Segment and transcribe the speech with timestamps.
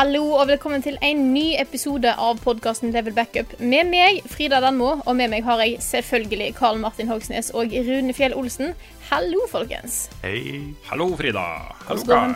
[0.00, 3.50] Hallo og velkommen til en ny episode av podkasten Level Backup.
[3.60, 8.14] Med meg, Frida Danmo, og med meg har jeg selvfølgelig Karl Martin Hogsnes og Rune
[8.16, 8.72] Fjell Olsen.
[9.10, 9.98] Hallo, folkens.
[10.22, 10.62] Hei.
[10.86, 11.42] Hallo, Frida.
[11.84, 12.32] Hallo, Karl.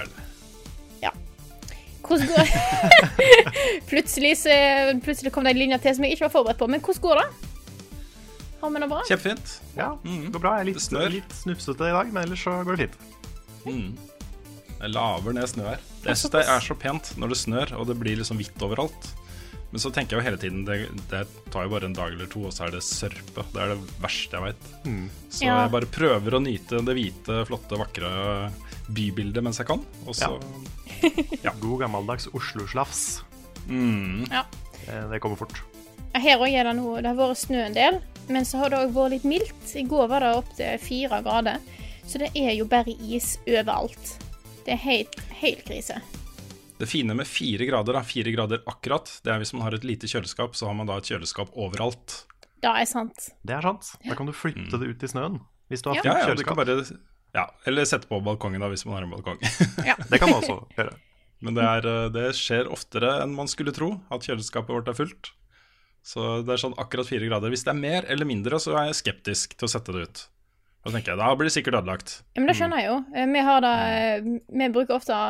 [1.01, 1.15] Ja.
[2.05, 2.53] Hvordan går
[3.95, 4.59] plutselig, så,
[5.09, 6.69] plutselig kom det en linje til som jeg ikke var forberedt på.
[6.69, 7.27] Men hvordan går det?
[8.61, 9.03] Har vi det bra?
[9.09, 9.57] Kjempefint.
[9.81, 10.55] Ja, det går bra.
[10.59, 12.91] Jeg er litt, Det litt snufsete i dag, men ellers så går det
[13.65, 14.07] fint.
[14.77, 15.91] Jeg laver ned snø her.
[16.05, 19.11] Jeg syns det er så pent når det snør og det blir liksom hvitt overalt.
[19.75, 20.77] Men så tenker jeg jo hele tiden det,
[21.11, 23.43] det tar jo bare en dag eller to, og så er det sørpe.
[23.51, 24.69] Det er det verste jeg veit.
[25.35, 25.57] Så Ja.
[25.65, 28.53] jeg bare prøver å nyte det hvite, flotte, vakre
[28.95, 29.83] bybildet mens jeg kan.
[30.07, 30.31] Og så
[31.65, 33.23] God gammeldags Oslo-slafs.
[33.67, 34.45] mm, Ja.
[34.87, 35.59] Det, Det kommer fort.
[36.15, 38.79] Her òg er det noe Det har vært snø en del, men så har det
[38.79, 39.75] òg vært litt mildt.
[39.75, 41.59] I går var det opptil fire grader.
[42.07, 44.19] Så det er jo bare is overalt.
[44.65, 45.99] Det er helt, helt krise.
[46.79, 49.85] Det fine med fire grader, da, fire grader akkurat, det er hvis man har et
[49.87, 52.25] lite kjøleskap, så har man da et kjøleskap overalt.
[52.65, 53.29] Da er sant.
[53.47, 53.93] Det er sant.
[54.09, 55.39] Da kan du flytte det ut i snøen.
[55.71, 56.03] Hvis du har Ja.
[56.03, 56.57] fullt Ja, ja, du kan kjøleskap.
[56.57, 57.01] bare
[57.35, 59.39] ja, Eller sette på balkongen, da, hvis man har en balkong.
[60.11, 60.97] Det kan man også gjøre.
[61.45, 64.95] Men det, er, eh, det skjer oftere enn man skulle tro, at kjøleskapet vårt er
[64.97, 65.33] fullt.
[66.05, 67.51] Så det er sånn akkurat fire grader.
[67.53, 70.23] Hvis det er mer eller mindre, så er jeg skeptisk til å sette det ut.
[70.85, 72.19] Da tenker jeg, da blir det sikkert ødelagt.
[72.35, 72.97] Ja, men det skjønner jeg jo.
[73.17, 74.27] Eh, Vi har det eh,
[74.61, 75.21] Vi bruker ofte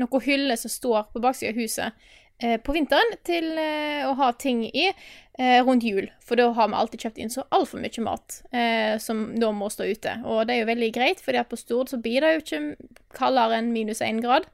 [0.00, 2.08] noen hyller som står på baksida av huset
[2.42, 6.08] eh, på vinteren til å ha ting i eh, rundt jul.
[6.24, 9.68] For da har vi alltid kjøpt inn så altfor mye mat eh, som da må
[9.72, 10.16] stå ute.
[10.24, 13.60] Og det er jo veldig greit, for på Stord så blir det jo ikke kaldere
[13.60, 14.48] enn minus én grad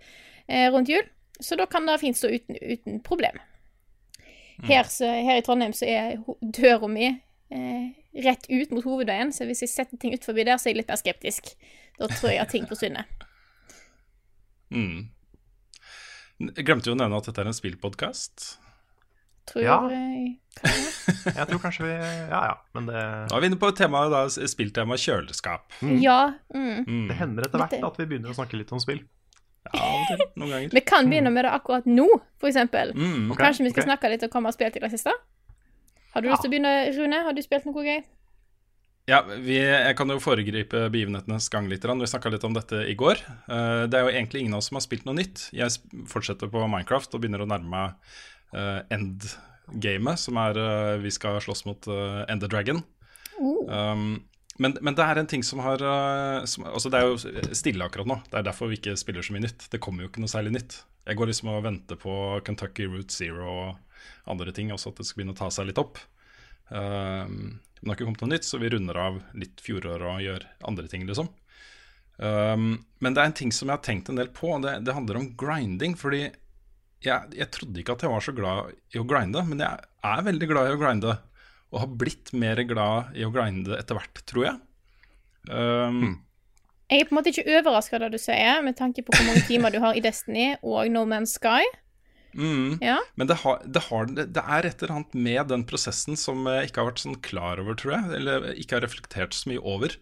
[0.46, 1.06] eh, rundt jul.
[1.42, 3.38] Så da kan det fint stå uten, uten problem.
[4.62, 6.20] Her, så, her i Trondheim så er
[6.54, 10.58] døra mi eh, rett ut mot hovedveien, så hvis jeg setter ting ut forbi der,
[10.60, 11.54] så er jeg litt mer skeptisk.
[11.98, 13.08] Da tror jeg at ting forsvinner.
[14.72, 15.08] Mm.
[16.42, 18.56] Jeg glemte jo å nevne at dette er en spillpodkast.
[19.50, 19.78] Tror Ja.
[19.90, 20.38] jeg.
[21.24, 21.94] Jeg tror kanskje vi
[22.30, 23.00] Ja ja, men det,
[23.30, 25.72] Da er vi inne på temaet, da, spilltema kjøleskap.
[26.00, 26.34] Ja.
[26.54, 26.84] Mm.
[26.86, 27.08] Mm.
[27.08, 29.02] det hender etter hvert at vi begynner å snakke litt om spill.
[29.72, 30.22] Ja, av.
[30.36, 30.70] Noen ganger.
[30.74, 32.06] Vi kan begynne med det akkurat nå,
[32.50, 32.94] eksempel.
[32.94, 33.30] Mm.
[33.30, 33.90] okay, Kanskje vi skal okay.
[33.90, 35.14] snakke litt om hva vi har spilt i det siste?
[36.12, 36.34] Har du Ja.
[36.34, 37.22] lyst til å begynne, Rune?
[37.24, 38.02] Har du spilt noe gøy?
[39.10, 41.82] Ja, vi, Jeg kan jo foregripe begivenhetenes gang litt.
[41.82, 43.18] Vi snakka litt om dette i går.
[43.48, 45.48] Eh, det er jo egentlig ingen av oss som har spilt noe nytt.
[45.52, 45.70] Jeg
[46.06, 47.94] fortsetter på Minecraft og begynner å nærme meg
[48.54, 52.82] uh, end-gamet, som er eh, vi skal slåss mot Ender End the Dragon.
[53.42, 54.22] Um,
[54.60, 57.86] men, men det er en ting som har eh, som, Altså, det er jo stille
[57.86, 58.20] akkurat nå.
[58.28, 59.66] Det er derfor vi ikke spiller så mye nytt.
[59.72, 60.82] Det kommer jo ikke noe særlig nytt.
[61.08, 62.14] Jeg går liksom og venter på
[62.46, 63.91] Kentucky Route Zero og
[64.30, 66.00] andre ting, også at det skal begynne å ta seg litt opp.
[66.68, 70.22] Um, men det har ikke kommet noe nytt, så vi runder av litt fjoråret og
[70.24, 71.30] gjør andre ting, liksom.
[72.22, 74.78] Um, men det er en ting som jeg har tenkt en del på, og det,
[74.86, 75.96] det handler om grinding.
[75.98, 76.22] Fordi
[77.02, 80.26] jeg, jeg trodde ikke at jeg var så glad i å grinde, men jeg er
[80.28, 81.16] veldig glad i å grinde.
[81.72, 84.60] Og har blitt mer glad i å grinde etter hvert, tror jeg.
[85.50, 86.20] Um,
[86.92, 89.42] Jeg er på en måte ikke overraska det du sier, med tanke på hvor mange
[89.48, 91.64] timer du har i Destiny og No Man's Sky.
[92.34, 92.78] Mm.
[92.84, 92.98] Ja.
[93.14, 96.70] Men det, har, det, har, det er et eller annet med den prosessen som jeg
[96.70, 98.16] ikke har vært sånn klar over, tror jeg.
[98.20, 99.96] Eller ikke har reflektert så mye over.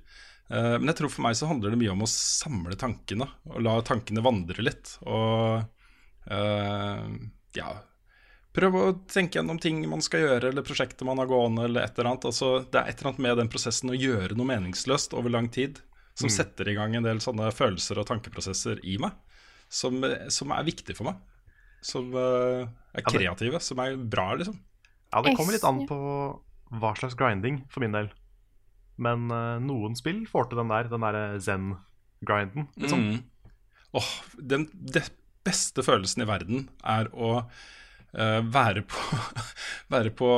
[0.51, 3.63] Eh, men jeg tror for meg så handler det mye om å samle tankene, og
[3.67, 4.97] la tankene vandre litt.
[5.07, 5.63] Og
[6.31, 7.07] uh,
[7.57, 7.71] ja
[8.51, 11.95] Prøve å tenke gjennom ting man skal gjøre, eller prosjekter man har gående, eller et
[11.95, 12.25] eller annet.
[12.33, 15.47] Altså, det er et eller annet med den prosessen å gjøre noe meningsløst over lang
[15.55, 15.79] tid,
[16.19, 19.15] som setter i gang en del sånne følelser og tankeprosesser i meg,
[19.71, 20.03] som,
[20.35, 21.23] som er viktig for meg
[21.85, 24.59] som uh, er Ja, det- kreative, som er bra, liksom.
[25.11, 25.97] Ja, det kommer litt an på
[26.71, 28.11] hva slags grinding, for min del.
[29.01, 33.07] Men uh, noen spill får til den der, den derre zen-grinden, liksom.
[33.09, 33.23] Mm.
[33.99, 35.09] Åh, den det
[35.43, 39.19] beste følelsen i verden er å uh, være på,
[39.95, 40.29] være på,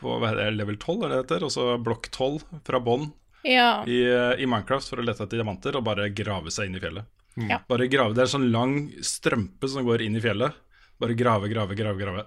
[0.00, 3.06] på er level 12, er det heter, og så blokk 12 fra bånn
[3.46, 3.84] Ja.
[3.88, 4.02] i,
[4.42, 7.06] i Minecraft for å lete etter diamanter og bare grave seg inn i fjellet.
[7.36, 7.60] Ja.
[7.68, 8.14] Bare grave.
[8.16, 10.56] Det er en sånn lang strømpe som går inn i fjellet.
[11.00, 12.00] Bare grave, grave, grave.
[12.00, 12.24] grave.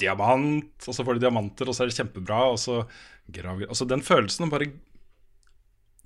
[0.00, 0.74] Diamant!
[0.88, 2.40] Og så får du diamanter, og så er det kjempebra.
[2.52, 2.82] Og så
[3.32, 4.70] grave Altså Den følelsen å bare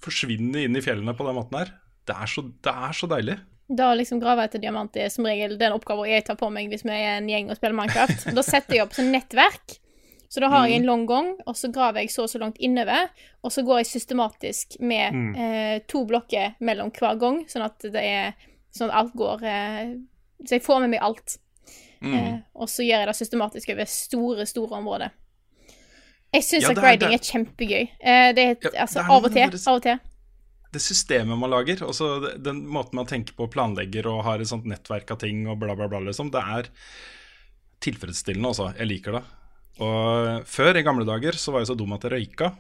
[0.01, 1.73] forsvinne inn i fjellene på den måten her,
[2.09, 3.37] det er så, det er så deilig.
[3.71, 6.83] Da liksom grave etter diamant er som regel den oppgaven jeg tar på meg hvis
[6.83, 8.31] vi er en gjeng og spiller Minecraft.
[8.35, 9.77] Da setter jeg opp sånn nettverk.
[10.31, 12.57] Så da har jeg en lang gang, og så graver jeg så og så langt
[12.63, 13.09] innover.
[13.43, 18.05] Og så går jeg systematisk med eh, to blokker mellom hver gang, sånn at det
[18.05, 18.33] er
[18.71, 19.89] Sånn at alt går eh,
[20.47, 21.39] Så jeg får med meg alt.
[22.01, 25.11] Eh, og så gjør jeg det systematisk over store, store områder.
[26.33, 27.83] Jeg syns Ja, at grading er kjempegøy.
[27.99, 29.59] Eh, det er, Ja, altså, det er av og til.
[29.67, 29.99] Av og til.
[30.73, 34.39] det systemet man lager, altså det- den måten man tenker på og planlegger og har
[34.39, 36.71] et sånt nettverk av ting og bla, bla, bla, liksom, det er
[37.81, 38.71] tilfredsstillende også.
[38.79, 39.23] Jeg liker det.
[39.81, 42.51] Og før, i gamle dager, så var jeg så dum at jeg røyka.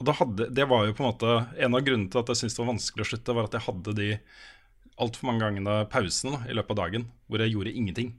[0.00, 2.54] Og hadde, det var jo på en måte En av grunnene til at jeg syntes
[2.56, 4.08] det var vanskelig å slutte, var at jeg hadde de
[5.00, 8.14] altfor mange gangene pausene i løpet av dagen hvor jeg gjorde ingenting.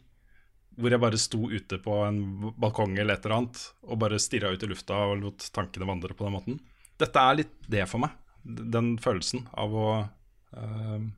[0.78, 2.22] Hvor jeg bare sto ute på en
[2.62, 6.16] balkong eller et eller annet og bare stirra ut i lufta og lot tankene vandre
[6.18, 6.62] på den måten.
[7.02, 8.14] Dette er litt det for meg.
[8.46, 11.10] Den følelsen av å øh,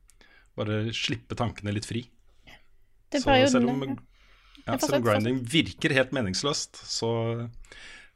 [0.59, 2.05] bare slippe tankene litt fri.
[3.13, 3.83] Det Så selv om,
[4.63, 4.73] ja.
[4.73, 7.11] ja, Ja, selv om grinding virker helt meningsløst, så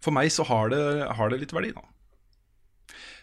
[0.04, 0.82] for meg så har det,
[1.18, 1.84] har det litt verdi, da.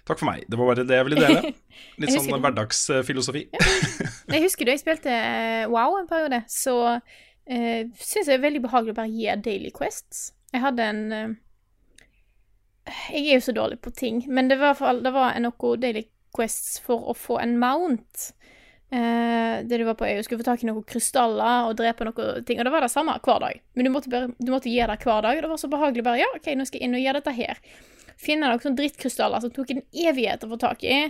[0.05, 0.45] Takk for meg.
[0.51, 1.53] Det var bare det jeg ville dele.
[2.03, 2.35] Litt sånn du...
[2.45, 3.47] hverdagsfilosofi.
[3.55, 4.35] hverdagsfilosofi.
[4.35, 8.45] Jeg husker da jeg spilte eh, WoW en periode, så uh, syns jeg det er
[8.45, 10.27] veldig behagelig å bare gi daily quests.
[10.53, 11.35] Jeg hadde en uh,
[13.15, 16.05] Jeg er jo så dårlig på ting, men det var, i det var noe daily
[16.37, 18.29] quests for å få en mount.
[18.93, 22.45] Eh, det du var på øya, skulle få tak i noen krystaller og drepe noen
[22.47, 22.61] ting.
[22.61, 23.63] Og det var det samme hver dag.
[23.75, 26.05] Men du måtte, bare, du måtte gjøre det hver dag, og det var så behagelig
[26.07, 27.63] bare Ja, OK, nå skal jeg inn og gjøre dette her.
[28.21, 31.01] Finne noen sånne drittkrystaller som tok en evighet å få tak i.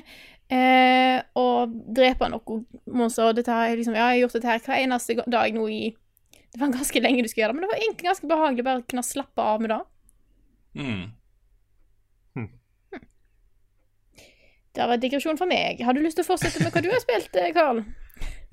[0.52, 3.28] Eh, og drepe noen monster.
[3.28, 5.82] Og dette har liksom Ja, jeg har gjort dette her hver eneste dag nå i
[6.54, 8.80] Det var ganske lenge du skulle gjøre det, men det var egentlig ganske behagelig bare
[8.80, 9.80] å kunne slappe av med det.
[10.78, 11.04] Mm.
[14.74, 15.78] Det var vært digresjon for meg.
[15.86, 17.84] Har du lyst til å fortsette med hva du har spilt, eh, Karl?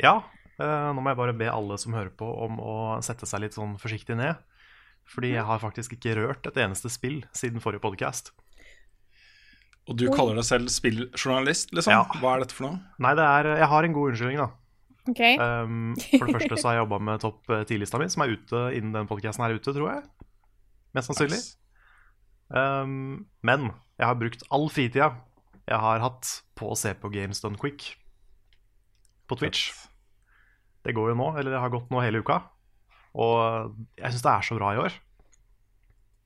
[0.02, 0.20] Ja,
[0.62, 3.58] eh, nå må jeg bare be alle som hører på om å sette seg litt
[3.58, 4.38] sånn forsiktig ned.
[5.10, 8.30] Fordi jeg har faktisk ikke rørt et eneste spill siden forrige podkast.
[9.90, 11.96] Og du kaller deg selv spilljournalist, liksom?
[11.96, 12.04] Ja.
[12.22, 12.78] Hva er dette for noe?
[13.02, 14.50] Nei, det er Jeg har en god unnskyldning, da.
[15.10, 15.24] OK.
[15.42, 18.62] Um, for det første så har jeg jobba med topp 10-lista mi, som er ute
[18.78, 20.06] innen den podkasten er ute, tror jeg.
[20.94, 21.42] Mest sannsynlig.
[21.42, 21.58] Nice.
[22.54, 25.10] Um, men jeg har brukt all fritida
[25.72, 26.30] jeg har hatt
[26.60, 27.94] på å se på Games Done Quick
[29.32, 29.70] på Twitch.
[30.84, 32.42] Det går jo nå, eller det har gått nå hele uka.
[33.16, 34.96] Og jeg syns det er så bra i år.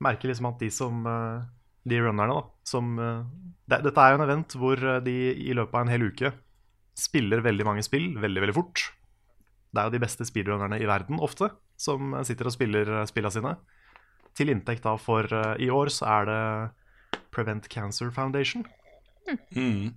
[0.02, 1.44] Merker liksom at de som eh,
[1.88, 3.22] De runnerne, da, som eh,
[3.70, 6.32] det, Dette er jo en event hvor eh, de i løpet av en hel uke
[6.96, 8.82] spiller veldig mange spill veldig, veldig fort.
[9.72, 11.50] Det er jo de beste speedrunnerne i verden ofte
[11.80, 13.52] som sitter og spiller spillene sine.
[14.36, 15.28] Til inntekt da for
[15.60, 16.40] I år så er det
[17.34, 18.64] Prevent Cancer Foundation.
[19.56, 19.94] Mm.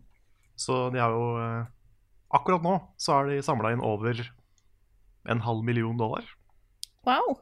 [0.59, 1.67] Så de har jo eh,
[2.35, 4.19] Akkurat nå så har de samla inn over
[5.29, 6.25] en halv million dollar.
[7.07, 7.39] Wow.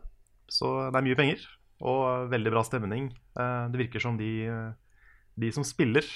[0.48, 1.44] Så det er mye penger
[1.84, 3.10] og veldig bra stemning.
[3.38, 4.72] Eh, Det virker som de, eh,
[5.36, 6.08] de som spiller,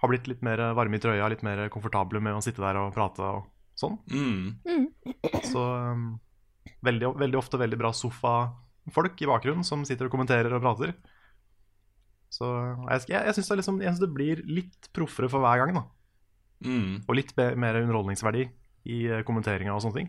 [0.00, 2.94] har blitt litt mer varme i trøya, litt mer komfortable med å sitte der og
[2.96, 3.44] prate og
[3.78, 3.98] sånn.
[4.10, 4.88] Mm.
[5.48, 6.18] Så um,
[6.84, 10.92] veldig, veldig ofte veldig bra sofafolk i bakgrunnen som sitter og kommenterer og prater.
[12.34, 12.48] Så
[12.90, 15.84] jeg, jeg, jeg syns det, liksom, det blir litt proffere for hver gang, da.
[16.66, 17.04] Mm.
[17.06, 18.46] Og litt be- mer underholdningsverdi
[18.90, 20.08] i eh, kommenteringa og sånne ting.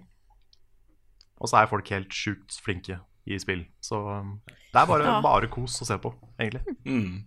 [1.38, 2.98] Og så er folk helt sjukt flinke
[3.30, 3.66] i spill.
[3.84, 5.20] Så um, det er bare, Ja.
[5.24, 6.64] bare kos å se på, egentlig.
[6.88, 7.26] Mm.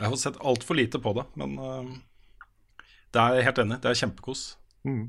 [0.00, 1.92] Jeg har sett altfor lite på det, men uh,
[3.14, 3.78] det er jeg helt enig.
[3.84, 4.44] Det er kjempekos.
[4.88, 5.04] Mm.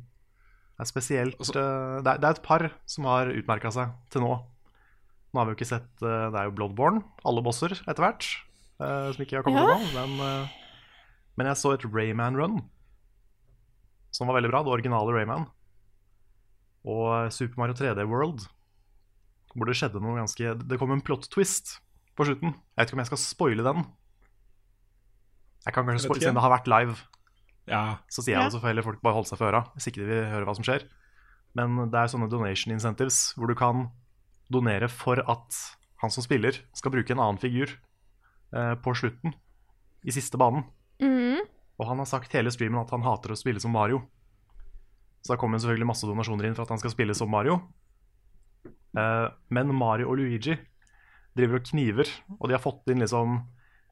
[0.76, 3.96] Det er spesielt Altså- uh, det, er, det er et par som har utmerka seg
[4.14, 4.34] til nå.
[5.34, 8.28] Nå har vi jo ikke sett uh, Det er jo Bloodborne, alle bosser etter hvert,
[8.80, 9.76] eh, som ikke har kommet Ja.
[9.78, 9.94] ennå.
[9.94, 10.48] Men, uh,
[11.38, 12.62] men jeg så et Rayman Run,
[14.12, 14.64] som var veldig bra.
[14.64, 15.48] Det originale Rayman.
[16.86, 18.46] Og Super Mario 3D World,
[19.56, 21.80] hvor det skjedde noe ganske Det kom en plot twist
[22.16, 22.54] på slutten.
[22.54, 23.86] Jeg vet ikke om jeg skal spoile den.
[25.66, 26.96] Jeg kan kanskje spoile siden det har vært live.
[27.68, 27.98] Ja.
[28.08, 28.50] Så sier jeg Ja.
[28.50, 30.46] det, så får heller folk bare holde seg for øra hvis ikke de vil høre
[30.46, 30.86] hva som skjer.
[31.56, 33.90] Men det er sånne donation incentives hvor du kan
[34.52, 35.58] donere for at
[36.04, 37.72] han som spiller, skal bruke en annen figur
[38.52, 39.34] på slutten,
[40.06, 40.64] i siste banen.
[41.02, 41.42] Mm.
[41.76, 44.04] Og han har sagt hele streamen at han hater å spille som Mario.
[45.26, 47.58] Så da kommer selvfølgelig masse donasjoner inn for at han skal spille som Mario.
[48.96, 50.56] Eh, men Mario og Luigi
[51.36, 53.42] driver og kniver, og de har fått inn liksom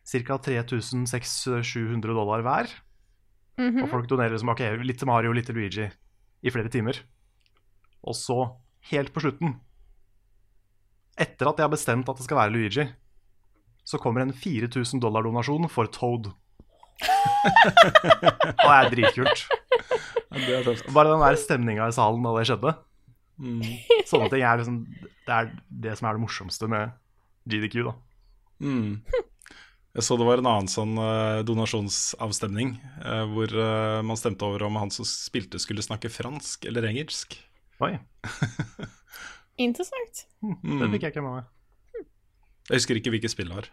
[0.04, 0.38] ca.
[0.48, 2.72] 3600-700 dollar hver.
[3.60, 3.84] Mhm.
[3.84, 5.90] Og folk donerer liksom, okay, litt til Mario, litt til Luigi.
[6.44, 6.98] i flere timer.
[8.04, 8.36] Og så,
[8.92, 9.62] helt på slutten,
[11.16, 12.84] etter at de har bestemt at det skal være Luigi,
[13.84, 16.32] så kommer en 4000 dollar-donasjon for Toad.
[17.04, 19.46] og det er dritkult.
[20.94, 22.74] Bare den der stemninga i salen da det skjedde.
[24.08, 24.76] Sånne ting er liksom
[25.26, 25.48] Det er
[25.84, 26.94] det som er det morsomste med
[27.50, 27.94] GDQ, da.
[28.64, 29.02] Mm.
[29.94, 34.66] Jeg så det var en annen sånn uh, donasjonsavstemning uh, hvor uh, man stemte over
[34.66, 37.36] om han som spilte skulle snakke fransk eller engelsk.
[37.84, 37.98] Oi,
[39.68, 40.24] Interessant.
[40.42, 41.52] det fikk jeg ikke med meg.
[42.70, 43.72] Jeg husker ikke hvilket spill det var.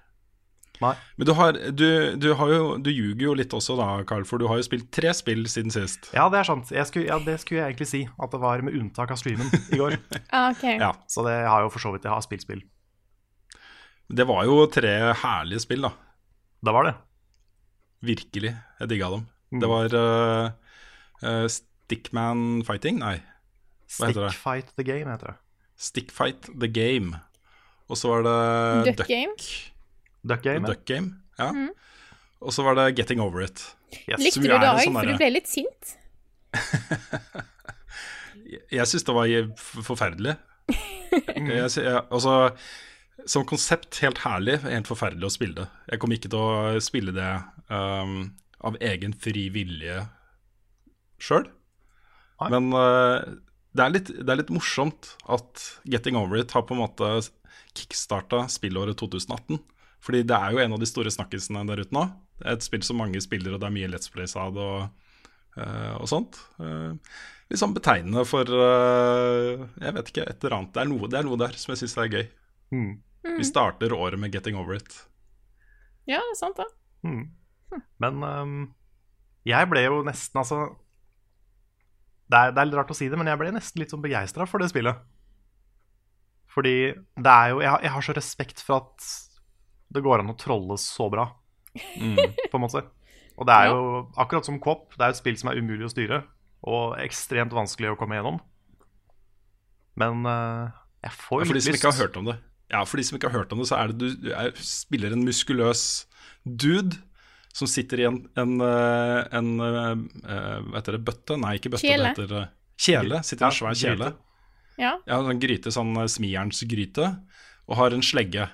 [0.80, 0.94] Nei.
[1.20, 4.40] Men du, har, du, du, har jo, du ljuger jo litt også da, Carl, for
[4.40, 6.08] du har jo spilt tre spill siden sist.
[6.16, 6.72] Ja, det er sant.
[6.72, 8.00] Jeg skulle, ja, det skulle jeg egentlig si.
[8.16, 9.98] At det var med unntak av streamen i går.
[10.32, 10.64] Ah, ok.
[10.80, 12.62] Ja, Så det har jo for så vidt Jeg har spilt spill.
[14.10, 15.92] Det var jo tre herlige spill, da.
[16.64, 16.94] Det var det.
[18.08, 18.54] Virkelig.
[18.80, 19.26] Jeg digga dem.
[19.52, 19.60] Mm.
[19.60, 20.72] Det var uh,
[21.26, 23.02] uh, Stickman Fighting?
[23.02, 23.18] Nei.
[23.98, 24.32] Hva heter det?
[24.32, 25.38] Stickfight the game, heter det.
[25.80, 27.20] Stickfight The Game.
[27.90, 29.34] Og så var det Duck Game?
[30.22, 30.66] Duck game.
[30.68, 31.16] Duck Game.
[31.40, 31.50] Ja.
[32.40, 33.64] Og så var det Getting Over It.
[34.06, 34.20] Yes.
[34.22, 34.84] Likte du det òg?
[34.86, 35.96] For du ble litt sint.
[38.74, 39.26] Jeg syns det var
[39.86, 40.34] forferdelig.
[41.10, 42.52] Jeg, jeg, altså,
[43.26, 45.66] som konsept helt herlig, helt forferdelig å spille det.
[45.90, 47.30] Jeg kommer ikke til å spille det
[47.66, 48.30] um,
[48.66, 50.04] av egen fri vilje
[51.18, 51.48] sjøl.
[52.46, 53.26] Men uh,
[53.74, 57.10] det, er litt, det er litt morsomt at Getting Over It har på en måte
[57.76, 59.60] kickstarta spillåret 2018.
[60.00, 62.06] Fordi det er jo en av de store snakkisene der ute nå.
[62.40, 64.64] Det er et spill som mange spiller, og det er mye Let's Plays av det
[64.64, 65.10] og,
[65.60, 66.40] eh, og sånt.
[66.62, 66.96] Eh,
[67.52, 70.72] litt sånn betegnende for eh, Jeg vet ikke, et eller annet.
[70.74, 72.26] Det er noe, det er noe der som jeg syns er gøy.
[72.72, 72.90] Mm.
[73.36, 75.02] Vi starter året med Getting Over It.
[76.08, 76.70] Ja, det er sant, det.
[77.04, 77.26] Mm.
[78.02, 78.54] Men um,
[79.46, 80.64] jeg ble jo nesten, altså
[82.30, 84.02] det er, det er litt rart å si det, men jeg ble nesten litt sånn
[84.04, 85.02] begeistra for det spillet.
[86.50, 89.08] Fordi det er jo jeg, har- jeg har så respekt for at
[89.94, 91.28] det går an å trolle så bra,
[91.74, 92.82] på en måte.
[93.40, 93.82] Og det er jo
[94.20, 96.18] akkurat som Kopp, det er et spill som er umulig å styre,
[96.66, 98.38] og ekstremt vanskelig å komme gjennom.
[100.00, 100.70] Men uh,
[101.04, 101.80] jeg får Ja, jo for de litt som lyst.
[101.82, 102.36] ikke har hørt om det,
[102.70, 104.52] Ja, for de som ikke har hørt om det, så er det du, du er,
[104.62, 105.84] spiller en muskuløs
[106.46, 106.98] dude
[107.52, 111.00] som sitter i en, en, en, en eh, eh, Hva heter det?
[111.08, 111.34] Bøtte?
[111.42, 111.82] Nei, ikke bøtte.
[111.82, 112.12] Kjele.
[112.14, 113.22] Det heter eh, kjele.
[113.26, 114.12] Sitter i en svær kjele.
[114.80, 115.06] Gryte.
[115.06, 117.06] Jeg har en gryte, sånn eh, smijernsgryte,
[117.68, 118.48] og har en slegge.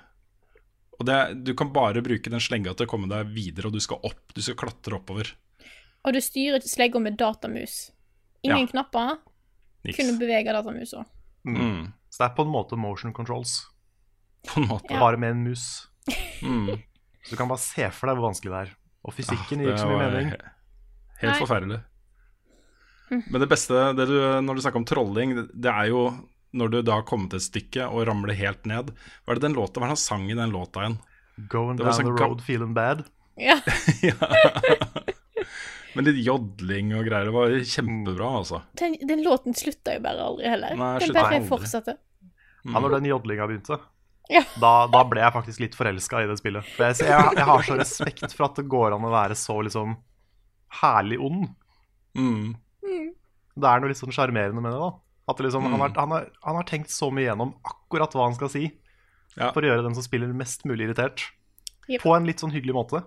[0.98, 3.80] Og det, Du kan bare bruke den slegga til å komme deg videre, og du
[3.80, 4.32] skal opp.
[4.34, 5.32] Du skal klatre oppover.
[6.06, 7.90] Og du styrer slegga med datamus.
[8.44, 8.72] Ingen Ja.
[8.72, 9.18] knapper,
[9.84, 9.96] Niks.
[9.98, 11.04] Kunne bevege datamusa.
[11.46, 13.66] Mm, Så det er på en måte motion controls,
[14.46, 14.90] på en måte.
[14.90, 14.98] Ja.
[15.00, 15.86] bare med en mus.
[16.42, 16.82] Mm.
[17.24, 18.72] Så du kan bare se for deg hvor vanskelig det er.
[19.04, 20.30] Og fysikken Ah, gir ikke så mye mening.
[21.20, 21.38] Helt Nei.
[21.40, 21.78] forferdelig.
[23.10, 26.06] Men det beste det du, når du snakker om trolling, det- er jo
[26.56, 28.90] når du da har kommet et stykke og ramler helt ned.
[29.24, 30.98] Hva er det den låta, hva er det han sang i den låta igjen?
[31.52, 33.04] Going down sånn the road feeling bad.
[33.36, 33.58] Ja.
[35.96, 37.28] Med litt jodling og greier.
[37.30, 38.58] Det var kjempebra, altså.
[38.76, 40.74] Den, den låten slutta jo bare aldri heller.
[40.76, 41.94] Nei, den bare fortsatte.
[42.66, 42.74] Mm.
[42.74, 43.78] Ja, når den jodlinga begynte,
[44.28, 44.42] Ja.
[44.60, 46.66] da, da ble jeg faktisk litt forelska i det spillet.
[46.76, 49.56] For jeg, jeg, jeg har så respekt for at det går an å være så
[49.64, 49.94] liksom
[50.82, 51.46] herlig ond.
[52.18, 52.56] Mm.
[53.56, 54.80] Det er noe litt sånn sjarmerende med det.
[54.82, 54.90] da
[55.32, 58.28] At det liksom, han, har, han, har, han har tenkt så mye gjennom akkurat hva
[58.28, 58.66] han skal si,
[59.36, 59.50] Ja.
[59.52, 61.26] for å gjøre den som spiller, mest mulig irritert.
[61.88, 62.02] yep.
[62.02, 63.02] På en litt sånn hyggelig måte.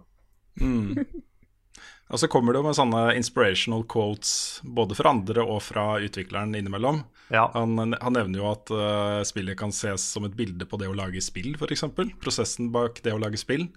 [0.61, 0.99] Mm.
[2.09, 6.55] Og så kommer det jo med sånne inspirational quotes både fra andre og fra utvikleren
[6.57, 7.03] innimellom.
[7.29, 10.89] Ja, Han, han nevner jo at uh, spillet kan ses som et bilde på det
[10.89, 11.85] å lage spill, f.eks.
[12.17, 13.67] Prosessen bak det å lage spill.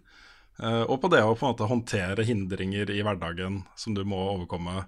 [0.56, 4.16] Uh, og på det å på en måte håndtere hindringer i hverdagen som du må
[4.32, 4.86] overkomme.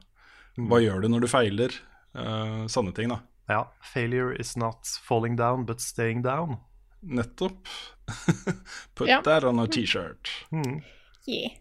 [0.57, 1.75] Hva gjør du når du feiler?
[2.15, 3.21] Uh, sånne ting, da.
[3.51, 3.65] ja.
[3.93, 6.59] Failure is not falling down, but staying down.
[7.03, 7.67] Nettopp.
[8.95, 9.21] Put Ja.
[9.27, 10.31] that on a T-shirt.
[10.53, 10.83] Mm.
[11.27, 11.57] Yeah.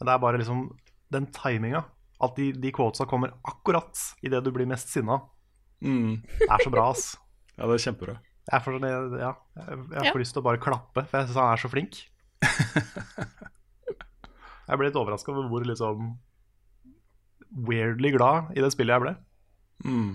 [0.00, 0.66] Det er bare liksom
[1.12, 1.84] den timinga.
[2.20, 5.20] At de, de quotesa kommer akkurat idet du blir mest sinna.
[5.80, 6.18] Mm.
[6.38, 7.14] Det er så bra, ass.
[7.60, 8.14] Ja, det er kjempebra.
[8.50, 8.86] Jeg får, sånn,
[9.20, 10.12] ja, jeg, jeg Ja.
[10.14, 11.98] får lyst til å bare klappe, for jeg syns han er så flink.
[14.70, 16.14] jeg ble litt overraska over hvor liksom
[17.56, 19.14] weirdly glad i det spillet jeg ble.
[19.84, 20.10] Mm.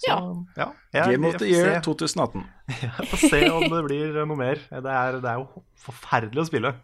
[0.00, 0.16] Så, Ja.
[0.56, 2.44] ja jeg, Game of the Year 2018.
[2.82, 4.62] jeg får se om det blir noe mer.
[4.70, 6.74] Det er, det er jo forferdelig å spille.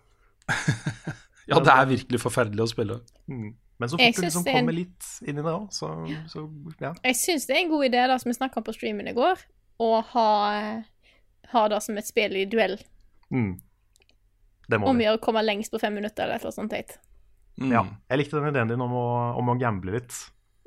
[1.46, 2.94] Ja, det er virkelig forferdelig å spille.
[3.30, 3.52] Mm.
[3.78, 5.92] Men så fort du liksom det en- kommer litt inn i det òg, så,
[6.26, 6.42] så
[6.82, 6.88] ja.
[7.04, 9.12] Jeg syns det er en god idé, da, som vi snakka om på streamen i
[9.14, 9.44] går,
[9.78, 10.24] å ha,
[11.52, 12.74] ha det som et spill i duell.
[13.30, 13.52] Mm.
[14.66, 15.06] Det må Om vi.
[15.06, 16.96] å komme lengst på fem minutter eller et eller annet sånt teit.
[17.60, 17.70] Mm.
[17.72, 17.84] Ja.
[18.10, 19.04] Jeg likte den ideen din om å,
[19.38, 20.12] om å gamble litt.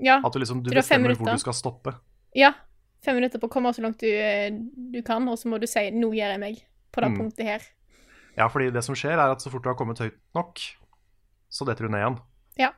[0.02, 0.20] Ja.
[0.26, 1.96] At du liksom du bestemmer hvor du skal stoppe.
[2.36, 2.54] ja.
[3.02, 4.50] Fem minutter på å komme så langt du, eh,
[4.92, 6.58] du kan, og så må du si 'nå gjør jeg meg'
[6.92, 7.18] på det Mm.
[7.18, 7.62] punktet her.
[8.38, 10.60] Ja, fordi det som skjer, er at så fort du har kommet høyt nok,
[11.50, 12.20] så detter du ned igjen.
[12.58, 12.72] Ja.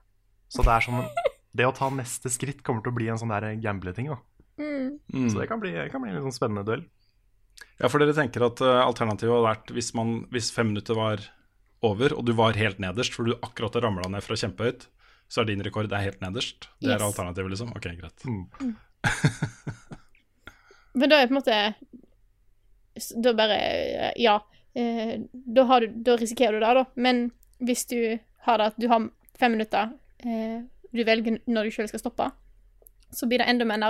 [0.48, 1.10] Så det er sånn
[1.56, 4.18] Det å ta neste skritt kommer til å bli en sånn der gamble-ting, da.
[4.60, 5.00] Mm.
[5.12, 5.30] Mm.
[5.30, 6.86] Så det kan bli, kan bli en litt sånn spennende duell.
[7.82, 11.18] Ja, for dere tenker at eh, alternativet hadde vært hvis, man, hvis fem minutter var
[11.83, 14.88] over, og du var helt nederst, for du akkurat har ramla ned fra kjempehøyt,
[15.31, 16.67] så er din rekord er helt nederst.
[16.81, 17.00] Det Yes.
[17.01, 17.71] er alternativet, liksom?
[17.75, 18.25] Ok, greit.
[18.25, 18.75] Mm.
[20.93, 21.59] Men da er på en måte
[23.23, 24.39] Da bare Ja.
[24.75, 26.85] Eh, da, har du, da risikerer du det, da.
[26.95, 29.09] Men hvis du har det at du har
[29.39, 29.89] fem minutter,
[30.23, 30.61] eh,
[30.93, 32.29] du velger når du sjøl skal stoppe,
[33.11, 33.81] så blir det enda mer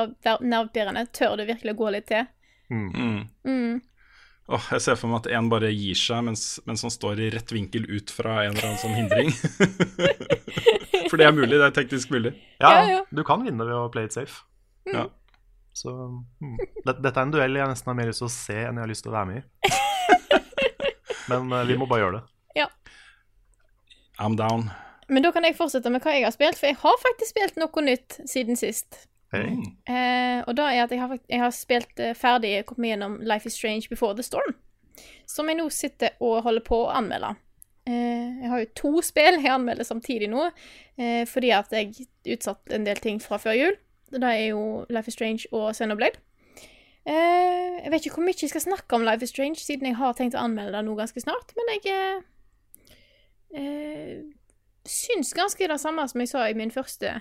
[0.42, 1.04] nervepirrende.
[1.14, 2.26] Tør du virkelig å gå litt til?
[2.72, 3.28] Mm.
[3.46, 3.82] Mm.
[4.50, 4.56] Mm.
[4.58, 7.30] Åh, jeg ser for meg at en bare gir seg mens, mens han står i
[7.34, 9.32] rett vinkel ut fra en eller annen sånn hindring.
[11.10, 12.34] for det er mulig, det er teknisk mulig.
[12.60, 13.02] Ja, Ja, ja.
[13.10, 14.44] du kan vinne ved å play it safe.
[14.90, 15.08] Ja.
[15.78, 16.58] Så mm.
[16.84, 18.92] Dette, er en duell jeg nesten har mer lyst til å se enn jeg har
[18.92, 19.74] lyst til å være med i.
[21.32, 22.28] Men uh, vi må bare gjøre det.
[24.22, 24.70] I'm down.
[25.08, 27.58] Men da kan jeg fortsette med hva jeg har spilt, for jeg har faktisk spilt
[27.60, 29.08] noe nytt siden sist.
[29.32, 29.64] Mm.
[29.88, 33.14] Eh, og da er at jeg har, jeg har spilt eh, ferdig kommet meg gjennom
[33.24, 34.58] Life is Strange Before the Storm.
[35.30, 37.36] Som jeg nå sitter og holder på å anmelde.
[37.88, 40.50] Eh, jeg har jo to spill jeg anmelder samtidig nå,
[40.98, 43.80] eh, fordi at jeg utsatt en del ting fra før jul.
[44.12, 46.20] Det er jo Life is Strange og Xenoblade.
[47.08, 49.98] Eh, jeg vet ikke hvor mye jeg skal snakke om Life is Strange, siden jeg
[49.98, 51.82] har tenkt å anmelde det nå ganske snart, men jeg
[54.88, 57.18] syns ganske det samme som jeg sa i min første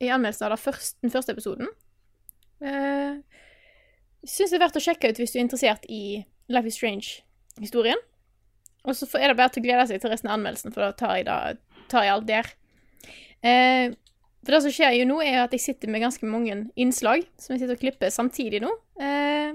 [0.00, 1.70] i anmeldelsen av den første episoden.
[2.60, 3.20] Uh,
[4.20, 6.20] Syns det er verdt å sjekke ut hvis du er interessert i
[6.52, 8.00] Life is Strange-historien.
[8.84, 10.92] Og så er det bare til å glede seg til resten av anmeldelsen, for da
[10.96, 12.52] tar jeg, da, tar jeg alt der.
[13.40, 13.96] Uh,
[14.40, 17.54] for det som skjer jo nå, er at jeg sitter med ganske mange innslag som
[17.54, 18.70] jeg sitter og klipper samtidig nå.
[18.96, 19.52] Eh,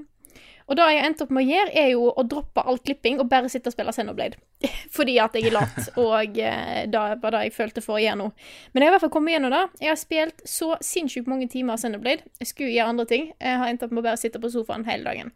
[0.65, 3.19] og det jeg har endt opp med å gjøre, er jo å droppe all klipping
[3.21, 4.39] og bare sitte og spille Xenoblade.
[4.95, 8.19] Fordi at jeg er lat, og eh, det var det jeg følte for å gjøre
[8.23, 8.29] nå.
[8.73, 9.63] Men jeg har i hvert fall kommet gjennom det.
[9.83, 12.25] Jeg har spilt så sinnssykt mange timer Xenoblade.
[12.41, 13.27] Jeg skulle gjøre andre ting.
[13.37, 15.29] Jeg har endt opp med å bare sitte på sofaen hele dagen.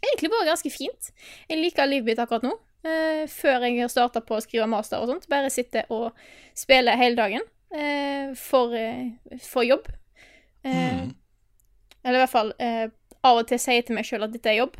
[0.00, 1.10] Egentlig bare ganske fint.
[1.48, 2.52] Jeg liker livet mitt akkurat nå.
[2.84, 5.28] Eh, før jeg har starta på å skrive master og sånt.
[5.32, 6.12] Bare sitte og
[6.56, 7.48] spille hele dagen.
[7.72, 8.76] Eh, for,
[9.44, 9.88] for jobb.
[10.60, 11.12] Mm.
[12.04, 12.88] Eller i hvert fall eh,
[13.26, 14.78] av og til sier til meg sjøl at dette er jobb.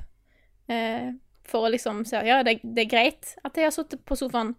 [0.71, 1.11] Eh,
[1.51, 4.17] for å liksom si at ja, det, det er greit at jeg har sittet på
[4.19, 4.55] sofaen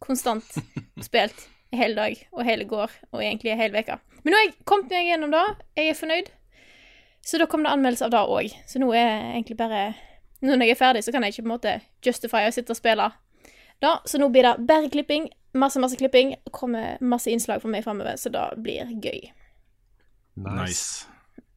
[0.00, 4.00] konstant og spilt i hele dag og hele går og egentlig hele veka.
[4.22, 5.46] Men nå har jeg kommet meg gjennom det.
[5.78, 6.30] Jeg er fornøyd.
[7.24, 8.54] Så da kom det anmeldelse av det òg.
[8.68, 9.82] Så nå er jeg egentlig bare
[10.40, 12.72] Nå når jeg er ferdig, så kan jeg ikke på en måte justify å sitte
[12.72, 13.10] og spille
[13.84, 13.90] da.
[14.08, 15.28] Så nå blir det bare klipping.
[15.52, 16.32] Masse, masse klipping.
[16.56, 19.28] Kommer masse innslag for meg framover, så det blir gøy.
[20.40, 21.09] Nice.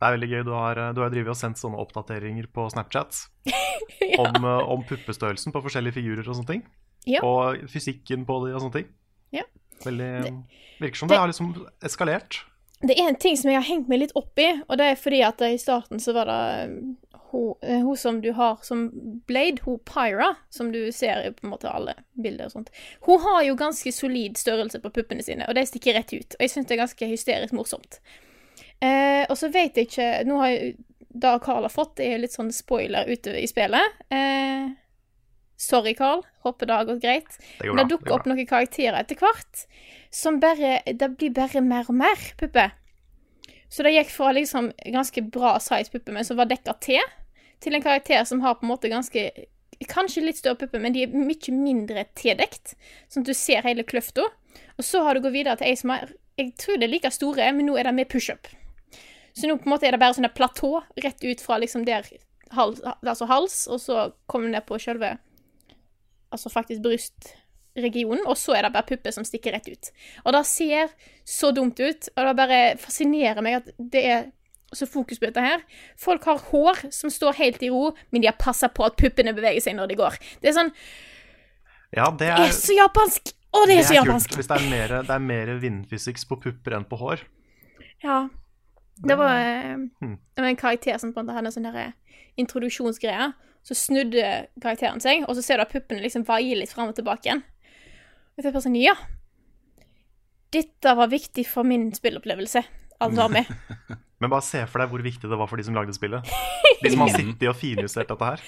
[0.03, 0.41] Det er veldig gøy.
[0.43, 3.21] Du har, du har drevet og sendt sånne oppdateringer på Snapchat
[4.19, 6.65] om, eh, om puppestørrelsen på forskjellige figurer og sånne ting.
[7.07, 7.21] Ja.
[7.23, 8.89] Og fysikken på de og sånne ting.
[9.35, 9.45] Ja.
[9.85, 10.09] Veldig,
[10.83, 11.53] virker som det- det har liksom
[11.87, 12.41] eskalert.
[12.83, 14.95] Det er en ting som jeg har hengt meg litt opp i, og det er
[14.99, 16.41] fordi at i starten så var det
[17.63, 18.89] eh, hun som du har som
[19.27, 22.69] Blade, hun Pyra, som du ser i på en måte alle bilder og sånt.
[23.07, 26.35] Hun har jo ganske solid størrelse på puppene sine, og de stikker rett ut.
[26.35, 27.99] Og jeg syns det er ganske hysterisk morsomt.
[28.83, 30.73] Eh, og så vet jeg ikke Nå har jeg
[31.13, 33.99] Det Carl har fått, er jo litt sånn spoiler ute i spillet.
[34.11, 34.71] Eh,
[35.61, 36.23] sorry, Carl.
[36.43, 37.37] Håper det har gått greit.
[37.59, 39.67] Det Men det dukker opp noen karakterer etter hvert
[40.13, 42.71] som bare Det blir bare mer og mer puppe.
[43.69, 47.01] Så det gikk fra liksom ganske bra size puppe, men som var dekka til,
[47.63, 49.31] til en karakter som har på en måte ganske
[49.89, 52.75] Kanskje litt større puppe, men de er mye mindre tildekt.
[53.11, 54.29] Sånn at du ser hele kløfta.
[54.77, 57.11] Og så har du gått videre til ei som er Jeg tror det er like
[57.11, 58.47] store, men nå er det med pushup.
[59.33, 61.85] Så nå på en måte er det bare sånn et platå rett ut fra liksom
[61.87, 62.05] der
[62.53, 65.15] hals, altså hals, og så kommer du ned på sjølve
[66.33, 69.91] Altså faktisk brystregionen, og så er det bare pupper som stikker rett ut.
[70.25, 70.93] Og det ser
[71.29, 74.23] så dumt ut, og det bare fascinerer meg at det er
[74.73, 75.61] så fokus på dette her.
[76.01, 79.35] Folk har hår som står helt i ro, men de har passa på at puppene
[79.37, 80.17] beveger seg når de går.
[80.41, 80.73] Det er sånn
[81.93, 83.35] Ja, det Det er, er så japansk!
[83.53, 83.99] Å, det er så kult.
[84.01, 84.37] japansk!
[84.39, 87.21] Hvis det er mer, det er mer vindfysiks på pupper enn på hår.
[88.01, 88.23] Ja.
[88.95, 89.77] Det var, eh,
[90.41, 91.93] var en karakter som på en måte hadde en sånn
[92.37, 93.31] introduksjonsgreie.
[93.63, 96.95] Så snudde karakteren seg, og så ser du at puppene liksom vaier litt fram og
[96.95, 97.43] tilbake igjen.
[98.37, 98.93] Og tenker bare sånn, ja.
[100.53, 102.61] Dette var viktig for min spillopplevelse.
[103.01, 103.45] Alt var med.
[104.21, 106.29] Men bare se for deg hvor viktig det var for de som lagde spillet.
[106.83, 108.43] De som har sittet og finjustert dette her.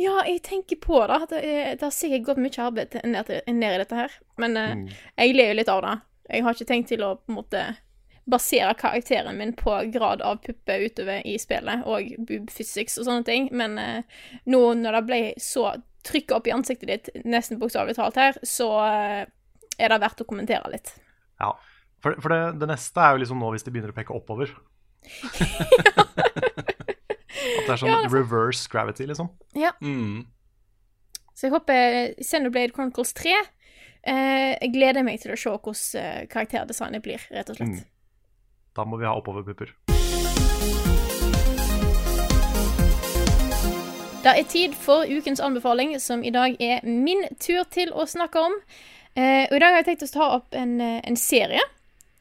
[0.00, 1.18] Ja, jeg tenker på det.
[1.30, 4.16] Det, er- det har sikkert gått mye arbeid ned, til, ned i dette her.
[4.40, 4.86] Men eh, Mm.
[5.20, 5.94] jeg ler jo litt av det.
[6.32, 7.62] Jeg har ikke tenkt til å på en måte
[8.24, 13.26] basere karakteren min på grad av puppe utover i spillet, og boob physics og sånne
[13.26, 15.72] ting, men eh, nå når det ble så
[16.06, 19.22] trykka opp i ansiktet ditt, nesten bokstavelig talt her, så eh,
[19.78, 20.94] er det verdt å kommentere litt.
[21.42, 21.54] Ja.
[22.02, 24.50] For, for det, det neste er jo liksom nå hvis de begynner å peke oppover.
[27.42, 29.30] At det er sånn Ja, det er reverse gravity, liksom.
[29.58, 29.72] Ja.
[29.82, 30.28] Mm.
[31.34, 36.20] Så jeg håper Xenoblade Chronicles 3 eh, Jeg gleder meg til å se hvordan eh,
[36.30, 37.82] karakterdesignet blir, rett og slett.
[38.76, 39.74] Da må vi ha oppoverpupper.
[44.22, 48.40] Det er tid for ukens anbefaling, som i dag er min tur til å snakke
[48.40, 48.54] om.
[49.16, 51.60] Eh, og I dag har jeg tenkt å ta opp en, eh, en serie,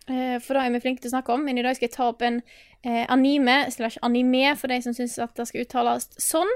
[0.09, 1.45] eh, for da er vi flinke til å snakke om.
[1.45, 2.41] Men i dag skal jeg ta opp en
[2.83, 6.51] eh, anime slash anime, for de som syns at det skal uttales sånn.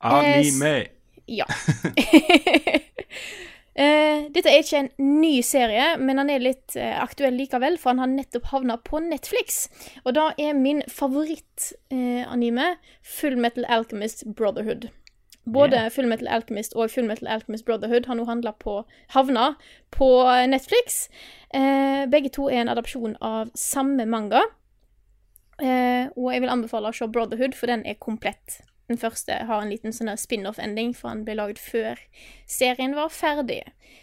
[0.00, 0.88] Anime.
[1.28, 1.44] Ja.
[4.42, 7.92] Eh, dette er ikke en ny serie, men han er litt eh, aktuell likevel, for
[7.92, 9.68] han har nettopp havna på Netflix.
[10.04, 14.88] Og da er min favorittanime Full Metal Alchemist Brotherhood.
[15.44, 19.56] Både Full Metal Alchemist og Full Metal Alchemist Brotherhood har nå handla på havna
[19.90, 20.08] på
[20.46, 21.08] Netflix.
[21.54, 24.42] Eh, begge to er en adopsjon av samme manga.
[25.62, 28.62] Eh, og jeg vil anbefale å se Brotherhood, for den er komplett.
[28.90, 32.00] Den første har en liten sånn spin-off-ending, for han ble lagd før
[32.50, 33.62] serien var ferdig.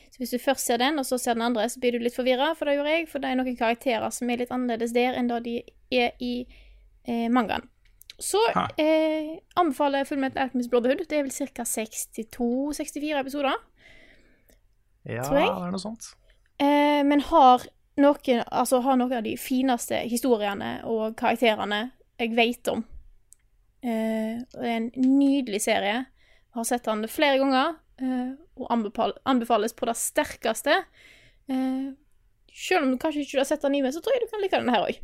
[0.09, 2.15] Så hvis du først ser den, og så ser den andre, så blir du litt
[2.15, 5.19] forvirra, for det gjorde jeg, for det er noen karakterer som er litt annerledes der
[5.19, 5.59] enn da de
[5.93, 6.33] er i
[7.05, 7.67] eh, mangaen.
[8.19, 11.05] Så eh, anbefaler jeg Fullmetal Alchemist Brotherhood.
[11.07, 11.63] Det er vel ca.
[11.63, 13.55] 62-64 episoder.
[15.07, 15.47] Ja, Tror jeg.
[15.47, 16.09] det er noe sånt.
[16.59, 17.63] Eh, men har
[17.99, 21.85] noen, altså, har noen av de fineste historiene og karakterene
[22.19, 22.83] jeg vet om.
[23.83, 26.01] Eh, og det er en nydelig serie.
[26.49, 30.81] Jeg har sett den flere ganger, eh, og anbefales på det sterkeste.
[31.49, 31.91] Eh,
[32.53, 34.59] selv om du kanskje ikke har sett den anime, så tror jeg du kan like
[34.59, 34.99] den her òg.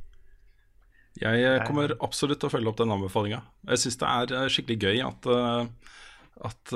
[1.15, 3.39] Jeg eh, kommer absolutt til å følge opp den anbefalinga.
[3.71, 5.91] Jeg syns det er eh, skikkelig gøy at, eh,
[6.49, 6.73] at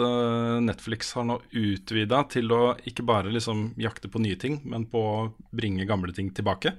[0.64, 5.02] Netflix har nå utvida til å ikke bare liksom jakte på nye ting, men på
[5.04, 5.18] å
[5.52, 6.78] bringe gamle ting tilbake.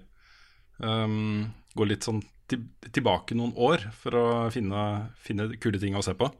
[0.80, 4.86] Um, gå litt sånn til, tilbake noen år for å finne,
[5.22, 6.30] finne kule ting å se på.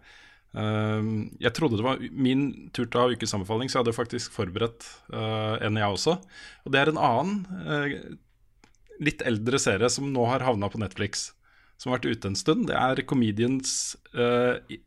[0.51, 3.99] Uh, jeg trodde det var min tur til å ha ukes anbefaling, så jeg hadde
[3.99, 6.17] faktisk forberedt uh, en, jeg også.
[6.67, 8.19] Og det er en annen uh,
[9.01, 11.31] litt eldre serie som nå har havna på Netflix,
[11.81, 12.67] som har vært ute en stund.
[12.69, 14.81] Det er Comedians, eh, i-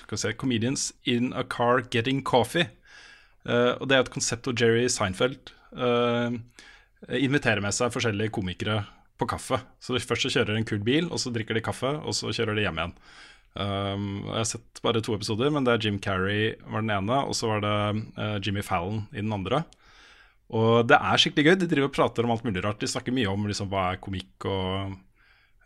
[0.00, 2.70] skal se, Comedians in a Car Getting Coffee.
[3.44, 6.30] Eh, og Det er et konsept av Jerry Seinfeld eh,
[7.20, 8.86] inviterer med seg forskjellige komikere
[9.18, 9.58] på kaffe.
[9.82, 12.14] Så de Først så kjører de en kul bil, og så drikker de kaffe, og
[12.16, 12.94] så kjører de hjem igjen.
[13.58, 17.18] Um, jeg har sett bare to episoder, men det er Jim Carrey var den ene,
[17.26, 17.74] og så var det
[18.18, 19.64] uh, Jimmy Fallon i den andre.
[20.54, 21.56] Og det er skikkelig gøy.
[21.60, 22.80] De driver og prater om alt mulig rart.
[22.80, 24.94] De snakker mye om liksom, hva er komikk og,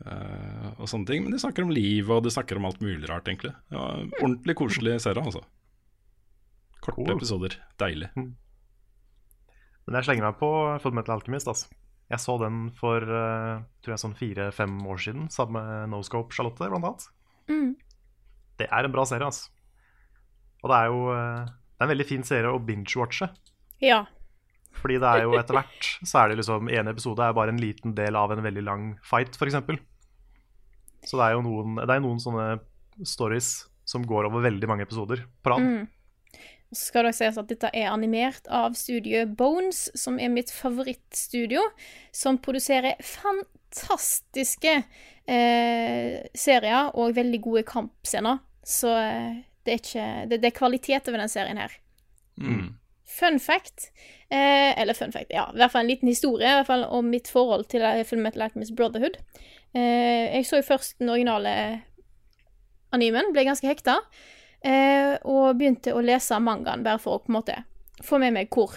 [0.06, 1.22] uh, og sånne ting.
[1.22, 3.52] Men de snakker om livet, og de snakker om alt mulig rart, egentlig.
[3.74, 3.90] Ja,
[4.22, 5.44] ordentlig koselig serie, altså.
[6.82, 7.12] Korte Cool.
[7.14, 7.60] episoder.
[7.78, 8.10] Deilig.
[8.16, 10.50] Men jeg slenger meg på
[10.82, 11.50] Fullmetal Alchemist.
[11.50, 11.70] Altså.
[12.12, 16.68] Jeg så den for eh, tror jeg sånn fire-fem år siden sammen med Noscope Charlotte,
[16.68, 17.06] blant annet.
[17.48, 17.70] Mm.
[18.60, 19.48] Det er en bra serie, altså.
[20.62, 23.26] Og det er jo eh, det er en veldig fin serie å binge-watche.
[23.82, 24.04] Ja.
[24.78, 27.60] Fordi det er jo etter hvert så er det liksom En episode er bare en
[27.60, 29.58] liten del av en veldig lang fight, f.eks.
[31.08, 32.46] Så det er jo noen, det er noen sånne
[33.08, 33.50] stories
[33.88, 35.64] som går over veldig mange episoder på rad.
[35.64, 35.88] Mm.
[36.72, 40.50] Og Så skal det sies at dette er animert av studioet Bones, som er mitt
[40.50, 41.60] favorittstudio,
[42.16, 44.78] som produserer fantastiske
[45.28, 48.40] eh, serier og veldig gode kampscener.
[48.64, 51.76] Så eh, det er ikke det, det er kvalitet over den serien her.
[52.40, 52.72] Mm.
[53.12, 53.90] Fun fact,
[54.32, 57.10] eh, eller fun fact, ja, i hvert fall en liten historie i hvert fall om
[57.12, 59.20] mitt forhold til eh, Fullmetal Miss Brotherhood.
[59.76, 61.82] Eh, jeg så jo først den originale
[62.92, 64.00] animen, ble ganske hekta,
[64.64, 67.58] eh, og begynte å lese mangaen bare for å på en måte
[68.02, 68.74] få med meg hvor,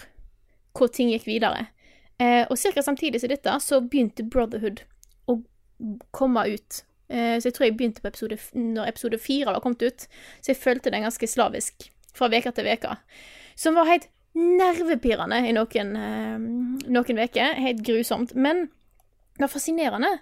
[0.76, 1.68] hvor ting gikk videre.
[2.18, 2.82] Eh, og ca.
[2.82, 4.82] samtidig som dette så begynte Brotherhood
[5.28, 5.40] å
[6.16, 6.82] komme ut.
[7.08, 10.06] Eh, så jeg tror jeg begynte på episode, når episode fire var kommet ut,
[10.40, 12.96] så jeg fulgte den ganske slavisk fra uke til uke.
[13.56, 17.54] Som var helt nervepirrende i noen, eh, veker.
[17.60, 18.34] Helt grusomt.
[18.34, 18.68] Men
[19.38, 20.18] det fascinerende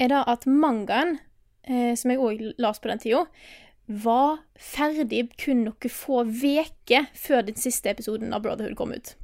[0.00, 1.18] er da at mangaen,
[1.64, 3.26] eh, som jeg òg las på den tida,
[3.86, 9.14] var ferdig kun noen få uker før den siste episoden av Brotherhood kom ut.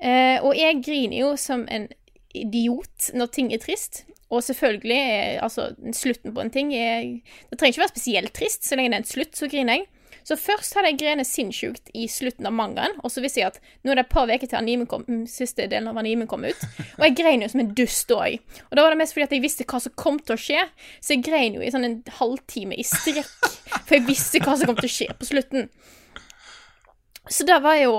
[0.00, 1.88] Eh, og jeg griner jo som en
[2.34, 4.04] idiot når ting er trist.
[4.30, 7.02] Og selvfølgelig, er, altså, slutten på en ting er
[7.50, 9.88] Det trenger ikke være spesielt trist, så lenge det er en slutt, så griner jeg.
[10.26, 13.60] Så først hadde jeg grenet sinnssykt i slutten av mangaen, og så visste jeg at
[13.84, 16.44] nå er det et par uker til animen kom, mm, siste delen av animen kom
[16.46, 16.66] ut.
[16.98, 18.38] Og jeg grein jo som en dust òg.
[18.68, 20.64] Og da var det mest fordi at jeg visste hva som kom til å skje,
[21.00, 23.32] så jeg grein jo i sånn en halvtime i strekk.
[23.86, 25.70] For jeg visste hva som kom til å skje på slutten.
[27.30, 27.94] Så det var jo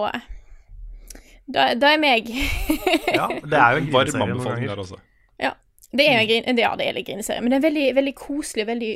[1.51, 2.29] Da, da er meg.
[3.17, 4.99] Ja, det er jo en Varm anbefaling der også.
[5.41, 5.55] Ja.
[5.91, 8.13] Det er jo en grin, ja, det er litt grineserie, men det er veldig, veldig
[8.15, 8.91] koselig, veldig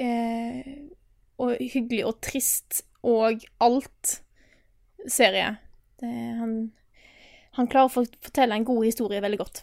[0.00, 0.70] eh,
[1.38, 4.18] og hyggelig og trist og alt
[5.08, 5.54] serie.
[6.02, 6.54] Han,
[7.58, 9.62] han klarer å fortelle en god historie veldig godt.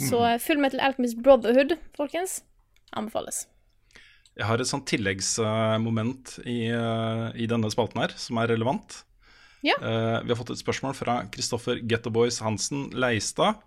[0.00, 0.40] Så Mm.
[0.40, 2.40] Full Metal Alchemist Brotherhood, folkens,
[2.96, 3.44] anbefales.
[4.38, 9.02] Jeg har et sånt tilleggsmoment i, eh, i denne spalten her som er relevant.
[9.60, 9.74] Ja.
[9.76, 13.60] Uh, vi har fått et spørsmål fra Kristoffer Gettoboys Hansen Leistad.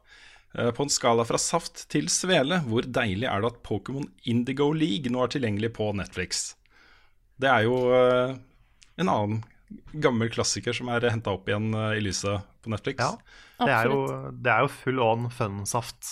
[0.58, 4.72] Uh, på en skala fra saft til svele, hvor deilig er det at Pokémon Indigo
[4.74, 6.56] League nå er tilgjengelig på Netflix?
[7.44, 8.36] Det er jo eh,
[9.04, 9.42] en annen
[10.04, 13.02] gammel klassiker som er henta opp igjen eh, i lyset på Netflix.
[13.04, 13.16] Ja.
[13.64, 14.00] Det er, jo,
[14.44, 16.08] det er jo full on fun-saft,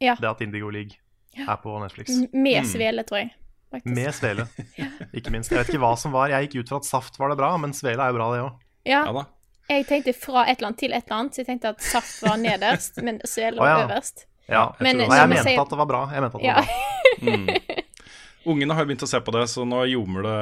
[0.00, 0.14] Ja.
[0.20, 0.96] det at Indigo League
[1.36, 2.12] er på Netflix.
[2.14, 3.32] M- Med svele, tror jeg.
[3.74, 3.90] Faktisk.
[3.96, 4.44] Med svele,
[5.18, 5.50] ikke minst.
[5.50, 6.30] Jeg vet ikke hva som var.
[6.30, 8.42] Jeg gikk ut fra at saft var det bra, men svele er jo bra, det
[8.44, 8.60] òg.
[8.86, 9.24] Ja, Ja
[9.80, 12.18] jeg tenkte fra et eller annet til et eller annet, så jeg tenkte at saft
[12.26, 13.86] var nederst, men svele var var ja.
[13.88, 14.26] øverst.
[14.48, 14.64] Ja.
[14.84, 16.02] Men tror Nei, jeg mente sier- at det var bra.
[16.12, 16.60] Jeg mente at det Ja.
[16.60, 17.83] var bra.
[18.44, 20.38] Ungene har jo begynt å se på det, så nå ljomer det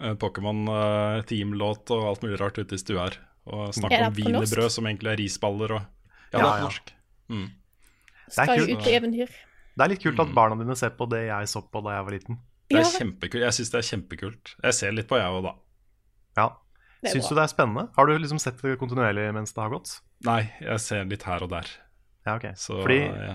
[0.00, 3.18] eh, Pokémon-teamlåt og alt mulig rart ute i stua her.
[3.48, 5.82] Og snakk Er om wienerbrød som egentlig er risballer og
[6.32, 6.94] Ja, det er på norsk.
[7.32, 7.46] Mm.
[8.32, 9.36] Skal jo ut på eventyr.
[9.74, 12.06] Det er litt kult at barna dine ser på det jeg så på da jeg
[12.06, 12.40] var liten.
[12.70, 13.42] Det er kjempekult.
[13.44, 14.52] Jeg syns det er kjempekult.
[14.62, 15.54] Jeg ser litt på, jeg òg, da.
[16.38, 16.46] Ja.
[17.04, 17.88] Syns du det er spennende?
[17.96, 19.98] Har du liksom sett det kontinuerlig mens det har gått?
[20.24, 21.68] Nei, jeg ser litt her og der.
[22.24, 22.46] Ja, ok.
[22.56, 23.34] Så Fordi ja.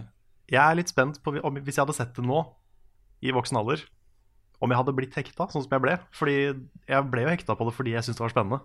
[0.50, 2.42] jeg er litt spent på om, hvis jeg hadde sett det nå,
[3.22, 3.84] i voksen alder,
[4.60, 5.96] om jeg hadde blitt hekta, sånn som jeg ble.
[6.16, 8.62] Fordi jeg ble jo hekta på det fordi jeg syntes det var spennende.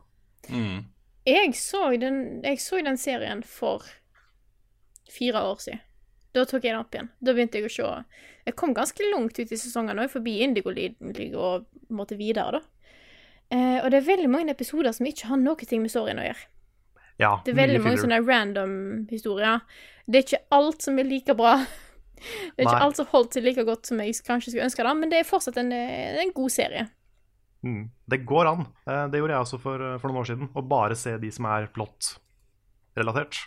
[0.50, 0.84] mm.
[1.24, 3.86] Jeg så, den, jeg så den serien for
[5.08, 5.80] fire år siden.
[6.34, 7.08] Da tok jeg den opp igjen.
[7.22, 7.90] Da begynte jeg å se
[8.44, 12.90] Jeg kom ganske langt ut i sesongen òg, forbi Indigo League og måtte videre, da.
[13.54, 16.26] Eh, og det er veldig mange episoder som ikke har noe ting med storyen å
[16.26, 16.50] gjøre.
[17.22, 18.72] Ja, Det er veldig mange sånne random
[19.10, 19.62] historier.
[20.10, 21.60] Det er ikke alt som er like bra.
[22.24, 22.84] Det er ikke Nei.
[22.88, 25.28] alt som holdt til like godt som jeg kanskje skulle ønske, da, men det er
[25.28, 26.87] fortsatt en, eh, en god serie.
[27.64, 27.90] Mm.
[28.08, 28.66] Det går an.
[28.87, 30.48] Eh, Det gjorde jeg også for, for noen år siden.
[30.54, 33.38] Å bare se de som er plott-relatert.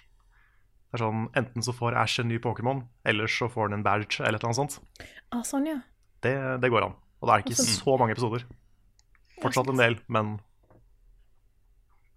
[0.88, 3.84] Det er sånn, Enten så får Ash en ny Pokémon, eller så får han en
[3.86, 4.80] badge, eller et eller annet sånt.
[5.32, 5.82] Ah, sånn, ja.
[6.24, 6.96] Det, det går an.
[7.22, 8.46] Og da er det ikke Altså- så mange episoder.
[9.42, 10.40] Fortsatt en del, men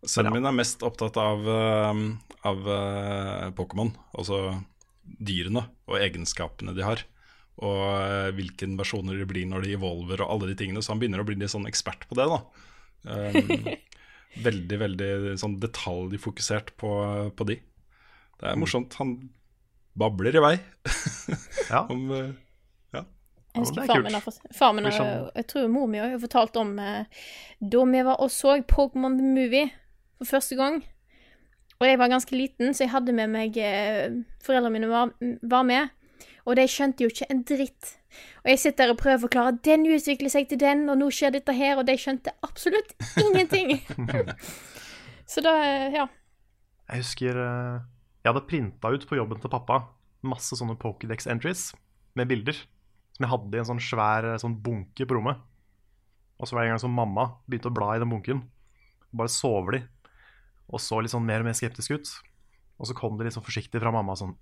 [0.09, 1.99] Sønnen min er mest opptatt av, eh,
[2.49, 4.38] av eh, Pokémon, altså
[5.18, 7.05] dyrene og egenskapene de har.
[7.61, 10.83] Og hvilke hvilken versjoner de blir når de evolver og alle de tingene.
[10.83, 12.40] Så han begynner å bli litt sånn ekspert på det, da.
[13.11, 13.66] Um,
[14.46, 16.92] veldig, veldig sånn detaljfokusert på,
[17.37, 17.59] på de.
[18.40, 18.96] Det er morsomt.
[19.01, 19.18] Han
[20.01, 20.55] babler i vei
[21.68, 21.83] ja.
[21.92, 22.07] om
[22.94, 23.03] ja.
[23.51, 26.01] Jeg husker det er far min har, far min har, sånn- Jeg tror mor mi
[26.01, 27.25] har fortalt om eh,
[27.61, 29.66] da vi var og så Pokémon The Movie
[30.20, 30.81] for første gang.
[31.81, 34.12] Og jeg var ganske liten, så jeg hadde med meg eh,
[34.45, 35.95] Foreldrene mine var, var med.
[36.45, 37.95] Og de skjønte jo ikke en dritt.
[38.43, 41.09] Og jeg sitter der og prøver å forklare den utvikler seg til den, og nå
[41.14, 43.79] skjer dette her, og de skjønte absolutt ingenting.
[45.33, 46.05] så da, eh, ja.
[46.90, 47.88] Jeg husker eh,
[48.21, 49.81] jeg hadde printa ut på jobben til pappa
[50.27, 51.71] masse sånne Pokédex entries
[52.19, 52.57] med bilder.
[53.16, 55.40] Som jeg hadde i en sånn svær sånn bunke på rommet.
[56.40, 58.43] Og så var det en gang som mamma begynte å bla i den bunken.
[59.16, 59.81] Bare sover de.
[60.70, 62.12] Og så litt sånn mer og mer skeptisk ut.
[62.80, 64.37] Og så kom det litt sånn forsiktig fra mamma sånn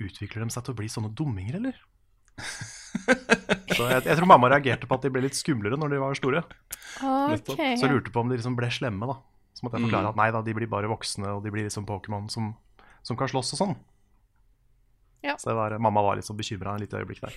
[0.00, 1.80] Utvikler de seg til å bli sånne dumminger, eller?
[3.74, 6.16] så jeg, jeg tror mamma reagerte på at de ble litt skumlere når de var
[6.16, 6.40] store.
[7.02, 9.18] Okay, Så jeg lurte på om de liksom ble slemme, da.
[9.52, 11.84] Så måtte jeg forklare at nei da, de blir bare voksne, og de blir liksom
[11.90, 12.54] Pokémon som,
[13.04, 13.76] som kan slåss og sånn.
[15.26, 15.36] Ja.
[15.36, 17.36] Så det var, mamma var litt sånn bekymra et lite øyeblikk der.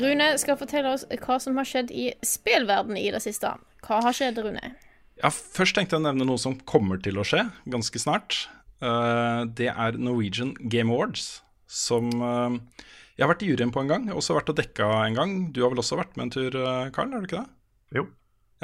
[0.00, 3.50] Rune skal fortelle oss hva som har skjedd i spillverdenen i det siste.
[3.84, 4.72] Hva har skjedd, Rune?
[5.20, 8.44] Ja, Først tenkte jeg å nevne noe som kommer til å skje ganske snart.
[8.82, 13.90] Eh, det er Norwegian Game Awards, som eh, jeg har vært i juryen på en
[13.90, 14.06] gang.
[14.06, 15.36] Jeg har også vært og dekka en gang.
[15.52, 16.56] Du har vel også vært med en tur,
[16.94, 17.58] Karl, er har du ikke det?
[17.98, 18.06] Jo.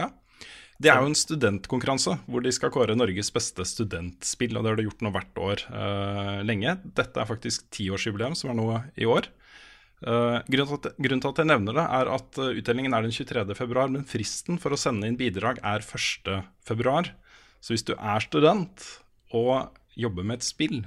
[0.01, 0.09] Ja.
[0.79, 4.55] Det er jo en studentkonkurranse hvor de skal kåre Norges beste studentspill.
[4.55, 6.77] Og det har de gjort nå hvert år uh, lenge.
[6.99, 9.27] Dette er faktisk tiårsjubileum, som er nå i år.
[9.99, 13.03] Eh, grunnen, til at, grunnen til at jeg nevner det, er at eh, utdelingen er
[13.03, 13.43] den 23.
[13.59, 16.31] februar, men fristen for å sende inn bidrag er 1.
[16.67, 17.11] februar.
[17.59, 18.85] Så hvis du er student
[19.35, 20.85] og jobber med et spill,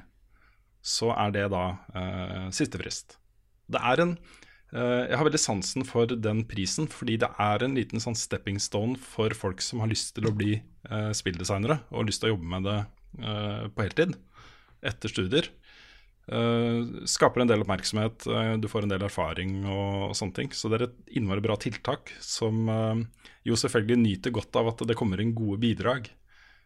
[0.82, 3.20] så er det da uh, siste frist.
[3.70, 4.16] Det er en
[4.72, 8.96] Jeg har veldig sansen for den prisen, fordi det er en liten sånn stepping stone
[8.96, 10.54] for folk som har lyst til å bli
[11.12, 12.78] spilldesignere og lyst til å jobbe med det
[13.76, 14.16] på heltid
[14.80, 15.52] etter studier.
[16.32, 20.54] Eh, skaper en del oppmerksomhet, uh, du får en del erfaring og, og sånne ting.
[20.56, 23.02] Så det er et innmari bra tiltak som uh,
[23.48, 26.08] jo selvfølgelig nyter godt av at det kommer inn gode bidrag.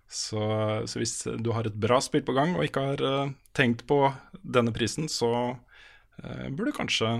[0.06, 0.38] Så,
[0.86, 4.04] så hvis du har et bra spill på gang og ikke har tenkt på
[4.38, 7.16] denne prisen, så uh, burde du kanskje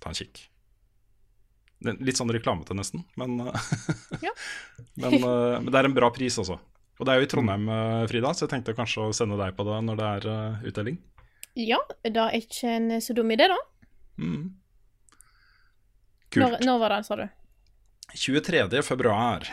[0.00, 0.46] ta en kikk.
[1.82, 3.36] Litt sånn reklamete, nesten, men,
[5.02, 6.56] men, men det er en bra pris også.
[6.96, 7.66] Og det er jo i Trondheim,
[8.08, 11.00] Frida, så jeg tenkte kanskje å sende deg på det når det er utdeling.
[11.58, 13.58] Ja, det er ikke en så dum idé, da.
[14.20, 14.52] Mm.
[16.32, 16.62] Kult.
[16.64, 17.26] når var det, sa du?
[18.12, 18.82] 23.
[18.84, 19.44] februar.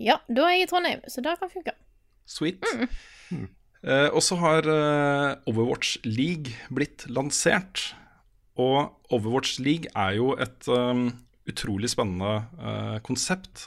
[0.00, 1.76] Ja, da er jeg i Trondheim, så det kan funke.
[2.28, 2.64] Sweet.
[3.84, 7.90] Eh, og så har eh, Overwatch League blitt lansert.
[8.56, 11.10] Og Overwatch League er jo et um,
[11.44, 13.66] utrolig spennende eh, konsept.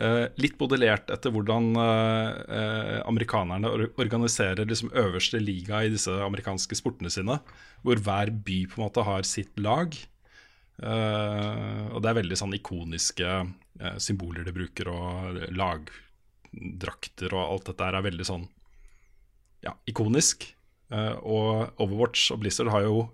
[0.00, 6.78] Eh, litt modellert etter hvordan eh, amerikanerne or organiserer liksom øverste liga i disse amerikanske
[6.78, 7.36] sportene sine.
[7.84, 9.92] Hvor hver by på en måte har sitt lag.
[10.80, 13.34] Eh, og det er veldig sånn ikoniske
[14.00, 18.42] symboler de bruker, og lagdrakter og alt dette er veldig sånn
[19.64, 20.44] ja, ikonisk.
[20.90, 23.06] Og Overwatch og Blizzard har jo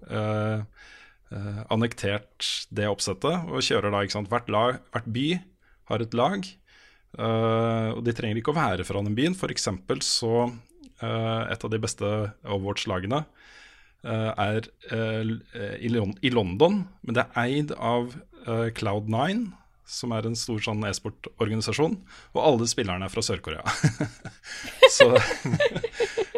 [1.70, 5.26] annektert det oppsettet og kjører da, ikke sant, hvert, lag, hvert by
[5.92, 6.50] har et lag.
[7.18, 9.36] Eh, og de trenger ikke å være fra den byen.
[9.38, 12.12] For eksempel så eh, Et av de beste
[12.44, 13.24] Overwatch-lagene
[14.06, 14.70] eh, er
[15.80, 18.12] i, Lon i London, men det er eid av
[18.46, 19.46] eh, Cloud9,
[19.86, 21.94] som er en stor sånn e-sportorganisasjon,
[22.34, 23.62] og alle spillerne er fra Sør-Korea.
[24.96, 25.12] så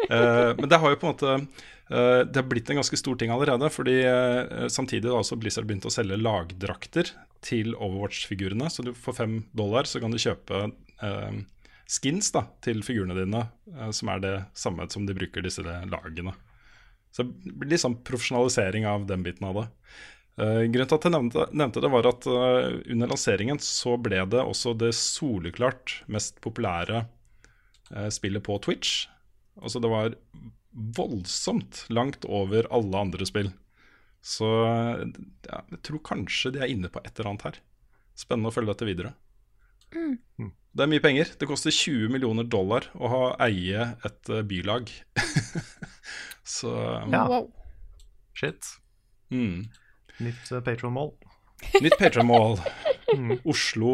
[0.09, 3.29] Men det har jo på en måte eh, Det har blitt en ganske stor ting
[3.33, 7.11] allerede, fordi eh, samtidig har Blizzard begynt å selge lagdrakter
[7.45, 10.65] til Overwatch-figurene, så du for fem dollar så kan du kjøpe
[11.05, 11.39] eh,
[11.89, 16.35] skins da, til figurene dine, eh, som er det samme som de bruker disse lagene.
[17.11, 19.67] Så det blir litt sånn profesjonalisering av den biten av det.
[20.39, 24.21] Uh, grunnen til at jeg nevnte, nevnte det, var at uh, under lanseringen så ble
[24.31, 27.01] det også det soleklart mest populære
[27.91, 29.09] uh, spillet på Twitch.
[29.59, 30.15] Altså det var
[30.97, 33.51] voldsomt langt over alle andre spill.
[34.21, 34.47] Så
[35.47, 37.59] ja, jeg tror kanskje de er inne på et eller annet her.
[38.19, 39.13] Spennende å følge dette videre.
[39.89, 41.31] Det er mye penger.
[41.39, 44.91] Det koster 20 millioner dollar å ha eie et eh, bylag.
[46.57, 46.73] Så
[47.09, 47.25] Ja.
[47.29, 47.49] Wow.
[48.37, 48.75] Shit.
[49.33, 49.65] mm.
[50.19, 51.13] Nytt uh, Patron-mål.
[51.83, 52.59] Nytt Patron-mål.
[53.51, 53.93] Oslo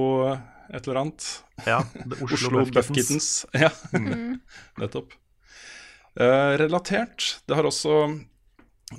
[0.73, 1.27] et eller annet.
[1.65, 3.45] Ja, det Oslo, Oslo Buff Buff Kittens.
[3.53, 3.61] Kittens.
[3.61, 3.71] Ja,
[4.81, 5.13] nettopp.
[6.15, 7.95] Eh, relatert, det har også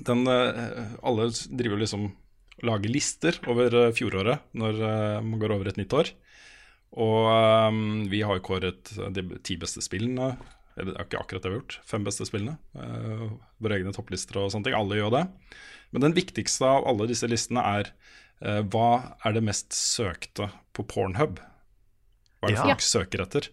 [0.04, 2.10] den eh, Alle driver liksom
[2.56, 6.10] og lager lister over eh, fjoråret når eh, man går over et nytt år.
[6.96, 7.80] Og eh,
[8.12, 10.30] vi har jo kåret de ti beste spillene.
[10.76, 11.76] Det er ikke akkurat det vi har gjort.
[11.88, 12.56] Fem beste spillene.
[12.76, 13.26] eh,
[13.60, 14.76] våre egne topplister og sånne ting.
[14.76, 15.24] Alle gjør det.
[15.92, 17.92] Men den viktigste av alle disse listene er
[18.40, 21.40] eh, hva er det mest søkte på Pornhub?
[22.40, 22.64] Hva er det Ja.
[22.70, 23.50] folk søker etter?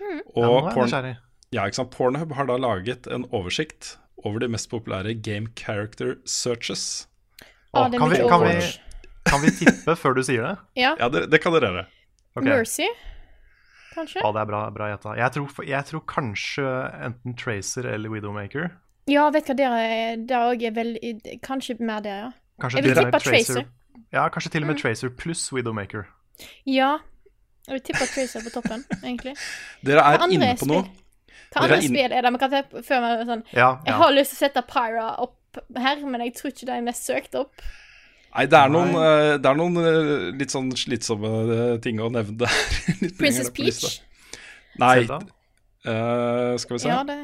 [0.00, 0.20] Mm.
[0.32, 1.16] Og nå er jeg porn, nysgjerrig.
[1.54, 1.90] Ja, ikke sant?
[1.94, 7.06] Pornhub har da laget en oversikt over de mest populære game character searches.
[7.72, 8.56] Ah, kan, vi, kan, vi,
[9.30, 10.56] kan vi tippe før du sier det?
[10.80, 10.96] Ja.
[10.98, 11.86] Ja, det, det kan dere gjøre.
[12.36, 12.48] Okay.
[12.48, 12.86] Mercy,
[13.94, 14.20] kanskje?
[14.22, 15.14] Ja, det er bra, bra gjetta.
[15.18, 16.66] Jeg, tror- jeg tror kanskje
[17.08, 18.70] enten Tracer eller Widowmaker.
[19.10, 20.92] Ja, vet hva, dere er, der også er vel
[21.42, 22.30] Kanskje mer der, ja.
[22.60, 23.62] Kanskje Jeg vil tippe Tracer.
[23.64, 24.04] Mm.
[24.12, 26.04] Ja, kanskje til og med Tracer pluss Widowmaker.
[26.68, 26.98] Ja.
[27.66, 29.34] Jeg vil tippe Tracer på toppen, egentlig.
[29.86, 30.84] Dere er inne på noe.
[31.54, 32.32] Hva andre inn- spill er det?
[32.32, 33.98] Vi kan se før sånn Ja, Jeg ja.
[33.98, 35.36] har lyst til å sette Pyra opp
[35.76, 37.62] her, men jeg tror ikke det er mest søkt opp.
[38.36, 42.06] Nei, det er noen, eh, det er noen eh, litt sånn slitsomme eh, ting å
[42.14, 42.58] nevne der.
[43.18, 43.50] Princess.
[43.50, 44.00] Peach.
[44.78, 45.18] Nei, Zelda.
[45.84, 46.88] eh, skal vi se.
[46.92, 47.18] Ja, det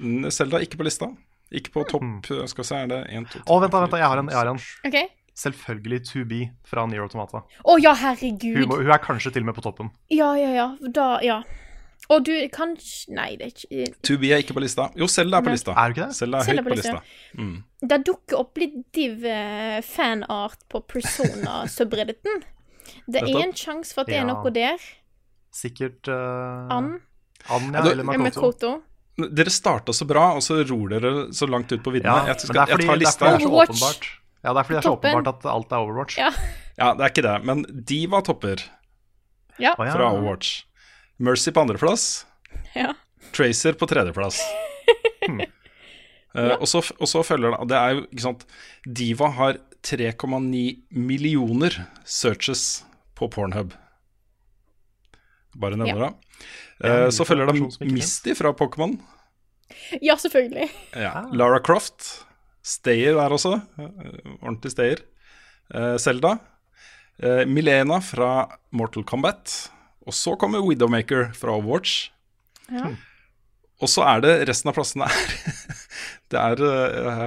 [0.00, 1.06] Mm, Zelda ikke på lista.
[1.54, 2.48] Ikke på topp Mm.
[2.50, 4.26] Skal vi se, er det 1, 2, 3, Å, vent vent jeg har en.
[4.28, 4.58] Jeg har en.
[4.86, 5.04] Okay.
[5.38, 7.42] Selvfølgelig To Be fra Nier Automata.
[7.64, 8.56] Å ja, herregud.
[8.58, 9.90] Hun, hun er kanskje til og med på toppen.
[10.10, 10.66] Ja, ja, ja.
[10.90, 11.42] Da, ja.
[12.12, 12.74] Og du kan
[13.16, 14.90] Nei, det er ikke 2B er ikke på lista.
[14.98, 15.72] Jo, Selda er på lista.
[15.72, 16.16] Er du ikke det?
[16.18, 17.38] Selda er høyt på lista, lista.
[17.40, 17.54] Mm.
[17.92, 22.44] Det dukker opp litt div eh, fanart på Persona-subredditen.
[23.08, 24.84] Det er en sjanse for at det er noe der.
[25.54, 26.96] Sikkert uh, Ann
[27.52, 28.74] Ann, Ja, ja, eller Makoto.
[29.14, 32.24] Dere starta så bra, og så ror dere så langt ut på viddene.
[32.24, 33.24] Ja, jeg, skal, fordi, jeg tar det er lista.
[33.24, 34.06] fordi det er så åpenbart.
[34.44, 36.18] Ja, det er fordi det er så åpenbart at alt er Overwatch.
[36.18, 36.30] Ja.
[36.74, 38.64] Ja, det er ikke det, men Diva topper
[39.62, 39.76] ja.
[39.78, 40.64] fra Overwatch.
[41.18, 42.26] Mercy på andreplass.
[42.74, 42.94] ja.
[43.34, 44.40] Tracer på tredjeplass.
[46.34, 48.40] Eh, og, så, og så følger det det er jo, ikke sant
[48.98, 52.82] Diva har 3,9 millioner searches
[53.14, 53.70] på Pornhub.
[55.54, 56.10] Bare nevner det.
[56.82, 58.96] Uh, så følger det Misty fra Pokémon.
[60.02, 60.66] Ja, selvfølgelig.
[60.98, 61.22] Ja.
[61.30, 62.26] Lara Croft.
[62.64, 63.58] Stayer der også.
[63.78, 65.04] Eh, Ordentlig Stayer.
[65.74, 66.38] Eh, Zelda.
[67.18, 69.70] Eh, Milena fra Mortal Kombat.
[70.04, 72.10] Og så kommer Widowmaker fra Overwatch.
[72.72, 72.90] Ja.
[73.82, 75.32] Og så er det resten av plassene er
[76.32, 77.24] det, er eh,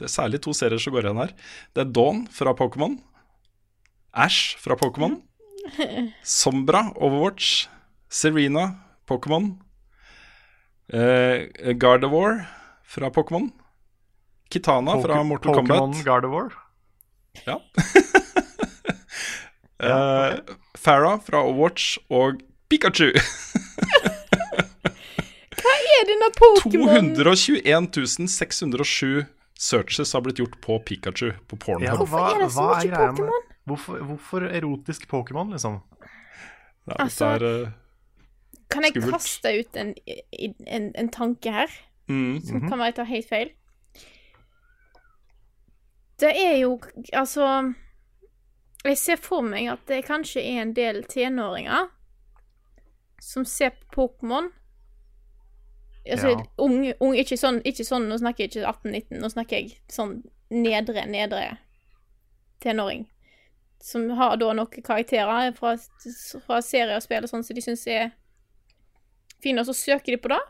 [0.00, 1.34] det er særlig to serier som går igjen her.
[1.76, 2.96] Det er Dawn fra Pokémon.
[4.14, 5.20] Ash fra Pokémon.
[6.22, 7.68] Sombra, Overwatch.
[8.14, 8.66] Serena,
[9.10, 9.52] Pokémon.
[10.92, 12.44] Eh, Gardevoir
[12.84, 13.48] fra Pokémon.
[14.52, 16.04] Kitana fra Poke- Mortal Pokémon Kombat.
[16.06, 16.52] Gardevoir.
[17.46, 17.58] Ja.
[19.84, 20.38] eh,
[20.78, 23.10] Farah fra Overwatch og Pikachu.
[25.64, 27.12] Hva er denne Pokémon?
[27.16, 29.24] 221 607
[29.54, 31.86] searches har blitt gjort på Pikachu på Pornhub.
[31.86, 33.50] Ja, hvorfor er det så mye Pokémon?
[33.64, 35.80] Hvorfor, hvorfor erotisk Pokémon, liksom?
[36.88, 37.68] Ja, Altså- er, uh,
[38.70, 39.12] Kan jeg skummelt.
[39.14, 39.94] kaste ut en,
[40.66, 41.70] en, en tanke her,
[42.08, 43.50] mm, som kan være jeg tar helt feil?
[46.20, 46.80] Det er jo
[47.12, 47.74] Altså
[48.84, 51.88] Jeg ser for meg at det kanskje er en del tenåringer
[53.24, 54.50] som ser på Pokémon.
[56.04, 56.44] Altså, Ja.
[56.58, 60.18] unge, unge ikke, sånn, ikke sånn Nå snakker jeg ikke 18-19, nå snakker jeg sånn
[60.50, 61.58] nedre, nedre
[62.60, 63.06] tenåring.
[63.80, 65.76] Som har da noen karakterer fra,
[66.46, 68.12] fra serier og spill og sånn som de syns er
[69.42, 70.40] fine, og så søker de på det.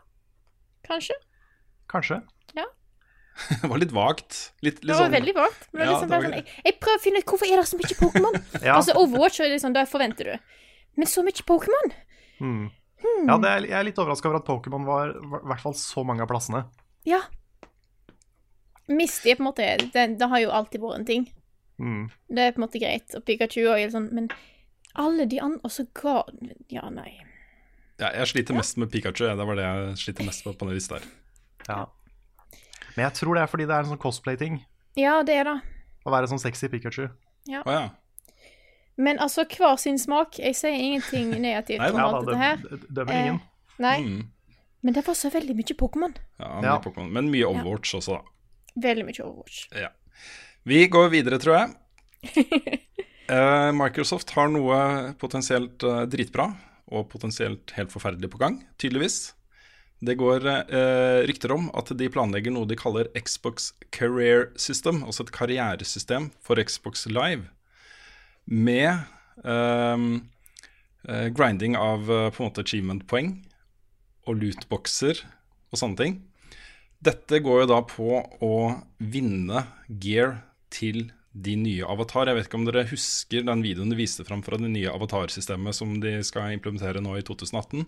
[0.83, 1.15] Kanskje.
[1.87, 2.19] Kanskje.
[3.61, 4.37] det var litt vagt.
[4.63, 5.67] Litt, Det var sånn, veldig vagt.
[5.73, 7.79] Men Ja, liksom var sånn, jeg, jeg prøver å finne ut hvorfor er det så
[7.81, 8.37] mye Pokémon.
[8.67, 8.75] Ja.
[8.79, 10.51] Altså Overwatch er liksom, det forventer du.
[10.95, 11.95] Men så mye Pokémon!
[12.39, 12.65] Mm.
[13.27, 15.75] Ja, det er, jeg er litt overraska over at Pokémon var var i hvert fall
[15.77, 16.63] så mange av plassene.
[17.05, 17.19] Ja.
[18.87, 21.27] Misty er på en måte det, det har jo alltid vært en ting.
[21.81, 22.03] Mm.
[22.31, 23.15] Det er på en måte greit.
[23.17, 24.29] Og Pikachu og sånn, men
[24.95, 26.21] alle de andre Og så ga
[26.71, 27.09] Ja, nei.
[27.99, 29.25] ja, jeg sliter mest med Pikachu.
[29.27, 31.07] ja, Det var det jeg sliter mest med på den lista her.
[31.67, 31.81] Ja.
[32.95, 34.59] Men jeg tror det er fordi det er en sånn cosplay-ting.
[34.95, 35.55] Ja, det er det.
[36.05, 37.07] Å være sånn sexy Pikachu.
[37.09, 37.83] Å ja.
[38.97, 40.37] Men altså, hver sin smak.
[40.39, 42.55] Jeg sier ingenting negativt Nei, om Ja, alt da, dette her.
[42.63, 43.41] det, det dømmer Eh, ingen.
[43.83, 43.97] Nei.
[44.05, 44.21] Mm.
[44.85, 46.13] Men det var så veldig mye Pokémon.
[46.39, 46.77] ja, mye Ja.
[46.79, 47.11] Pokémon.
[47.11, 48.21] Men mye Overwatch også, da.
[48.87, 49.65] Veldig mye Overwatch.
[49.75, 49.89] Ja.
[50.65, 51.75] Vi går videre, tror jeg.
[53.25, 54.75] Eh, Microsoft har noe
[55.17, 56.43] potensielt eh, dritbra
[56.93, 59.33] og potensielt helt forferdelig på gang, tydeligvis.
[60.03, 65.23] Det går eh, rykter om at de planlegger noe de kaller Xbox Career System, altså
[65.23, 67.47] et karrieresystem for Xbox Live,
[68.45, 68.91] med
[69.45, 70.05] eh,
[71.07, 73.37] eh, grinding av eh, på en måte achievement-poeng
[74.25, 75.23] og lootboxer
[75.71, 76.19] og sånne ting.
[77.05, 78.55] Dette går jo da på å
[78.99, 80.39] vinne gear
[80.73, 82.29] til de nye avatar.
[82.29, 85.75] Jeg vet ikke om dere husker den videoen de viste fram fra det nye avatarsystemet
[85.75, 87.83] som de skal implementere nå i 2018.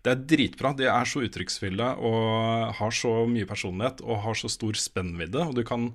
[0.00, 0.72] Det er dritbra.
[0.76, 5.42] De er så uttrykksfulle og har så mye personlighet og har så stor spennvidde.
[5.50, 5.90] Og du kan,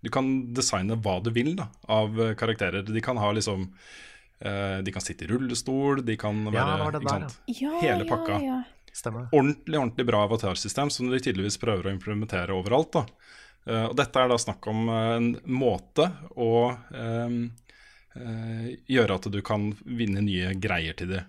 [0.00, 2.86] du kan designe hva du vil da, av karakterer.
[2.88, 7.08] De kan ha liksom uh, De kan sitte i rullestol, de kan være Ja, der,
[7.08, 7.40] sant?
[7.60, 8.40] Ja, Hele pakka.
[8.40, 8.60] Ja, ja.
[8.90, 9.28] Stemmer.
[9.30, 12.96] ordentlig ordentlig bra avatarsystem som de tydeligvis prøver å implementere overalt.
[12.96, 13.04] da.
[13.68, 16.52] Uh, og Dette er da snakk om uh, en måte å
[16.90, 17.36] eh,
[18.90, 21.20] gjøre at du kan vinne nye greier til det.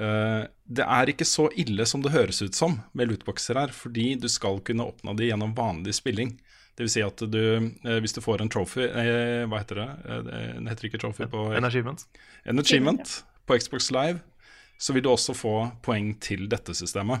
[0.00, 4.14] Eh, det er ikke så ille som det høres ut som med lootboxer her, fordi
[4.20, 6.36] du skal kunne oppnå de gjennom vanlig spilling.
[6.76, 7.42] Det vil si at du,
[7.84, 9.88] eh, hvis du får en trophy eh, Hva heter det?
[10.08, 12.06] Eh, heter ikke trophy på En achievement.
[12.44, 14.20] en achievement på Xbox Live,
[14.78, 17.20] så vil du også få poeng til dette systemet.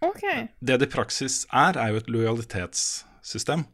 [0.00, 0.24] OK.
[0.60, 3.66] Det det i praksis er, er jo et lojalitetssystem.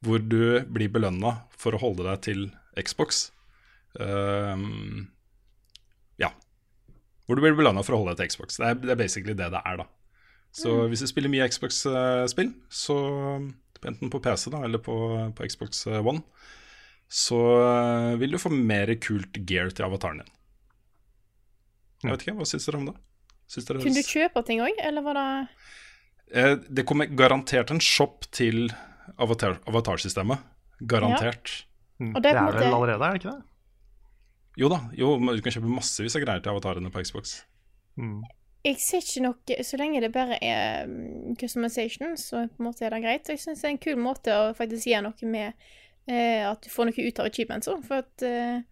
[0.00, 2.42] Hvor du blir belønna for å holde deg til
[2.78, 3.30] Xbox.
[3.98, 5.15] Ehm, ja.
[7.26, 8.58] Hvor du blir belønna for å holde deg til Xbox.
[8.60, 9.86] Det er, det er basically det det er, da.
[10.56, 12.96] Så hvis du spiller mye Xbox-spill, så
[13.86, 14.94] enten på PC da, eller på,
[15.36, 16.22] på Xbox One,
[17.12, 20.30] så eh, vil du få mer kult gear til avataren din.
[22.06, 22.96] Jeg vet ikke, Hva syns dere om det?
[23.50, 25.26] Syns dere Kunne du kjøpe ting òg, eller var det
[26.34, 28.72] Eh, Det kommer garantert en shop til
[29.22, 30.42] avatar, avatarsystemet.
[30.82, 31.52] Garantert.
[32.00, 32.08] Ja.
[32.10, 33.44] Og Det det er vel allerede, er det ikke det?
[34.56, 37.42] Jo da, jo, du kan kjøpe massevis av greier til avatarene på Xbox.
[38.00, 38.22] Mm.
[38.66, 42.84] Jeg ser ikke noe Så lenge det bare er um, customization, så på en måte
[42.86, 43.28] er det greit.
[43.28, 45.52] Jeg syns det er en kul måte å faktisk gjøre noe med
[46.08, 48.64] eh, at du får noe ut av achievements òg, for at eh,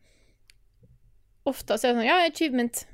[1.44, 2.86] Ofte så er det sånn Ja, achievement.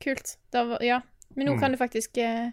[0.00, 0.36] Kult.
[0.52, 1.02] Da, var- ja.
[1.36, 1.60] Men nå Mm.
[1.60, 2.50] kan du faktisk eh,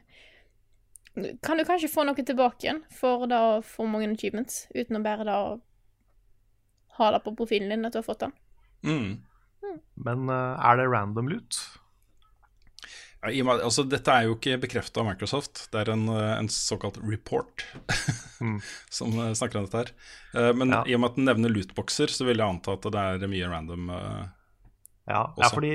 [1.43, 5.03] Kan du kanskje få noe tilbake igjen for da å få mange achievements, uten å
[5.03, 5.37] bare da
[6.97, 8.33] ha det på profilen din at du har fått den.
[8.83, 9.21] Mm.
[9.95, 11.59] Men eh, er det random loot?
[13.21, 15.67] Ja, i altså, dette er jo ikke bekrefta av Microsoft.
[15.71, 17.61] Det er en, eh, en såkalt report
[18.89, 19.91] som eh, snakker om dette her.
[20.57, 20.83] Men Ja.
[20.87, 23.49] i og med at den nevner lootboxer, så vil jeg anta at det er mye
[23.51, 23.89] random.
[25.07, 25.73] Ja, ja, fordi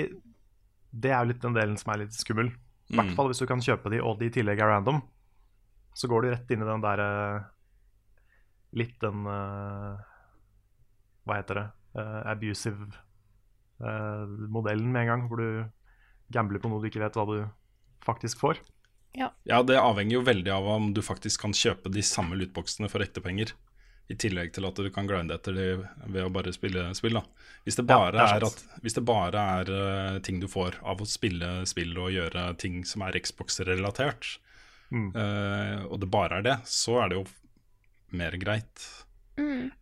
[0.97, 2.49] det er jo litt den delen som er litt skummel.
[2.89, 2.99] I Mm.
[3.03, 5.01] hvert fall hvis du kan kjøpe de, og de i tillegg er random.
[5.95, 7.47] Så går du rett inn i den derre
[8.77, 9.97] Litt den Hva
[11.39, 11.67] heter det?
[12.29, 12.91] Abusive
[13.79, 15.65] modellen med en gang, hvor du
[16.33, 17.37] gambler på noe du ikke vet hva du
[18.07, 18.61] faktisk får.
[19.17, 23.01] Ja, det avhenger jo veldig av om du faktisk kan kjøpe de samme lootboxene for
[23.05, 23.53] ekte penger.
[24.13, 25.65] I tillegg til at du kan grinde etter de
[26.07, 27.17] ved å bare spille spill.
[27.19, 27.23] da
[27.65, 30.47] Hvis det Ja, bare det er er, at, hvis det bare er eh, ting du
[30.47, 34.39] får av å spille spill og gjøre ting som er Xbox-relatert,
[34.87, 35.09] Mm.
[35.17, 37.25] uh, og det bare er det, så er det jo
[38.15, 38.85] mer greit.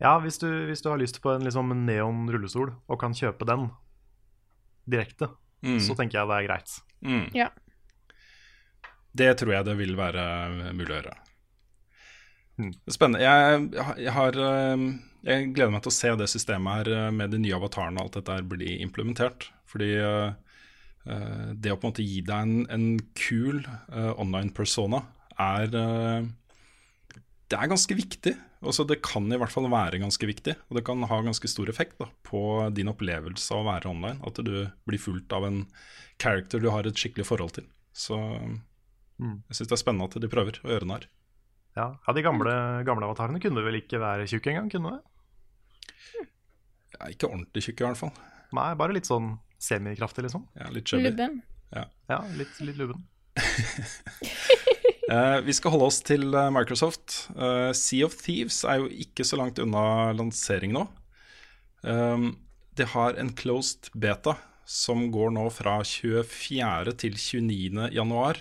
[0.00, 3.44] Ja, hvis du, hvis du har lyst på en liksom neon rullestol og kan kjøpe
[3.44, 3.66] den
[4.90, 5.30] direkte,
[5.64, 5.78] Mm.
[5.80, 6.72] så tenker jeg det er greit.
[7.00, 7.28] Mm.
[7.32, 7.48] Ja.
[9.16, 10.24] Det tror jeg det vil være
[10.76, 11.14] mulig å gjøre.
[12.60, 12.72] Mm.
[12.92, 13.22] Spennende.
[13.24, 13.64] Jeg,
[14.04, 14.84] jeg, har, eh,
[15.24, 18.10] jeg gleder meg til å se det systemet her eh, med de nye avatarene og
[18.10, 19.48] alt dette her bli implementert.
[19.70, 20.36] Fordi eh,
[21.04, 22.86] det å på en måte gi deg en, en
[23.18, 25.02] kul uh, online persona
[25.40, 26.28] er eh,
[27.52, 28.32] Det er ganske viktig.
[28.64, 31.68] Altså, det kan i hvert fall være ganske viktig, og det kan ha ganske stor
[31.68, 32.40] effekt da, på
[32.74, 34.20] din opplevelse av å være online.
[34.24, 34.54] At du
[34.88, 35.66] blir fulgt av en
[36.22, 37.66] character du har et skikkelig forhold til.
[37.92, 38.16] Så
[39.20, 39.44] Mm.
[39.46, 41.04] jeg syns det er spennende at de prøver å gjøre narr.
[41.76, 42.50] Ja, ja De gamle,
[42.84, 44.70] gamle avatarene kunne vel ikke være tjukke engang?
[44.72, 46.26] kunne det?
[46.98, 48.12] Ja, ikke ordentlig tjukke i hvert fall.
[48.54, 50.48] Nei, bare litt sånn semikraftig, liksom.
[50.58, 51.10] Ja, litt chubby.
[51.10, 51.42] Lubben.
[51.74, 53.06] Ja, litt, litt lubben.
[55.10, 57.26] Eh, vi skal holde oss til eh, Microsoft.
[57.36, 60.86] Uh, sea of Thieves er jo ikke så langt unna lansering nå.
[61.84, 62.30] Um,
[62.78, 66.96] det har en closed beta som går nå fra 24.
[67.02, 67.90] til 29.
[67.92, 68.40] januar.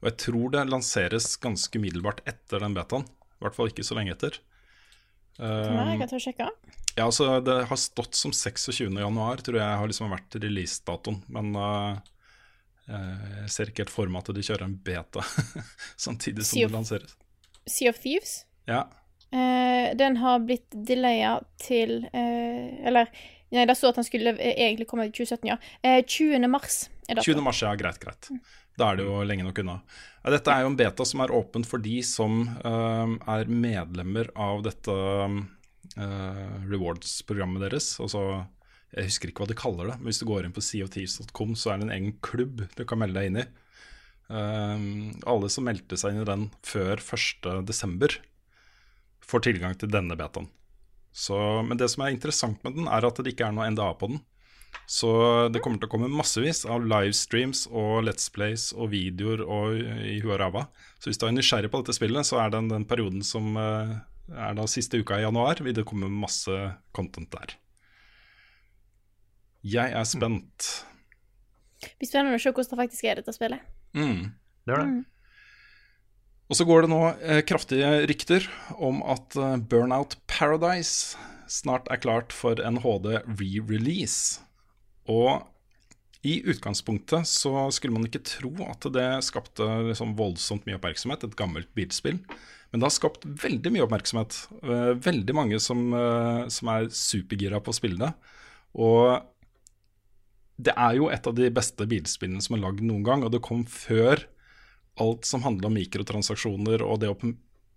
[0.00, 3.06] Og jeg tror det lanseres ganske umiddelbart etter den betaen.
[3.06, 4.40] I hvert fall ikke så lenge etter.
[5.40, 6.48] Nei, jeg og sjekke.
[6.98, 8.90] Ja, altså Det har stått som 26.
[8.90, 11.22] januar, tror jeg har liksom vært releasedatoen.
[11.32, 12.00] Men uh,
[12.90, 15.24] jeg ser ikke helt for meg at de kjører en beta
[16.06, 17.18] samtidig som det lanseres.
[17.70, 18.40] Sea of Thieves.
[18.70, 18.86] Ja,
[19.30, 23.12] Uh, den har blitt delaya til uh, Eller
[23.50, 25.56] Nei, det står at den skulle eh, egentlig komme i 2017, ja.
[25.82, 26.46] Eh, 20.
[26.50, 27.24] mars er det.
[27.26, 27.42] 20.
[27.42, 28.28] mars, ja, greit, greit.
[28.78, 29.80] Da er det jo lenge nok unna.
[30.30, 34.62] Dette er jo en beta som er åpen for de som eh, er medlemmer av
[34.68, 37.90] dette eh, rewards-programmet deres.
[38.02, 38.44] Altså,
[38.90, 41.72] jeg husker ikke hva de kaller det, men hvis du går inn på seaofthieves.com, så
[41.72, 43.46] er det en egen klubb du kan melde deg inn i.
[44.30, 48.18] Um, alle som meldte seg inn i den før 1.12.,
[49.30, 50.48] får tilgang til denne betaen.
[51.14, 51.36] Så,
[51.66, 54.10] men det som er interessant med den, er at det ikke er noe NDA på
[54.10, 54.20] den.
[54.90, 55.10] Så
[55.54, 60.18] det kommer til å komme massevis av livestreams og Let's Plays og videoer og i
[60.22, 60.66] Huarava.
[60.98, 63.96] Så hvis du er nysgjerrig på dette spillet, så er den den perioden som eh,
[64.34, 66.54] er da siste uka i januar, vil det komme masse
[66.96, 67.54] content der.
[69.66, 70.68] Jeg er spent.
[71.80, 73.64] Det blir spennende å se hvordan det faktisk er, dette spillet.
[73.96, 74.30] Mm.
[74.64, 75.02] Det er det.
[76.50, 78.46] Og så går det nå eh, kraftige rykter
[78.82, 81.18] om at eh, Burnout Paradise
[81.50, 84.40] snart er klart for en HD re-release.
[85.10, 85.46] Og
[86.26, 91.38] i utgangspunktet så skulle man ikke tro at det skapte liksom voldsomt mye oppmerksomhet, et
[91.38, 92.18] gammelt bilspill.
[92.70, 94.36] Men det har skapt veldig mye oppmerksomhet.
[94.62, 98.12] Eh, veldig mange som, eh, som er supergira på å spille det.
[98.74, 99.22] Og
[100.66, 103.42] det er jo et av de beste bilspillene som er lagd noen gang, og det
[103.44, 104.24] kom før
[105.00, 107.18] alt som handler om mikrotransaksjoner og det å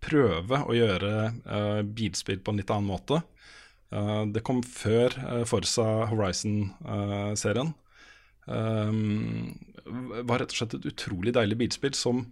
[0.03, 1.11] prøve å gjøre
[1.45, 3.21] uh, bilspill på en litt annen måte.
[3.93, 7.71] Uh, det kom før uh, Forsa Horizon-serien.
[8.43, 9.53] Um,
[10.27, 12.25] var rett og slett et utrolig deilig bilspill som,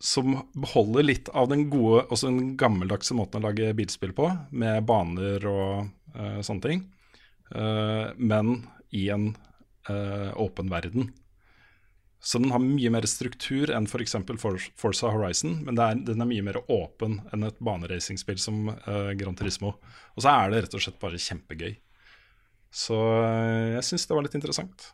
[0.00, 4.86] som beholder litt av den gode, også den gammeldagse måten å lage bilspill på, med
[4.88, 6.82] baner og eh, sånne ting,
[7.54, 8.62] Eh, men
[8.92, 9.32] i en
[9.88, 11.10] eh, åpen verden.
[12.22, 14.14] Så den har mye mer struktur enn f.eks.
[14.38, 19.10] For Forza Horizon, men er, den er mye mer åpen enn et baneracingspill som uh,
[19.18, 19.72] Gran Turismo.
[20.14, 21.74] Og så er det rett og slett bare kjempegøy.
[22.70, 24.86] Så uh, jeg syns det var litt interessant.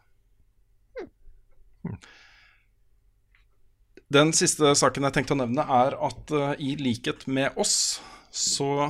[4.09, 7.99] Den siste saken jeg tenkte å nevne, er at uh, i likhet med oss,
[8.33, 8.89] så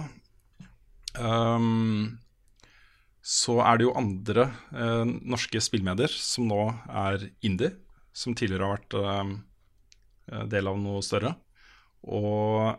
[1.18, 2.18] ehm,
[3.28, 7.74] så er det jo andre eh, norske spillmedier som nå er indie,
[8.16, 11.34] som tidligere har vært eh, del av noe større.
[12.08, 12.78] Og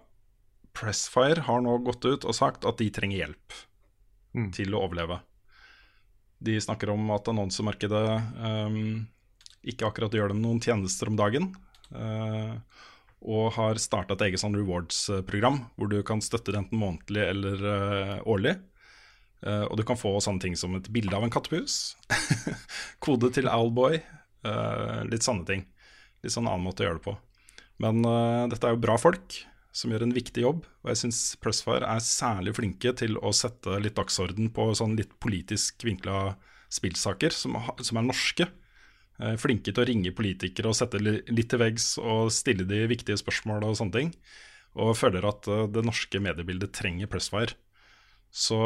[0.79, 3.59] Pressfire har nå gått ut og sagt at de trenger hjelp.
[4.35, 4.51] Mm.
[4.53, 5.19] til å overleve.
[6.39, 8.77] De snakker om at annonsemarkedet eh,
[9.73, 11.51] ikke akkurat gjør dem noen tjenester om dagen.
[11.89, 12.55] eh,
[13.19, 17.65] og har starta et eget sånn rewards-program hvor du kan støtte det enten månedlig eller
[17.67, 18.53] eh, årlig.
[19.45, 21.95] Eh, og du kan få sånne ting som et bilde av en kattepus,
[23.05, 24.01] kode til Owlboy,
[24.47, 25.63] uh, litt sånne ting.
[26.23, 27.15] Litt sånn annen måte å gjøre det på.
[27.83, 29.39] Men uh, dette er jo bra folk
[29.75, 33.77] som gjør en viktig jobb, og jeg syns Pressfire er særlig flinke til å sette
[33.79, 36.33] litt dagsorden på sånn litt politisk vinkla
[36.73, 38.49] spillsaker som, som er norske.
[39.39, 43.65] Flinke til å ringe politikere og sette litt til veggs og stille de viktige spørsmål
[43.67, 44.11] og sånne ting.
[44.79, 47.55] Og føler at det norske mediebildet trenger Pressfire.
[48.31, 48.59] Så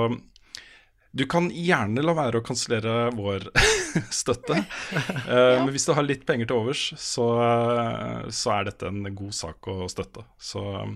[1.13, 3.43] du kan gjerne la være å kansellere vår
[4.23, 4.55] støtte.
[4.57, 5.59] ja.
[5.61, 9.35] Men hvis du har litt penger til overs, så, eh, så er dette en god
[9.37, 10.23] sak å støtte.
[10.41, 10.95] Så um,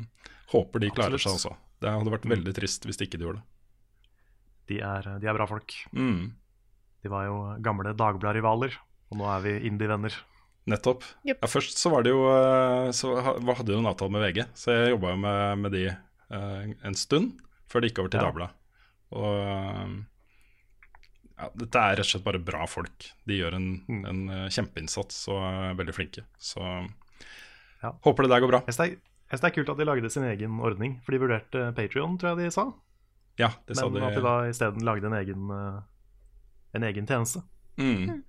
[0.55, 1.53] håper de klarer seg også.
[1.78, 3.45] Det hadde vært veldig trist hvis de ikke gjorde det.
[4.68, 5.72] De er, de er bra folk.
[5.95, 6.32] Mm,
[7.05, 8.74] De var jo gamle Dagblad-rivaler,
[9.13, 10.18] og nå er vi indie-venner.
[10.68, 11.05] nettopp.
[11.24, 11.38] Yep.
[11.45, 14.74] Ja, først så var det jo eh, Så hadde jo en avtale med VG, så
[14.74, 17.38] jeg jobba jo med, med de eh, en stund
[17.72, 18.32] før det gikk over til Ja.
[18.32, 18.55] Dagbladet.
[19.12, 19.91] Og eh,
[21.38, 23.12] ja, dette er rett og slett bare bra folk.
[23.30, 24.05] De gjør en, Mm.
[24.10, 26.26] en eh, kjempeinnsats og er veldig flinke.
[26.39, 26.60] Så
[27.84, 27.91] Ja.
[28.03, 28.60] håper det der går bra.
[28.66, 28.97] Jeg synes
[29.41, 32.45] det er- kult at de lagde sin egen ordning, for de vurderte Patrion, tror jeg
[32.45, 32.74] de sa.
[33.38, 34.08] Ja, det sa Men de.
[34.08, 35.82] at de da isteden lagde en egen, eh,
[36.74, 37.43] en egen tjeneste.
[37.78, 38.24] Mm.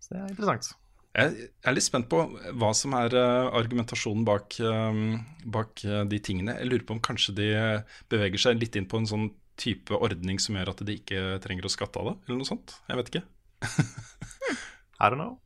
[0.00, 0.74] Så det er interessant.
[1.14, 2.18] Jeg er litt spent på
[2.56, 6.58] hva som er eh, argumentasjonen bak, eh, bak eh, de tingene.
[6.58, 9.30] Jeg lurer på om kanskje de eh, beveger seg litt inn på en sånn
[9.60, 12.76] type ordning som gjør at de ikke trenger å skatte av det, eller noe sånt.
[12.88, 13.24] Jeg vet ikke.
[15.02, 15.38] I don't know.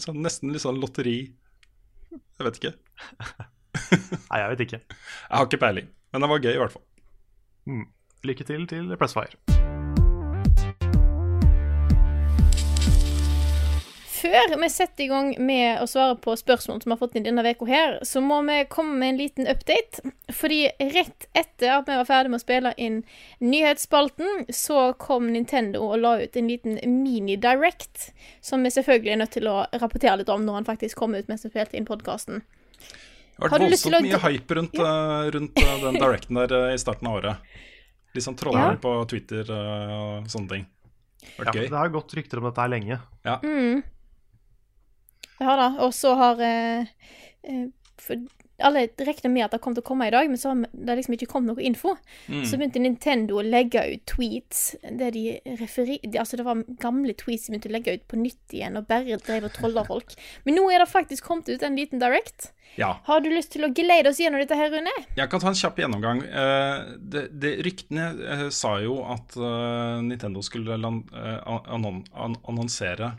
[0.00, 1.18] Sånn, nesten litt sånn lotteri.
[2.14, 2.74] Jeg vet ikke.
[4.30, 4.82] Nei, jeg vet ikke.
[4.88, 6.86] Jeg har ikke peiling, men det var gøy i hvert fall.
[7.68, 7.86] Mm.
[8.24, 9.72] Lykke til til Pressfire.
[14.24, 17.26] Før vi setter i gang med å svare på spørsmål som vi har fått inn
[17.26, 20.00] denne uka her, så må vi komme med en liten update.
[20.32, 20.62] Fordi
[20.94, 23.02] rett etter at vi var ferdig med å spille inn
[23.44, 28.08] nyhetsspalten, så kom Nintendo og la ut en liten mini-direct,
[28.40, 31.28] som vi selvfølgelig er nødt til å rapportere litt om når han faktisk kom ut
[31.28, 32.42] mens vi spilte inn podkasten.
[33.34, 35.30] Det har vært du voldsomt å- mye hype rundt, ja.
[35.34, 37.56] rundt eh, den directen der eh, i starten av året.
[38.14, 38.76] Litt sånn troller Ja.
[38.78, 40.66] på Twitter eh, og sånne ting.
[41.40, 43.00] Ja, det har gått rykter om dette her lenge.
[43.42, 43.82] Mm.
[45.44, 45.68] Ja da.
[45.84, 46.88] Og så har eh,
[47.44, 48.16] eh,
[48.62, 50.96] alle regna med at det kom til å komme i dag, men så har det
[51.00, 51.94] liksom ikke kommet noe info.
[52.30, 52.44] Mm.
[52.46, 55.24] Så begynte Nintendo å legge ut tweets der de
[55.60, 55.98] referi...
[56.04, 58.86] de- Altså, det var gamle tweets de begynte å legge ut på nytt igjen, og
[58.90, 60.14] bare drev og trolla folk.
[60.46, 62.52] Men nå er det faktisk kommet ut en liten direct.
[62.78, 62.94] Ja.
[63.08, 64.94] Har du lyst til å geleide oss gjennom dette her, Rune?
[65.18, 66.22] Jeg kan ta en kjapp gjennomgang.
[66.26, 73.14] Uh, det, det, ryktene uh, sa jo at uh, Nintendo skulle annon, an, annonsere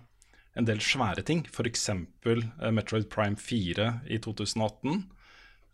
[0.56, 1.44] en del svære ting.
[1.52, 1.90] F.eks.
[1.92, 5.04] Uh, Metroid Prime 4 i 2018.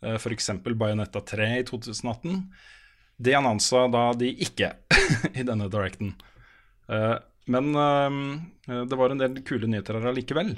[0.02, 0.52] Uh, F.eks.
[0.66, 2.44] Bayonetta 3 i 2018.
[3.22, 4.74] Det annonsa da de ikke
[5.40, 6.16] i denne directen.
[6.90, 10.56] Eh, men eh, det var en del kule nyheter her allikevel.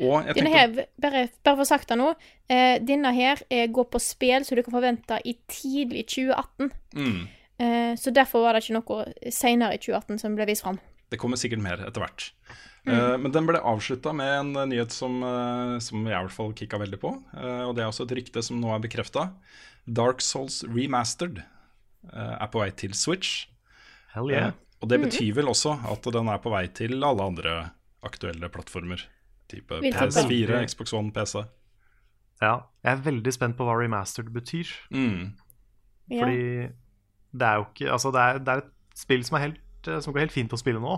[0.00, 2.14] Og jeg Denne her, bare, bare for sagt det nå,
[2.48, 6.72] eh, denne her eh, går på spill som du kan forvente i tidlig 2018.
[6.96, 7.22] mm,
[7.62, 10.80] Eh, så derfor var det ikke noe senere i 2018 som ble vist fram.
[11.12, 12.30] Det kommer sikkert mer etter hvert.
[12.88, 16.34] Eh, men den ble avslutta med en eh, nyhet som, uh, som jeg i hvert
[16.34, 17.12] fall kicka veldig på.
[17.36, 19.28] Uh, og det er også et rykte som nå er bekrefta.
[19.86, 21.42] Dark Souls Remastered
[22.12, 23.46] eh, er på vei til Switch.
[24.14, 24.52] Hell yeah.
[24.82, 27.56] Og det betyr vel også at den er på vei til alle andre
[28.06, 29.04] aktuelle plattformer.
[29.50, 31.44] Type PS4, Xbox One, PC.
[32.42, 32.56] Ja.
[32.82, 34.70] Jeg er veldig spent på hva remastered betyr.
[34.90, 35.34] Mm.
[36.10, 36.70] Fordi
[37.32, 40.14] det er jo ikke Altså, det er, det er et spill som, er helt, som
[40.14, 40.96] går helt fint å spille nå.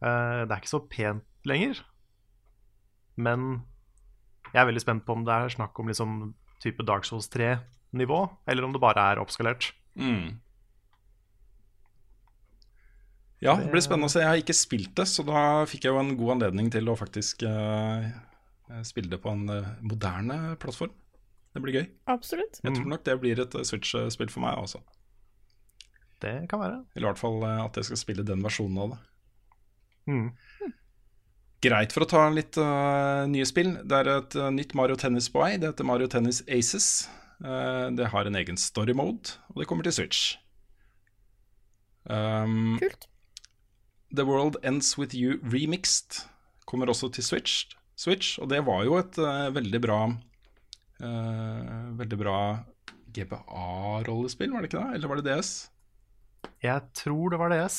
[0.00, 1.82] Uh, det er ikke så pent lenger.
[3.20, 3.62] Men
[4.50, 6.20] jeg er veldig spent på om det er snakk om liksom
[6.60, 9.70] type Dark Souls 3-nivå, eller om det bare er oppskalert.
[9.94, 10.40] Mm.
[13.40, 14.20] Ja, det blir spennende å se.
[14.20, 16.96] Jeg har ikke spilt det, så da fikk jeg jo en god anledning til å
[16.98, 18.04] faktisk uh,
[18.84, 20.92] spille det på en uh, moderne plattform.
[21.54, 21.86] Det blir gøy.
[22.12, 22.60] Absolutt.
[22.62, 24.78] Jeg tror nok det blir et eh, Switch-spill for meg også.
[26.20, 26.82] Det kan være.
[26.94, 29.00] Eller i hvert fall eh, at jeg skal spille den versjonen av det.
[30.10, 30.28] Mm.
[31.64, 33.74] Greit for å ta litt uh, nye spill.
[33.84, 35.54] Det er et uh, nytt Mario Tennis på vei.
[35.60, 36.88] Det heter Mario Tennis Aces.
[37.44, 40.38] Uh, det har en egen story mode, og det kommer til Switch.
[42.08, 43.06] Um, Kult.
[44.10, 46.24] The World Ends With You Remixed
[46.66, 47.68] kommer også til Switch,
[47.98, 49.18] Switch og det var jo et
[49.54, 49.98] veldig bra
[51.02, 51.68] eh,
[52.00, 52.38] Veldig bra
[53.10, 54.96] GBA-rollespill, var det ikke det?
[54.96, 55.52] Eller var det DS?
[56.64, 57.78] Jeg tror det var DS.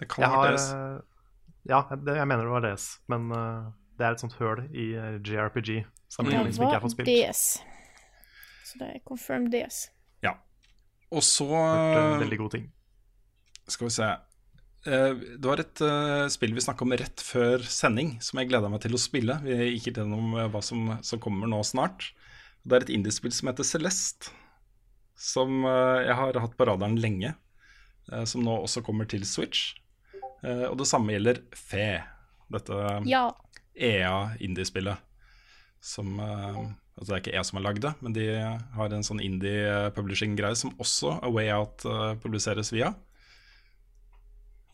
[0.00, 0.68] Det kan Jeg ha vært DS.
[0.72, 1.00] eh,
[1.70, 4.86] Ja, det, jeg mener det var DS, men uh, det er et sånt høl i
[4.96, 5.70] uh, JRPG.
[5.84, 7.10] Det Sammenligning som ikke jeg fått spilt.
[7.10, 7.42] DS.
[8.70, 9.84] Så det er confirmed DS.
[10.24, 10.32] Ja.
[11.12, 12.66] Og så Hørt en veldig god ting.
[13.70, 14.10] Skal vi se
[14.88, 18.70] Eh, Det var et eh, spill vi snakka om rett før sending, som jeg gleda
[18.72, 19.34] meg til å spille.
[19.44, 22.06] Vi gikk gjennom eh, hva som, som kommer nå snart.
[22.64, 24.32] Det er et indiespill som heter Celeste,
[25.20, 27.34] som eh, jeg har hatt på radaren lenge.
[28.12, 29.74] Eh, Som nå også kommer til Switch.
[30.42, 32.02] Eh, Og det samme gjelder Fe,
[32.52, 32.72] dette
[33.06, 33.30] Ja.
[33.76, 34.98] EA-indiespillet.
[35.80, 36.60] Som eh,
[37.00, 38.24] Altså det er ikke EA som har lagd det, men de
[38.76, 41.86] har en sånn indie-publishing-greie som også A Way Out
[42.20, 42.90] publiseres via.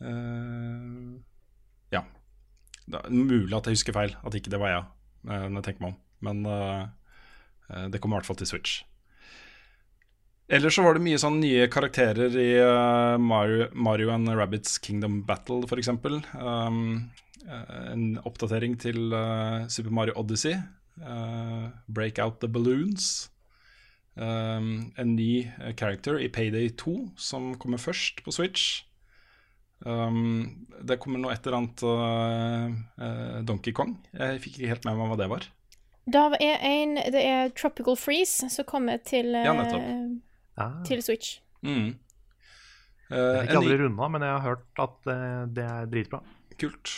[0.02, 1.16] Uh,
[1.94, 2.02] ja.
[2.86, 4.84] Det er mulig at jeg husker feil, at ikke det var eh,
[5.26, 5.96] når jeg tenker meg om.
[6.26, 8.76] Men eh, det kommer i hvert fall til Switch.
[10.48, 15.24] Ellers så var det mye sånn nye karakterer i uh, Mario, Mario and Rabbits Kingdom
[15.26, 15.90] Battle, f.eks.
[16.38, 17.08] Um,
[17.42, 20.54] eh, en oppdatering til uh, Super Mario Odyssey.
[21.02, 23.26] Uh, Break Out the Balloons.
[24.14, 28.84] Um, en ny character i Payday 2, som kommer først på Switch.
[29.82, 33.98] Um, det kommer noe et eller annet Donkey Kong.
[34.14, 35.50] Jeg fikk ikke helt med meg hva det var.
[36.06, 40.22] Det er en Det er Tropical Freeze som kommer til, Ja, nettopp.
[40.56, 40.70] Ja.
[40.88, 41.40] til Switch.
[41.62, 41.94] Mm.
[43.10, 46.22] Uh, Jeg fikk aldri runda, men jeg har hørt at uh, det er dritbra.
[46.60, 46.94] Kult.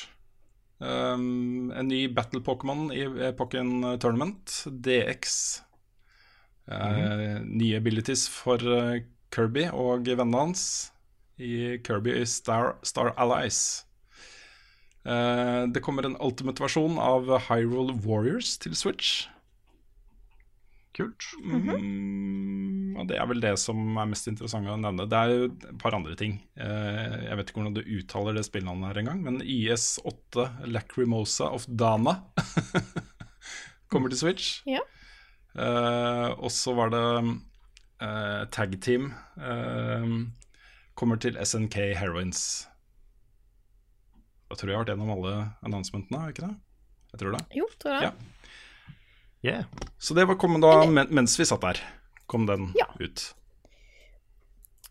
[0.79, 5.33] Um, en ny Battle Pokémon i Pokken Tournament, DX.
[6.69, 9.01] Eh, Nye abilities for uh,
[9.33, 10.93] Kirby og vennene hans
[11.41, 13.85] i Kirby Star, Star Allies.
[15.09, 19.27] Uh, det kommer en ultimate-versjon av Hyrule Warriors til Switch.
[20.97, 21.27] Kult.
[21.45, 25.07] Mm, og det er vel det som er mest interessant å nevne.
[25.11, 26.39] Det er jo et par andre ting.
[26.59, 31.69] Eh, jeg vet ikke hvordan du uttaler det spillnavnet her engang, men IS8 Lacrimosa of
[31.69, 32.17] Dana
[33.93, 34.49] kommer til Switch.
[34.69, 34.83] Ja.
[35.59, 39.13] Eh, og så var det uh, Tag Team
[40.99, 42.67] kommer til SNK Heroines.
[44.49, 46.57] Da tror jeg jeg har vært gjennom alle announcementene, ikke det?
[47.13, 47.45] Jeg tror det.
[47.55, 48.09] Jo, tror jeg.
[48.09, 48.38] Ja.
[49.45, 49.65] Yeah.
[49.99, 51.81] Så det var kommet da men, mens vi satt der.
[52.27, 52.87] Kom den Ja.
[53.01, 53.35] ut.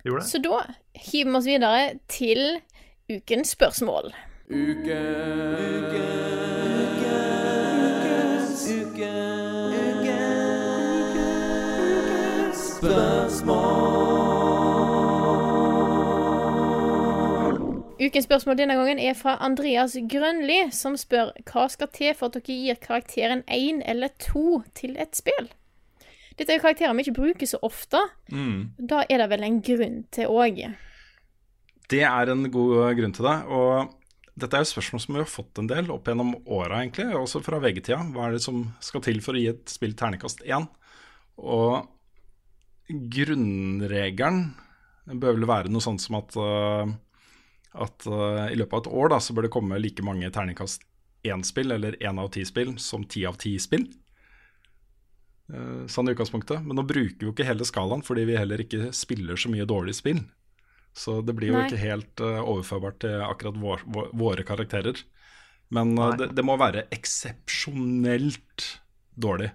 [0.03, 0.27] Gjorde det?
[0.29, 0.61] Så da
[0.93, 2.61] hiver vi oss videre til
[3.09, 4.13] ukens spørsmål.
[18.07, 22.37] Ukens spørsmål denne gangen er fra Andreas Grønli, som spør hva skal til for at
[22.37, 25.49] dere gir karakteren én eller to til et spill?
[26.37, 27.99] Dette er jo karakterer vi ikke bruker så ofte.
[28.77, 30.61] Da er det vel en grunn til òg.
[31.91, 33.35] Det er en god grunn til det.
[33.49, 33.91] Og
[34.37, 37.09] dette er jo spørsmål som vi har fått en del opp gjennom åra, egentlig.
[37.17, 37.99] Også fra VG-tida.
[38.13, 40.69] Hva er det som skal til for å gi et spill ternekast én?
[41.41, 41.89] Og
[42.87, 44.45] grunnregelen
[45.17, 46.87] bør vel være noe sånt som at, uh,
[47.83, 50.85] at uh, i løpet av et år da, så bør det komme like mange terningkast
[51.27, 53.87] én-spill, eller én av ti spill, som ti av ti spill.
[55.51, 56.63] Uh, sånn i utgangspunktet.
[56.65, 59.67] Men nå bruker vi jo ikke hele skalaen, fordi vi heller ikke spiller så mye
[59.69, 60.23] dårlig spill.
[60.97, 61.67] Så det blir jo Nei.
[61.67, 65.03] ikke helt uh, overførbart til akkurat vår, vår, våre karakterer.
[65.73, 68.67] Men det, det må være eksepsjonelt
[69.19, 69.49] dårlig.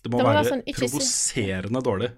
[0.00, 2.08] Det må, Det må være være sånn, provoserende dårlig.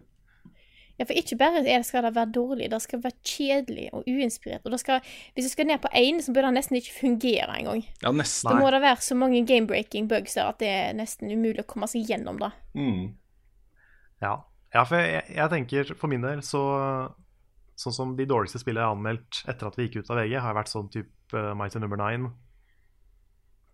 [0.98, 4.02] Ja, for ikke bare er det, skal det være dårlig, det skal være kjedelig og
[4.10, 4.64] uinspirert.
[4.66, 5.00] Og det skal,
[5.34, 7.84] hvis du skal ned på én, så bør det nesten ikke fungere engang.
[8.02, 8.50] Ja, nesten.
[8.50, 11.68] Da må det være så mange game-breaking bugs der at det er nesten umulig å
[11.70, 12.50] komme seg gjennom det.
[12.74, 13.14] Mm.
[14.22, 14.34] Ja.
[14.74, 16.64] ja, for jeg, jeg tenker for min del så
[17.78, 20.32] Sånn som de dårligste spillene jeg har anmeldt etter at vi gikk ut av VG,
[20.42, 22.32] har vært sånn type uh, Mighty Number Nine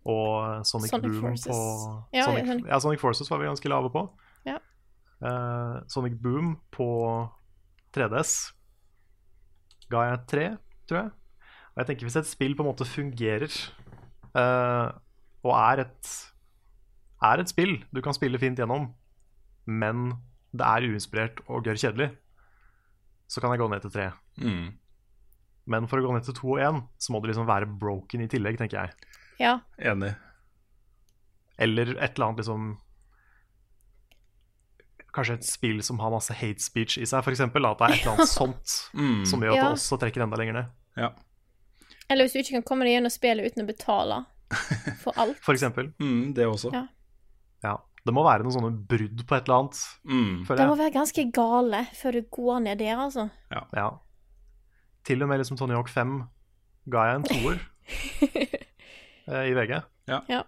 [0.05, 1.47] og Sonic, Sonic Boom Forces.
[1.49, 4.03] på Ja, Sonic, ja, Sonic- ja, Sonic Forces var vi ganske lave på.
[4.45, 4.59] Ja.
[5.23, 6.89] Eh, Sonic Boom på
[7.95, 8.35] 3DS
[9.91, 10.45] ga jeg tre,
[10.89, 11.11] tror jeg.
[11.75, 13.51] Og jeg tenker hvis et spill på en måte fungerer
[14.35, 14.95] uh,
[15.43, 16.11] og er et,
[17.27, 18.87] er et spill du kan spille fint gjennom,
[19.67, 20.05] men
[20.55, 22.09] det er uinspirert og gørr kjedelig,
[23.27, 24.07] så kan jeg gå ned til tre.
[24.39, 24.71] Mm.
[25.67, 28.23] Men for å gå ned til to og én, så må det liksom være broken
[28.23, 29.11] i tillegg, tenker jeg.
[29.41, 29.57] Ja.
[29.91, 30.13] Enig.
[31.59, 32.75] Eller et eller annet liksom
[35.15, 37.39] Kanskje et spill som har masse hate speech i seg, f.eks.
[37.45, 39.21] At det er et eller annet sånt Mm.
[39.25, 39.63] som gjør at Ja.
[39.69, 40.71] det også trekker enda lenger ned.
[40.99, 41.09] Ja.
[42.09, 44.17] Eller hvis du ikke kan komme deg gjennom spillet uten å betale
[45.01, 45.39] for alt.
[45.41, 45.93] For eksempel.
[46.03, 46.73] Mm, det også.
[46.75, 46.83] Ja.
[47.63, 47.77] Ja.
[48.05, 50.43] Det må være noen sånne brudd på et eller annet, Mm.
[50.45, 53.29] Det må være ganske gale før du går ned der, altså.
[53.49, 53.63] Ja.
[53.73, 53.87] ja.
[55.05, 56.13] til og med liksom Tony Hawk 5
[56.93, 57.57] ga jeg en toer
[59.31, 59.79] eh, i VG.
[60.11, 60.19] Ja.
[60.29, 60.43] Ja.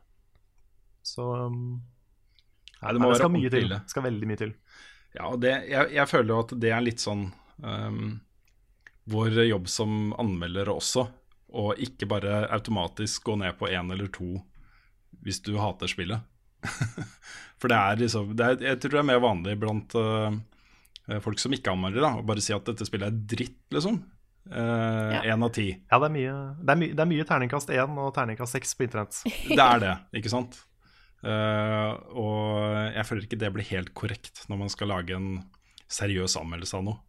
[1.01, 1.81] Så um,
[2.81, 3.65] Nei, det nei, det skal mye ordentlig til.
[3.67, 3.79] ille.
[3.83, 4.53] Det skal veldig mye til.
[5.17, 7.23] Ja, og det, jeg, jeg føler jo at det er litt sånn
[7.63, 8.19] um,
[9.09, 11.07] vår jobb som anmeldere også,
[11.57, 14.33] Og ikke bare automatisk gå ned på én eller to
[15.23, 16.19] hvis du hater spillet.
[17.59, 20.35] For det er liksom det er, Jeg tror det er mer vanlig blant uh,
[21.23, 24.01] folk som ikke anmelder, da, å bare si at dette spillet er dritt, liksom.
[24.47, 25.35] Én Ja.
[25.35, 25.69] av ti.
[25.91, 28.75] Ja, det er mye, det er my, det er mye terningkast én og terningkast seks
[28.75, 29.17] på internett.
[29.47, 30.59] Det er det, ikke sant?
[31.23, 35.29] Eh, og jeg føler ikke det blir helt korrekt når man skal lage en
[35.89, 36.99] seriøs anmeldelse av noe.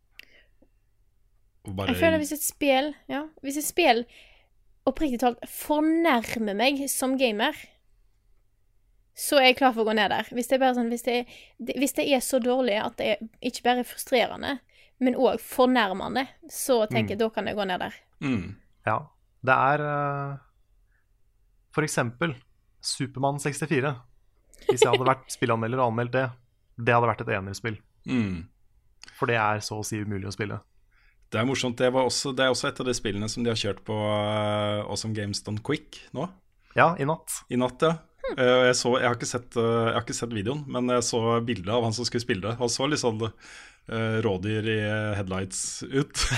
[1.68, 4.04] Og bare- Jeg føler hvis et spill Ja, hvis et spill
[4.88, 7.52] oppriktig talt fornærmer meg som gamer,
[9.18, 10.22] så er jeg klar for å gå ned der.
[10.32, 11.26] Hvis det er, bare sånn, hvis det
[11.76, 14.60] hvis det er så dårlig at det er ikke bare er frustrerende,
[15.00, 17.94] men òg fornærmende, så tenker jeg da kan jeg gå ned der.
[18.20, 18.56] mm.
[18.86, 18.98] Ja.
[19.44, 20.36] Det er uh,
[21.70, 22.32] for eksempel
[22.84, 23.92] Supermann 64.
[24.68, 26.26] Hvis jeg hadde vært spillanmelder og anmeldt det,
[26.78, 27.78] det hadde vært et enerspill.
[28.08, 28.46] Mm.
[29.18, 30.60] For det er så å si umulig å spille.
[31.28, 31.76] Det er morsomt.
[31.76, 33.94] Det, var også, det er også et av de spillene som de har kjørt på
[33.94, 36.28] uh, Awesome Games Done Quick nå,
[36.78, 37.42] Ja, i natt.
[37.52, 37.82] i natt.
[37.84, 37.96] ja.
[38.38, 41.04] Uh, jeg, så, jeg, har ikke sett, uh, jeg har ikke sett videoen, men jeg
[41.04, 42.56] så bildet av han som skulle spille det.
[42.60, 44.78] Han så litt sånn eh, rådyr i
[45.18, 46.12] headlights ut.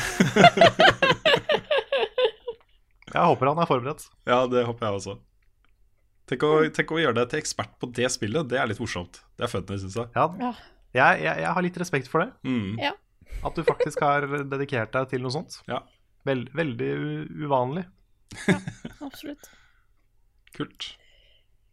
[3.10, 4.04] Jeg håper han er forberedt.
[4.28, 5.14] ja, det håper jeg også.
[6.30, 8.46] Tenk å, tenk å gjøre deg til ekspert på det spillet.
[8.50, 9.18] Det er litt morsomt.
[9.34, 10.10] Det er funny, syns jeg.
[10.14, 10.52] Ja, Ja.
[10.94, 12.30] jeg, jeg, jeg har litt respekt for det.
[12.46, 12.76] Mm.
[12.78, 12.92] Ja.
[13.46, 15.58] At du faktisk har dedikert deg til noe sånt.
[15.70, 15.80] Ja.
[16.28, 17.86] Vel, veldig u uvanlig.
[19.02, 19.50] Absolutt.
[20.56, 20.92] Kult.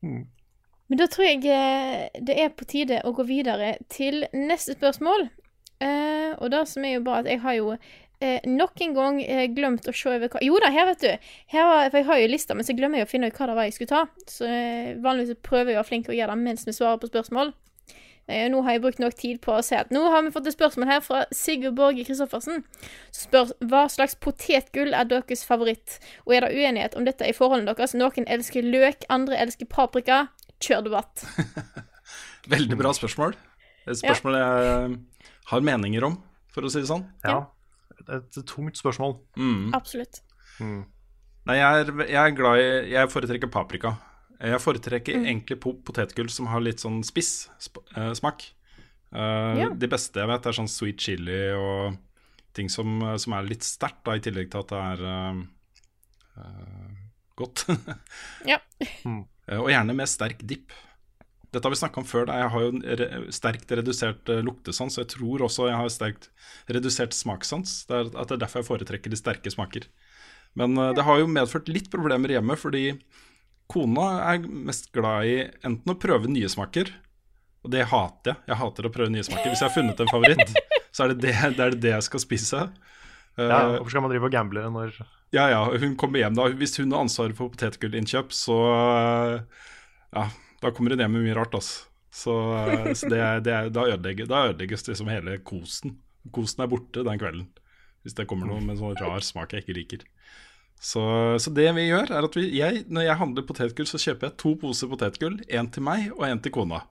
[0.01, 5.28] Men da tror jeg eh, det er på tide å gå videre til neste spørsmål.
[5.78, 7.76] Uh, og det som er jo bra, at jeg har jo
[8.24, 11.30] eh, nok en gang eh, glemt å se over hva Jo da, her, vet du.
[11.53, 13.49] Her var, for jeg har jo lista, men så glemmer jeg å finne ut hva
[13.49, 14.28] det var jeg skulle ta.
[14.30, 17.01] Så eh, vanligvis prøver jeg å være flink til å gjøre det mens vi svarer
[17.01, 17.53] på spørsmål.
[18.28, 20.49] Eh, nå har jeg brukt nok tid på å se at nå har vi fått
[20.49, 22.65] et spørsmål her fra Sigurd Borge Christoffersen.
[23.15, 27.36] Som spør hva slags potetgull er deres favoritt, og er det uenighet om dette i
[27.36, 27.95] forholdene deres?
[27.95, 30.26] Noen elsker løk, andre elsker paprika.
[30.63, 31.24] Kjør debatt.
[32.53, 33.36] Veldig bra spørsmål.
[33.88, 34.97] Et spørsmål jeg
[35.51, 36.18] har meninger om,
[36.51, 37.05] for å si det sånn.
[37.24, 37.45] Ja.
[38.16, 39.18] Et tungt spørsmål.
[39.36, 39.74] Mm.
[39.78, 40.22] Absolutt.
[40.60, 43.95] Nei, jeg er, jeg er glad i Jeg foretrekker paprika.
[44.38, 48.45] Jeg foretrekker egentlig po potetgull som har litt sånn spiss sp uh, smak.
[49.10, 49.72] Uh, yeah.
[49.74, 51.97] De beste jeg vet, er sånn sweet chili og
[52.58, 55.41] ting som, som er litt sterkt, da, i tillegg til at det er uh,
[56.41, 56.93] eh,
[57.38, 57.66] godt.
[58.51, 58.60] Ja.
[58.82, 60.74] Eh, og gjerne med sterk dipp.
[61.58, 62.28] Dette har vi snakka om før.
[62.30, 62.38] Da.
[62.43, 66.30] Jeg har jo sterkt redusert uh, luktesans, og jeg tror også jeg har sterkt
[66.70, 67.80] redusert smakssans.
[67.89, 69.89] Det er, at det er derfor jeg foretrekker de sterke smaker.
[70.58, 72.86] Men eh, det har jo medført litt problemer hjemme, fordi
[73.70, 75.36] kona er mest glad i
[75.68, 76.89] enten å prøve nye smaker,
[77.66, 78.41] og det hater jeg.
[78.47, 79.51] Jeg hater å prøve nye smaker.
[79.51, 80.55] Hvis jeg har funnet en favoritt,
[80.95, 82.64] så er det det, det, er det jeg skal spise.
[83.38, 84.97] Eh, Ja, hvorfor skal man drive og gamble når
[85.36, 86.45] ja, ja, hun kommer hjem da.
[86.55, 88.58] Hvis hun har ansvaret for potetgullinnkjøp, så
[90.16, 90.30] Ja,
[90.62, 91.86] da kommer hun hjem med mye rart, altså.
[92.18, 95.97] Så, øh, så det, er- det, er- da, ødelegges, da ødelegges liksom hele kosen.
[96.34, 97.47] Kosen er borte den kvelden.
[98.03, 100.05] Hvis det kommer noe med sånn rar smak jeg ikke liker.
[100.80, 101.01] Så,
[101.41, 104.38] så det vi gjør, er at vi, jeg, når jeg handler potetgull, så kjøper jeg
[104.38, 105.39] to poser potetgull.
[105.49, 106.84] Én til meg og én til kona.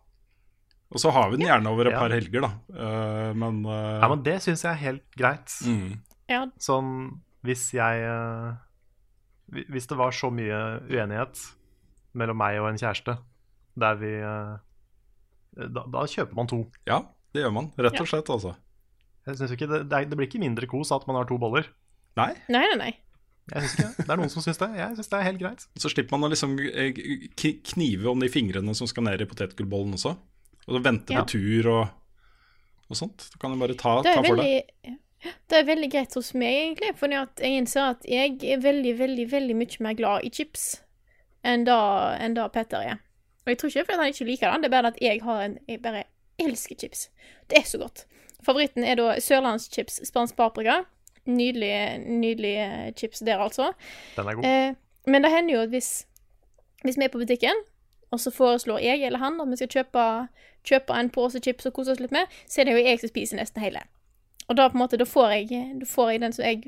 [0.91, 2.01] Og så har vi den gjerne over et Ja.
[2.05, 2.51] par helger, da.
[2.71, 3.99] Uh, men, uh...
[4.03, 5.55] Ja, men det syns jeg er helt greit.
[5.67, 5.97] mm,
[6.31, 6.93] Ja, Sånn
[7.47, 8.55] hvis jeg uh,
[9.71, 10.61] Hvis det var så mye
[10.91, 11.39] uenighet
[12.19, 13.17] mellom meg og en kjæreste
[13.77, 14.55] der vi eh,
[15.73, 16.63] da, da kjøper man to.
[16.89, 17.03] Ja,
[17.35, 17.71] det gjør man.
[17.81, 18.55] Rett og slett, altså.
[19.27, 21.67] Jeg synes ikke det, det, det blir ikke mindre kos at man har to boller.
[22.17, 22.93] Nei, Nei, nei, nei.
[23.47, 24.69] Jeg synes ikke Det er noen som syns det.
[24.75, 25.65] Jeg syns det er helt greit.
[25.79, 26.97] Så slipper man å liksom eh,
[27.71, 30.15] knive om de fingrene som skal ned i potetgullbollen også.
[30.67, 31.23] Og så vente Ja.
[31.23, 31.83] på tur og,
[32.91, 33.29] og sånt.
[33.33, 34.97] Du kan jo bare ta, ta er, for deg.
[35.53, 36.93] det er veldig greit hos meg, egentlig.
[36.99, 40.67] For jeg innser at jeg er veldig, veldig veldig mye mer glad i chips
[41.47, 41.79] enn da,
[42.19, 43.03] enn da Petter er.
[43.47, 45.43] Og jeg tror ikke fordi han ikke liker den, det er bare at jeg har
[45.45, 46.03] en Jeg bare
[46.39, 47.11] elsker chips.
[47.51, 48.07] Det er så godt.
[48.43, 50.83] Favoritten er da sørlandschips spansk paprika.
[51.27, 53.73] Nydelige, nydelig chips der, altså.
[54.17, 54.45] Den er god.
[54.45, 54.75] Eh,
[55.07, 56.07] men det hender jo at hvis,
[56.83, 57.63] hvis vi er på butikken,
[58.11, 60.29] og så foreslår jeg eller han at vi skal kjøpe,
[60.65, 63.09] kjøpe en pose chips og kose oss litt med, så er det jo jeg som
[63.09, 63.83] spiser nesten hele.
[64.49, 66.63] Og da på en måte, da får jeg, da får jeg den som jeg,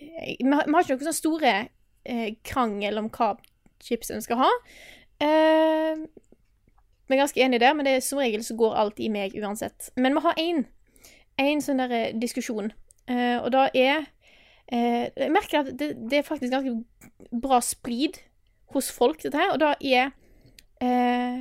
[0.00, 1.54] vi har ikke noen sånne store
[2.04, 3.34] eh, krangel om hva
[3.84, 4.50] chipsen skal ha.
[5.20, 5.96] Eh,
[7.10, 9.34] vi er ganske enige der, men det er, som regel så går alt i meg
[9.42, 9.90] uansett.
[9.96, 10.64] Men vi har én.
[11.40, 12.70] En sånn der eh, diskusjon.
[13.10, 14.04] Eh, og da er
[14.72, 16.84] eh, Jeg merker at det, det er faktisk ganske
[17.42, 18.20] bra splid
[18.74, 20.12] hos folk, dette her, og da er
[20.80, 21.40] eh,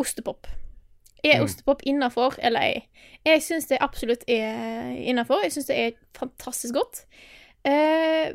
[0.00, 0.46] ostepop.
[1.24, 1.44] Er Mm.
[1.44, 2.80] ostepop innafor eller ei?
[3.24, 5.42] Jeg syns det absolutt er innafor.
[5.44, 7.04] Jeg syns det er fantastisk godt.
[7.64, 8.32] Eh,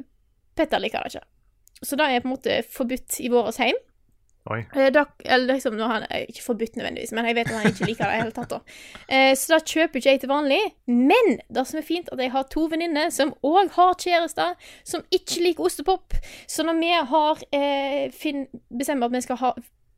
[0.55, 1.25] Petter liker det ikke.
[1.83, 3.75] Så det er på en måte forbudt i våres heim.
[4.75, 7.71] Eh, da, eller liksom, nå har han ikke forbudt nødvendigvis, men jeg vet at han
[7.71, 8.53] ikke liker det i hele tatt.
[8.55, 8.59] da.
[9.07, 10.59] Eh, så da kjøper ikke jeg til vanlig.
[10.87, 15.05] Men det som er fint, at jeg har to venninner som òg har kjærester som
[15.13, 16.17] ikke liker ostepop.
[16.47, 19.53] Så når vi har eh, bestemmer at vi skal ha,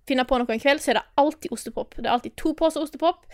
[0.09, 1.97] finne på noe en kveld, så er det alltid ostepop.
[1.97, 3.25] Det er alltid to poser ostepop.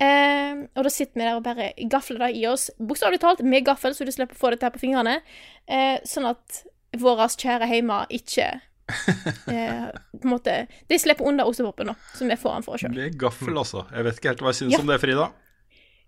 [0.00, 3.66] Eh, og da sitter vi der og bare gafler det i oss, bokstavelig talt med
[3.66, 5.20] gaffel, så du slipper å få dette her på fingrene.
[5.68, 6.62] Eh, sånn at
[7.00, 8.48] våre kjære hjemme ikke
[9.54, 9.86] eh,
[10.16, 10.54] på en måte
[10.90, 12.98] De slipper unna ostepopen, da, så vi får den for oss sjøl.
[13.06, 13.84] er gaffel, altså.
[13.94, 14.80] Jeg vet ikke helt hva jeg syns Ja.
[14.82, 15.28] om det, Frida.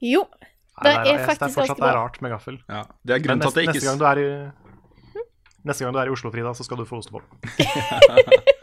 [0.02, 0.24] Jo.
[0.82, 2.58] Nei, Det er faktisk synes faktisk det er fortsatt det er rart med gaffel.
[2.68, 2.82] Ja.
[3.06, 4.28] Det er grunnen til at det ikke neste, gang du er i,
[5.68, 7.22] neste gang du er i Oslo, Frida, så skal du få ostepop.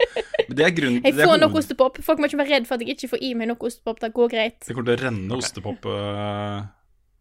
[0.50, 1.98] Det er grunnen Jeg det er får nok ostepop.
[2.02, 4.00] Folk må ikke være redd for at jeg ikke får i meg nok ostepop.
[4.02, 4.58] Det går greit.
[4.66, 6.58] Det kommer til å renne ostepop uh,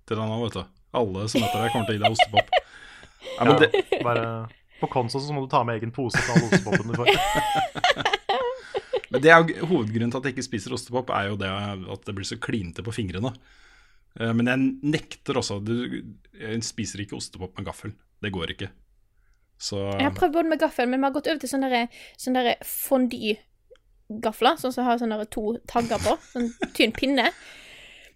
[0.09, 0.63] til deg nå, vet du.
[0.99, 2.55] Alle som heter deg, kommer til å gi deg ostepop.
[3.29, 3.69] Ja, men det,
[4.03, 4.25] Bare
[4.81, 8.19] på Konso så må du ta med egen pose til alle ostepopene du får.
[9.11, 12.05] men det er jo hovedgrunnen til at jeg ikke spiser ostepop, er jo det at
[12.07, 13.31] det blir så klinete på fingrene.
[14.19, 15.59] Eh, Men jeg nekter også.
[15.65, 15.73] Du,
[16.39, 17.93] jeg spiser ikke ostepop med gaffel.
[18.21, 18.69] Det går ikke.
[19.59, 21.89] Så Jeg har prøvd både med gaffel, men vi har gått over til sånne, der-
[22.17, 24.57] sånne der fondue-gafler.
[24.61, 26.15] Sånn som har sånne to tagger på.
[26.33, 27.29] Sånn tynn pinne.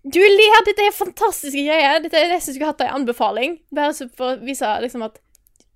[0.03, 0.63] Du ler!
[0.67, 2.01] Dette er fantastiske greier.
[2.03, 3.59] Dette er det jeg skulle hatt en anbefaling.
[3.75, 5.19] Bare for å vise liksom at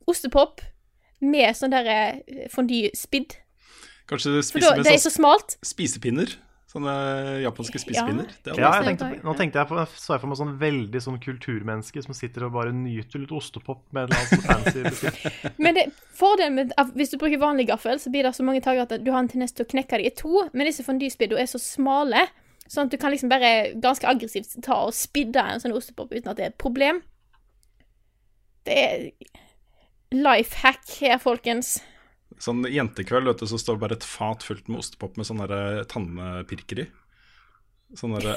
[0.07, 0.61] ostepop
[1.23, 3.37] med sånn der eh, fondue-spidd.
[4.09, 6.37] kanskje du spiser da, med det sånn så spisepinner?
[6.67, 6.93] Sånne
[7.45, 8.27] japanske spisepinner?
[8.43, 11.01] Det er Ja, jeg tenkte, nå tenkte jeg på, så jeg for meg sånn veldig
[11.05, 15.53] sånn kulturmenneske som sitter og bare nyter litt ostepop med en eller annen sånn fancy.
[15.63, 15.85] Men det,
[16.19, 18.97] fordelen med at hvis du bruker vanlig gaffel, så blir det så mange tager at
[18.99, 20.43] du har en tendens til å knekke dem i to.
[20.51, 22.25] Men disse fondue-spiddene er så smale,
[22.67, 26.33] sånn at du kan liksom bare ganske aggressivt ta og spidde en sånn ostepop uten
[26.33, 26.99] at det er et problem.
[28.67, 29.07] Det er
[30.13, 31.67] life hack her, folkens.
[32.43, 35.45] Sånn jentekveld, vet du, så står det bare et fat fullt med ostepop med sånne
[35.49, 36.85] der tannpirker i.
[37.97, 38.33] Sånn derre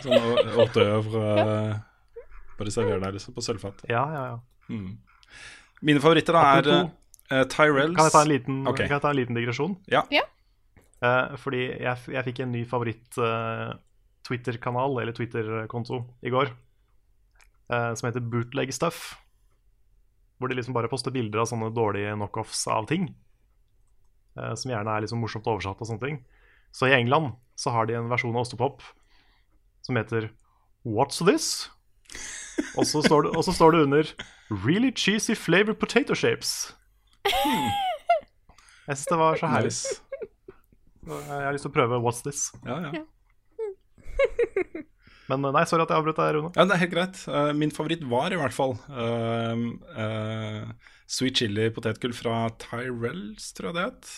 [0.00, 0.22] Sånn
[0.54, 1.22] haute oeuvre
[2.60, 3.78] Bare server deg liksom på sølvfat.
[3.90, 4.36] Ja, ja, ja.
[4.70, 4.92] Mm.
[5.88, 6.86] Mine favoritter da er uh,
[7.50, 8.86] Tyrells Kan jeg ta en liten, okay.
[8.86, 9.74] kan jeg ta en liten digresjon?
[9.90, 10.02] Ja.
[10.14, 10.24] Ja.
[11.02, 16.48] Uh, fordi jeg, jeg fikk en ny favoritt-Twitter-kanal, eller Twitter-konto, i går.
[17.72, 19.16] eh, som heter Bootleg Stuff.
[20.40, 23.10] Hvor de liksom bare poster bilder av sånne dårlige knockoffs av ting.
[24.38, 26.20] eh, som gjerne er liksom morsomt oversatt og sånne ting.
[26.72, 28.80] Så i England så har de en versjon av ostepop
[29.84, 30.30] som heter
[30.86, 31.68] What's this?
[32.78, 34.12] Og så står det, og så står det under
[34.64, 36.72] Really cheesy flavored potato shapes.
[37.26, 39.74] Jeg syns det var så herlig.
[41.10, 42.48] Jeg har lyst til å prøve What's this?
[42.66, 43.04] Ja, ja.
[45.30, 46.50] Men nei, sorry at jeg avbrøt deg, Rune.
[46.56, 47.20] ja, det er helt greit.
[47.30, 49.62] Eh, min favoritt var i hvert fall uh,
[49.94, 54.12] uh, Sweet chili potetgull fra Tyrells, tror jeg det het.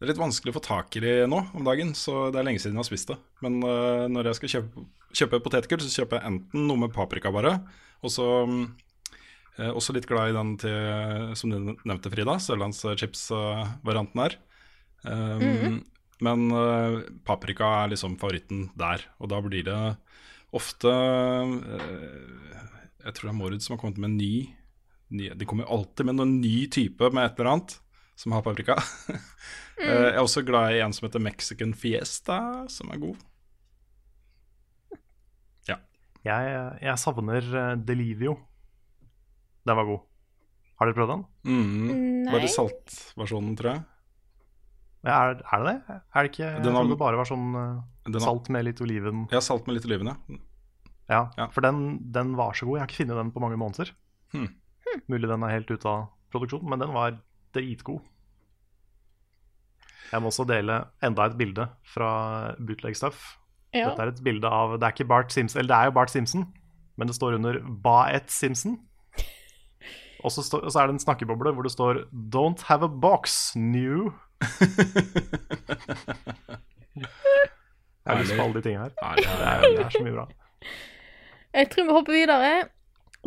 [0.00, 2.46] Det er litt vanskelig å få tak i det nå om dagen, så det er
[2.48, 3.18] lenge siden jeg har spist det.
[3.44, 4.84] Men uh, når jeg skal kjøpe,
[5.20, 7.58] kjøpe potetgull, så kjøper jeg enten noe med paprika bare,
[8.00, 14.38] og så eh, også litt glad i den til, som du nevnte, Frida, sørlandschips-varianten her.
[15.04, 15.82] Um,
[16.24, 19.78] Men uh, paprika er liksom favoritten der, og da blir det
[20.56, 21.76] ofte uh,
[23.00, 24.34] Jeg tror det er Morud som har kommet med en ny,
[25.14, 27.78] ny De kommer alltid med noen ny type med et eller annet
[28.20, 28.78] som har paprika.
[29.80, 32.34] Eh, jeg er også glad i en som heter Mexican Fiesta,
[32.68, 33.22] som er god.
[36.20, 36.50] Jeg,
[36.84, 37.46] jeg savner
[37.80, 38.34] Delivio.
[39.64, 40.02] Den var god.
[40.80, 41.24] Har dere prøvd den?
[41.44, 41.88] Mm.
[42.26, 42.32] Nei.
[42.32, 43.82] Bare saltversjonen, tror jeg.
[45.04, 45.96] Ja, er, er det det?
[46.14, 47.82] Er det ikke Den har- det bare var sånn eh,
[48.12, 49.28] har- salt med litt oliven.
[49.32, 50.16] Ja, salt med litt oliven, ja.
[51.08, 51.46] Ja, Ja.
[51.48, 52.76] For den, den var så god.
[52.76, 53.90] Jeg har ikke funnet den på mange måneder.
[54.32, 54.48] Hmm.
[55.08, 57.18] Mulig den er helt ute av produksjon, men den var
[57.54, 58.00] dritgod.
[60.12, 63.36] Jeg må også dele enda et bilde fra Bootleg Stuff.
[63.72, 63.88] Ja.
[63.90, 66.10] Dette er et bilde av Det er ikke Bart Simpson, eller det er jo Bart
[66.10, 66.46] Simpson,
[66.98, 68.78] men det står under Baet Simpson.
[70.24, 72.88] Og så, stå, og så er det en snakkeboble hvor det står 'Don't have a
[72.88, 74.12] box, new'.
[78.06, 78.90] Jeg har lyst på alle de tingene her.
[79.16, 80.26] Det er, det er så mye bra.
[81.54, 82.64] Jeg tror vi hopper videre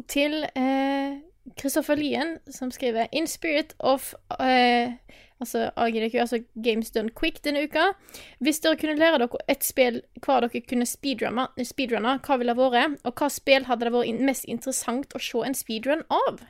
[0.07, 1.19] til eh,
[1.59, 4.91] Kristoffer Lien som skriver In spirit of eh,
[5.39, 7.91] altså AGDQ, altså Games Done Quick denne uka.
[8.39, 12.71] Hvis dere kunne lære dere et spill hva dere kunne speedrunne, speedrunne hva ville det
[12.73, 12.97] vært?
[13.03, 16.43] Og hva spill hadde det vært mest interessant å se en speedrun av?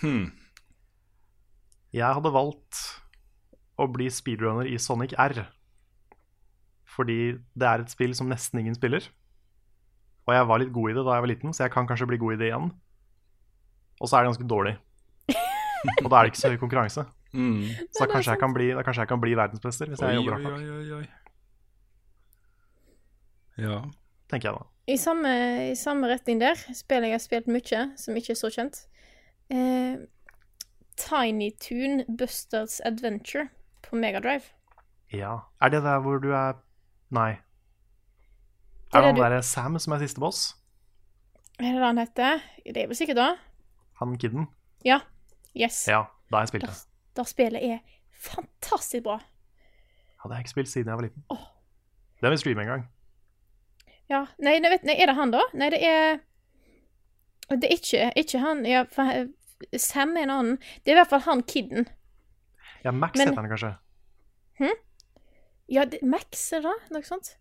[0.00, 0.30] Hmm.
[1.94, 2.80] Jeg hadde valgt
[3.80, 5.42] å bli speedrunner i Sonic R.
[6.90, 7.18] Fordi
[7.58, 9.06] det er et spill som nesten ingen spiller.
[10.28, 12.08] Og jeg var litt god i det da jeg var liten, så jeg kan kanskje
[12.10, 12.70] bli god i det igjen.
[14.00, 14.74] Og så er det ganske dårlig.
[16.04, 17.06] Og da er det ikke så høy konkurranse.
[17.32, 17.62] Mm.
[17.94, 20.16] Så da kanskje, jeg kan bli, da kanskje jeg kan bli verdensmester hvis jeg Oi,
[20.18, 20.54] jobber hardt nok.
[20.58, 21.06] oi, oi, oi.
[23.60, 23.80] Ja.
[24.30, 24.66] Tenker jeg da.
[24.90, 25.32] I samme,
[25.70, 28.82] I samme retning der, spill jeg har spilt mye, som ikke er så kjent.
[29.50, 29.96] Eh,
[30.96, 33.48] Tiny Toon Busters Adventure
[33.82, 34.42] på Megadrive.
[35.12, 35.38] Ja.
[35.62, 36.52] Er det der hvor du er
[37.10, 37.32] Nei.
[38.92, 40.54] Det er det han du- derre Sam som er siste boss?
[41.58, 42.40] Er det det han heter?
[42.64, 43.38] Det er vel sikkert det?
[43.98, 44.46] Han kidden?
[44.84, 45.00] Ja.
[45.56, 45.88] Yes.
[45.88, 46.76] Ja, da har jeg spilt det.
[47.16, 47.78] Da spillet er
[48.14, 49.18] fantastisk bra.
[50.22, 51.24] Hadde jeg ikke spilt siden jeg var liten.
[52.20, 52.88] Det har vi streama en gang.
[54.10, 54.26] Ja.
[54.38, 55.40] Nei, nei, vet, nei, er det han, da?
[55.54, 56.20] Nei, det er
[57.50, 59.26] Det er ikke, ikke han ja, for,
[59.76, 60.58] Sam er en annen.
[60.84, 61.88] Det er i hvert fall han kidden.
[62.84, 63.74] Ja, Max Men- heter han kanskje.
[65.70, 66.74] Ja, det, Max, er det?
[66.90, 67.36] Noe sånt?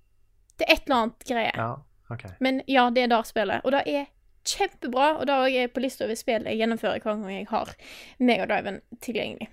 [0.59, 1.53] Det er et eller annet greie.
[1.55, 1.69] Ja,
[2.13, 2.29] okay.
[2.39, 3.63] Men ja, det er det spillet.
[3.65, 4.05] Og det er
[4.45, 7.71] kjempebra, og det er på lista over spill jeg gjennomfører hver gang jeg har
[8.19, 9.49] Megadriven tilgjengelig.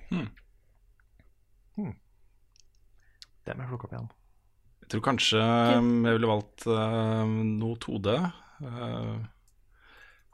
[3.47, 4.11] Det må jeg plukke opp igjen.
[4.83, 5.41] Jeg tror kanskje
[5.79, 8.15] um, jeg ville valgt uh, noe 2D.
[8.61, 9.17] Uh,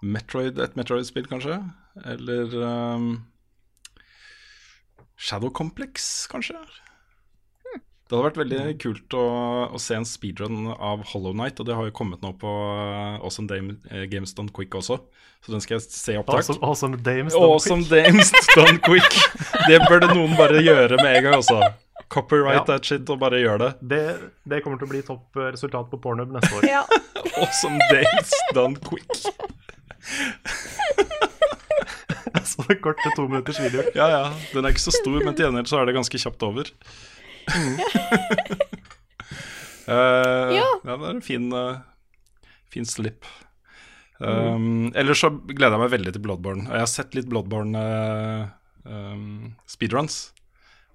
[0.03, 1.61] Metroid, et Metroid-spill, kanskje.
[2.05, 3.11] Eller um,
[5.16, 6.57] Shadow Complex, kanskje.
[8.12, 9.20] Det hadde vært veldig kult å,
[9.72, 13.16] å se en speedrun av Hollow Night, og det har jo kommet nå på uh,
[13.24, 14.99] Awesome Dame, uh, Games Done Quick også.
[15.40, 16.43] Så den skal jeg se i opptak.
[16.43, 17.32] Awesome, awesome Dames.
[17.32, 18.05] Done Awesome Quick.
[18.05, 19.16] Dames Done Quick.
[19.70, 21.57] Det burde noen bare gjøre med en gang også.
[22.12, 22.64] Copyright Ja.
[22.68, 23.70] that shit og bare gjør det.
[23.80, 24.03] Det,
[24.45, 26.68] det kommer til å bli topp eh, resultat på Pornhub neste år.
[26.68, 26.84] Ja.
[27.40, 29.09] Awesome Dames Done Quick.
[32.49, 33.85] Så det korte to minutters video.
[33.97, 34.22] Ja, ja.
[34.53, 36.64] Den er ikke så stor, men til gjengjeld så er det ganske kjapt over.
[39.89, 40.66] uh, Ja.
[40.66, 41.83] ja, det er en fin, uh,
[42.72, 43.26] fin slip.
[44.22, 46.68] Um, Ellers så gleder jeg meg veldig til Bloodborne.
[46.70, 48.45] Jeg har sett litt Bloodborne uh,
[48.87, 50.28] um, speedruns.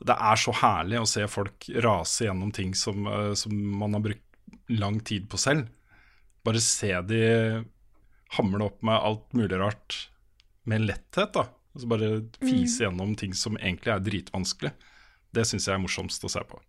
[0.07, 4.03] Det er så herlig å se folk rase gjennom ting som, eh, som man har
[4.05, 4.21] brukt
[4.69, 5.71] lang tid på selv.
[6.45, 7.21] Bare se de
[8.37, 9.97] hamle opp med alt mulig rart
[10.69, 11.47] med letthet, da.
[11.77, 12.07] Altså bare
[12.41, 14.71] fise gjennom ting som egentlig er dritvanskelig.
[15.35, 16.59] Det syns jeg er morsomst å se på.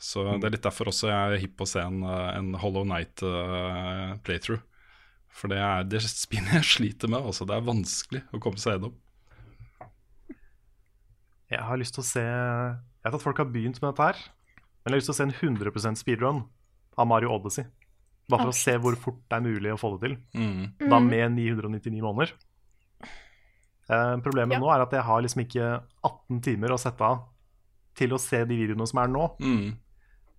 [0.00, 2.54] Så det er litt derfor også jeg er hypp på å se en, eh, en
[2.62, 4.62] Hollow Night-playthrough.
[5.30, 7.20] For det er det spillet jeg sliter med.
[7.22, 8.96] Altså, det er vanskelig å komme seg gjennom.
[11.50, 14.18] Jeg har lyst til å se Jeg vet at folk har begynt med dette her,
[14.80, 16.42] men jeg har lyst til å se en 100% speedrun
[17.00, 17.64] av Mario Odyssey.
[18.30, 20.16] Bare for Å, å se hvor fort det er mulig å få det til.
[20.36, 20.90] Mm.
[20.90, 22.34] Da med 999 måneder.
[23.90, 24.60] Eh, problemet Ja.
[24.62, 25.68] nå er at jeg har liksom ikke
[26.06, 27.24] 18 timer å sette av
[27.98, 29.24] til å se de videoene som er nå.
[29.40, 29.76] Mm.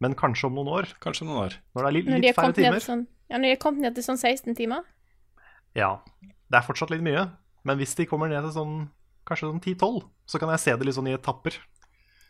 [0.02, 1.58] Men kanskje om noen år, Kanskje noen år.
[1.76, 2.80] når det er litt, litt de færre timer.
[2.80, 4.84] sånn, ja, når de har kommet ned til sånn 16 timer.
[5.76, 5.99] Ja,
[6.49, 7.30] det er fortsatt litt mye.
[7.64, 8.89] Men hvis de kommer ned til sånn
[9.28, 11.54] kanskje sånn 10-12, så kan jeg se det litt sånn i etapper.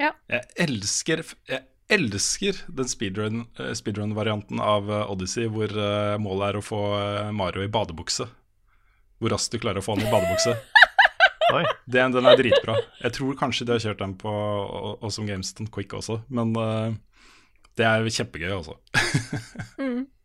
[0.01, 6.63] Jeg elsker, jeg elsker den speedrun-varianten speedrun-varianten av eh, Odyssey hvor eh, målet er å
[6.65, 8.25] få eh, Mario i badebukse.
[9.21, 10.57] Hvor raskt du klarer å få han i badebukse.
[11.51, 12.77] Oi, Den, den er dritbra.
[13.01, 14.31] Jeg tror kanskje de har kjørt den på
[15.01, 16.93] Awesome Games Done Quick også, men uh,
[17.79, 18.77] det er kjempegøy, altså.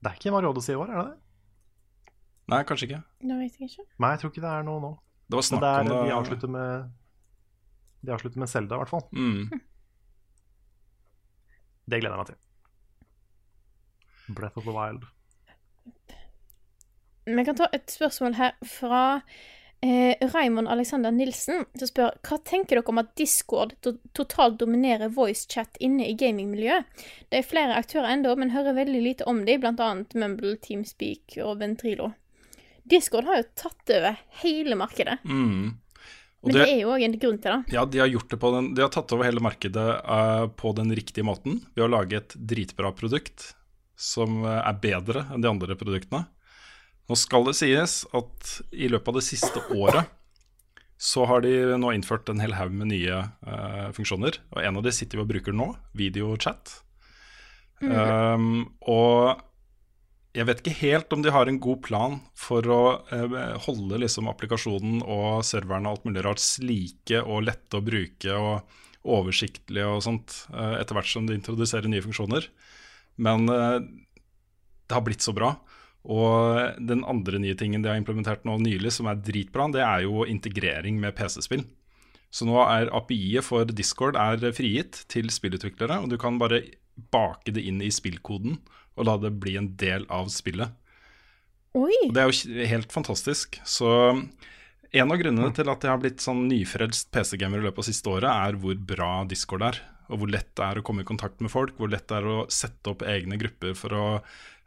[0.00, 2.14] Det er ikke Mario Odyssey i år, er det det?
[2.50, 3.00] Nei, kanskje ikke.
[3.20, 3.84] Det vet jeg ikke.
[4.00, 4.92] Nei, jeg tror ikke det er noe nå.
[5.30, 5.98] Det var snakk det er, om det.
[6.00, 6.70] de avslutter med
[8.00, 9.04] De avslutter med Zelda, i hvert fall.
[9.12, 9.60] Mm.
[11.90, 12.38] Det gleder jeg meg til.
[14.38, 15.04] Breath of the Wild.
[17.36, 19.02] Vi kan ta et spørsmål her fra
[19.84, 25.12] eh, Raymond Alexander Nilsen, som spør hva tenker dere om at Discord to totalt dominerer
[25.14, 27.04] voicechat inne i gamingmiljøet?
[27.28, 31.60] Det er flere aktører ennå, men hører veldig lite om dem, annet Mumble, Teamspeak og
[31.62, 32.12] Ventrilo.
[32.90, 35.78] Discord har jo tatt over hele markedet, Mm.
[36.40, 37.74] Men det, det er jo òg en grunn til det.
[37.74, 40.72] ja, de har gjort det på den De har tatt over hele markedet uh, på
[40.72, 43.50] den riktige måten ved å lage et dritbra produkt
[44.00, 46.22] som eh, er bedre enn de andre produktene.
[47.10, 50.12] Nå skal det sies at i løpet av det siste året
[51.00, 51.50] så har de
[51.80, 54.36] nå innført en hel haug med nye uh, funksjoner.
[54.52, 56.74] Og en av de sitter vi og bruker nå, videochat.
[57.80, 59.40] Um, og
[60.36, 64.28] jeg vet ikke helt om de har en god plan for å uh, holde liksom
[64.30, 70.04] applikasjonen og serveren og alt mulig rart slike og lette å bruke og oversiktlige og
[70.04, 72.52] sånt uh, etter hvert som de introduserer nye funksjoner.
[73.20, 75.50] Men det har blitt så bra.
[76.08, 80.06] Og den andre nye tingen de har implementert nå nylig, som er dritbra, det er
[80.06, 81.66] jo integrering med PC-spill.
[82.30, 86.62] Så nå er API-et for Discord er frigitt til spillutviklere, og du kan bare
[87.12, 88.58] bake det inn i spillkoden
[88.98, 90.72] og la det bli en del av spillet.
[91.78, 91.94] Oi!
[92.08, 93.60] Og det er jo helt fantastisk.
[93.64, 93.88] Så
[94.90, 98.10] en av grunnene til at jeg har blitt sånn nyfrelst PC-gamer i løpet av siste
[98.10, 99.80] året, er hvor bra Discord er.
[100.10, 102.26] Og hvor lett det er å komme i kontakt med folk, hvor lett det er
[102.26, 104.06] å sette opp egne grupper for å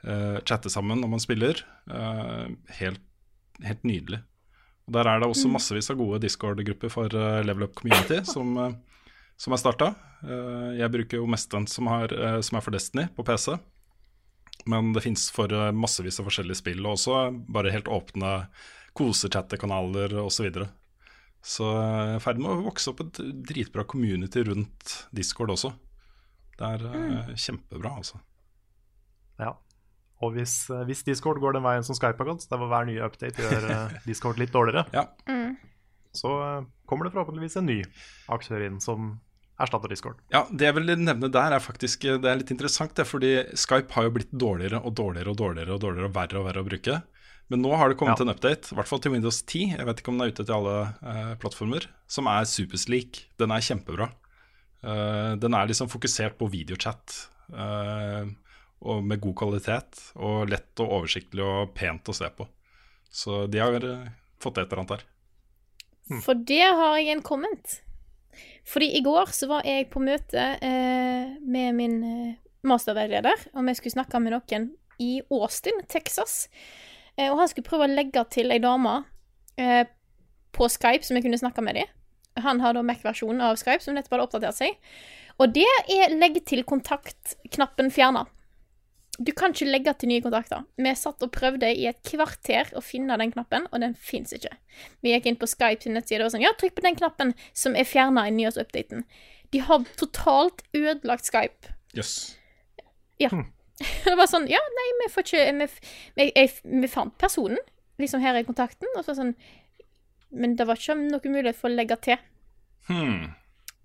[0.07, 1.59] uh, chatte sammen når man spiller.
[1.89, 3.03] Uh, helt,
[3.63, 4.21] helt, nydelig.
[4.87, 8.57] Og Der er det også massevis av gode Discord-grupper for uh, Level Up Community som,
[9.39, 9.93] som er starta.
[10.77, 12.11] jeg bruker jo mest den som, har,
[12.43, 13.55] som er for Destiny på PC.
[14.65, 17.17] Men det fins for massevis av forskjellige spill, og også
[17.51, 18.45] bare helt åpne
[18.95, 20.37] kosechattekanaler osv.
[20.37, 20.67] Så, videre.
[21.41, 23.19] så jeg er i ferd med å vokse opp et
[23.49, 25.73] dritbra community rundt Discord også.
[26.59, 27.33] Det er mm.
[27.35, 28.21] kjempebra, altså.
[29.41, 29.55] Ja.
[30.23, 32.87] Og hvis, eh, hvis, Discord går den veien som Skype har gått, der hvor hver
[32.89, 33.69] nye update gjør
[34.07, 35.07] Discord litt dårligere, ja.
[35.27, 35.55] mm.
[36.15, 36.33] så
[36.89, 37.79] kommer det forhåpentligvis en ny
[38.31, 39.15] aktør inn som
[39.61, 40.21] erstatter Discord.
[40.33, 42.95] Ja, Det jeg vil nevne der, er faktisk det er litt interessant.
[42.97, 46.39] Det, fordi Skype har jo blitt dårligere og dårligere og dårligere og dårligere og verre
[46.41, 47.01] og verre å bruke.
[47.51, 48.25] Men nå har det kommet ja.
[48.25, 50.45] en update, i hvert fall til Windows 10, jeg vet ikke om den er ute
[50.47, 53.19] til alle eh, plattformer, som er supersleak.
[53.41, 54.09] Den er kjempebra.
[54.83, 57.13] Uh, den er liksom fokusert på videochat
[57.55, 58.27] uh,
[58.83, 60.03] og med god kvalitet.
[60.19, 62.47] Og lett og oversiktlig og pent å se på.
[63.13, 64.11] Så de har uh,
[64.41, 65.09] fått et eller annet her.
[66.23, 67.79] For det har jeg en komment.
[68.67, 72.35] Fordi i går så var jeg på møte eh, med min eh,
[72.67, 74.69] masterveileder, og vi skulle snakke med noen
[75.03, 76.47] i Austin, Texas.
[77.17, 79.01] Eh, og han skulle prøve å legge til ei dame
[79.59, 79.83] eh,
[80.55, 81.91] på Skype, som jeg kunne snakke med dem.
[82.43, 84.93] Han har da Mac-versjonen av Skype, som nettopp hadde oppdatert seg.
[85.41, 88.25] Og det er legge til kontakt-knappen fjerna.
[89.19, 90.63] Du kan ikke legge til nye kontakter.
[90.81, 94.55] Vi satt og prøvde i et kvarter å finne den knappen, og den fins ikke.
[95.05, 97.77] Vi gikk inn på Skype sin nettside og sånn Ja, trykk på den knappen som
[97.77, 99.05] er fjerna i nyhetsupdaten.
[99.53, 101.75] De har totalt ødelagt Skype.
[101.93, 102.15] Jøss.
[102.33, 102.87] Yes.
[103.21, 103.29] Ja.
[103.29, 103.51] Hm.
[104.07, 105.67] Det var sånn Ja, nei, vi får ikke
[106.17, 107.61] Vi, jeg, vi fant personen.
[108.01, 108.89] Liksom, her er kontakten.
[108.97, 109.35] Og så sånn
[110.33, 112.17] Men det var ikke noen mulighet for å legge til.
[112.89, 113.33] Hmm.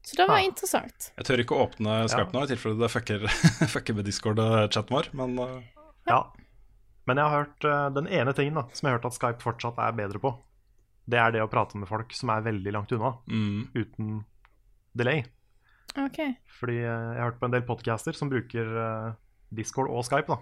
[0.08, 0.44] Så det var ah.
[0.46, 1.10] interessant.
[1.18, 2.32] Jeg tør ikke å åpne Skype ja.
[2.32, 3.24] nå, i tilfelle det fucker,
[3.74, 5.58] fucker med Discord-chatten vår, men uh...
[6.08, 6.22] Ja.
[7.04, 9.44] Men jeg har hørt uh, den ene tingen da, som jeg har hørt at Skype
[9.44, 10.30] fortsatt er bedre på.
[11.08, 13.58] Det er det å prate med folk som er veldig langt unna, mm.
[13.76, 14.14] uten
[14.96, 15.26] delay.
[16.06, 16.38] Okay.
[16.56, 18.70] Fordi uh, jeg har hørt på en del podcaster som bruker
[19.52, 20.32] Discord og Skype.
[20.32, 20.40] da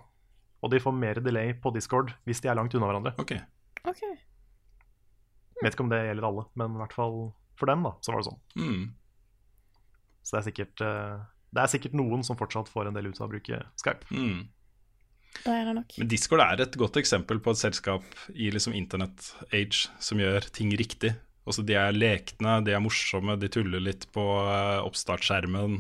[0.63, 3.17] Og de får mer delay på Discord hvis de er langt unna hverandre.
[3.19, 3.43] Okay.
[3.83, 4.15] Okay.
[5.65, 7.19] Vet ikke om det gjelder alle, men i hvert fall
[7.59, 8.41] for dem da, så var det sånn.
[8.63, 8.87] Mm.
[10.27, 11.19] Så det er, sikkert, eh,
[11.55, 14.09] det er sikkert noen som fortsatt får en del ut av å bruke Skype.
[14.11, 14.49] Mm.
[15.37, 15.95] Det er det nok.
[16.01, 20.73] Men Discord er et godt eksempel på et selskap i liksom internett-age som gjør ting
[20.81, 21.13] riktig.
[21.47, 25.79] Også de er lekne, de er morsomme, de tuller litt på uh, oppstartsskjermen.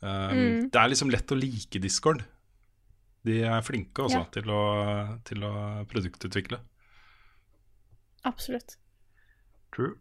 [0.00, 0.70] Um, mm.
[0.72, 2.24] Det er liksom lett å like Discord.
[3.28, 4.28] De er flinke også ja.
[4.34, 4.62] til, å,
[5.28, 5.52] til å
[5.92, 6.58] produktutvikle.
[8.26, 8.74] Absolutt.
[9.76, 9.94] True.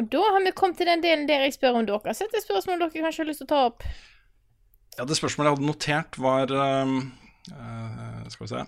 [0.00, 2.32] Og da har vi kommet til den delen der jeg spør om dere har sett
[2.32, 3.84] et spørsmål dere kanskje har lyst til å ta opp.
[4.96, 8.64] Ja, det spørsmålet jeg hadde notert, var uh, Skal vi se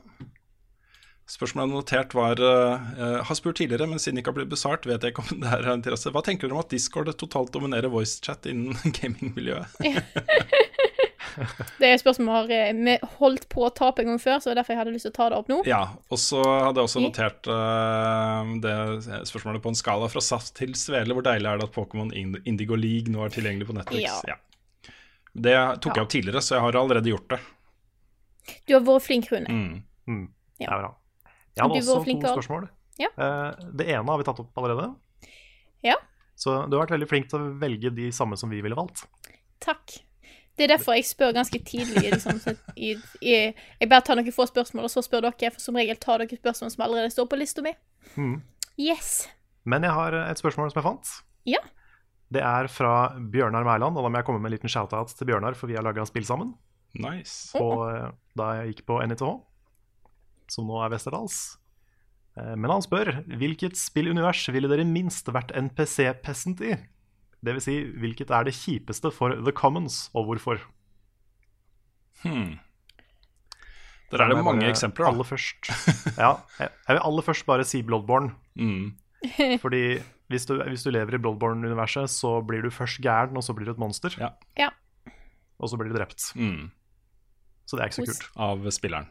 [1.34, 4.52] Spørsmålet jeg hadde notert, var uh, Har spurt tidligere, men siden det ikke har blitt
[4.52, 6.12] besvart, vet jeg ikke om det er interesse.
[6.12, 9.80] Hva tenker dere om at Discord totalt dominerer voicechat innen gamingmiljøet?
[11.80, 14.38] Det er et spørsmål vi har eh, holdt på å ta opp en gang før,
[14.40, 15.58] så det er derfor jeg hadde lyst til å ta det opp nå.
[15.68, 18.76] Ja, og så hadde jeg også notert uh, det
[19.30, 21.16] spørsmålet på en skala fra saft til svele.
[21.16, 24.06] Hvor deilig er det at Pokémon Indigo League nå er tilgjengelig på Netflix?
[24.28, 24.36] Ja.
[24.36, 24.92] ja.
[25.34, 25.98] Det tok ja.
[25.98, 27.40] jeg opp tidligere, så jeg har allerede gjort det.
[28.68, 29.50] Du har vært flink, Rune.
[29.50, 29.82] Mm.
[30.06, 30.24] Mm.
[30.60, 30.92] Det er bra.
[31.54, 32.66] Jeg hadde også to spørsmål.
[33.00, 33.10] Ja.
[33.18, 34.92] Uh, det ene har vi tatt opp allerede.
[35.84, 35.98] Ja.
[36.38, 39.04] Så du har vært veldig flink til å velge de samme som vi ville valgt.
[39.64, 39.98] Takk.
[40.54, 42.12] Det er derfor jeg spør ganske tidlig.
[42.14, 42.38] Liksom,
[42.76, 43.32] i, i,
[43.80, 45.50] jeg bare tar noen få spørsmål, og så spør dere.
[45.54, 47.74] For som regel tar dere spørsmål som allerede står på lista mi.
[48.14, 48.36] Mm.
[48.78, 49.24] Yes.
[49.66, 51.16] Men jeg har et spørsmål som jeg fant.
[51.48, 51.62] Ja.
[52.34, 55.28] Det er fra Bjørnar Mæland, og da må jeg komme med en liten shout-out til
[55.28, 56.54] Bjørnar, for vi har laga spill sammen.
[56.94, 57.50] Nice.
[57.58, 58.08] Og eh,
[58.38, 59.26] da jeg gikk på NITH,
[60.54, 61.38] som nå er Westerdals.
[62.38, 63.10] Eh, men han spør
[63.40, 66.76] hvilket spillunivers ville dere minst vært NPC-pessent i?
[67.44, 67.66] Dvs.
[67.66, 70.62] Si, hvilket er det kjipeste for The Commons, og hvorfor?
[72.22, 72.58] Hmm.
[74.12, 75.12] Der er det mange bare eksempler, da.
[75.12, 75.70] Aller først,
[76.16, 76.30] ja,
[76.60, 78.34] jeg jeg vil aller først bare si Bloodborne.
[78.54, 78.92] Mm.
[79.64, 79.98] Fordi
[80.32, 83.68] hvis du, hvis du lever i Bloodborne-universet, så blir du først gæren, og så blir
[83.68, 84.14] du et monster.
[84.20, 84.30] Ja.
[84.58, 84.70] Ja.
[85.58, 86.30] Og så blir du drept.
[86.36, 86.70] Mm.
[87.66, 88.28] Så det er ikke så kult.
[88.36, 89.10] Av spilleren.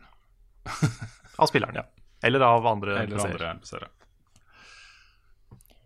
[1.41, 1.85] Av spilleren, ja.
[2.23, 3.19] Eller av andre Eller
[3.57, 3.89] NPC-er.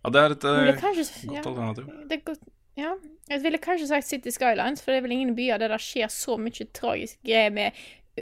[0.08, 1.88] Ja, det er et er kanskje, godt ja, alternativ.
[2.08, 2.48] det er godt,
[2.80, 2.94] ja.
[3.28, 6.08] Jeg ville kanskje sagt City Skylines, for det er vel ingen byer der det skjer
[6.14, 7.76] så mye tragisk greier med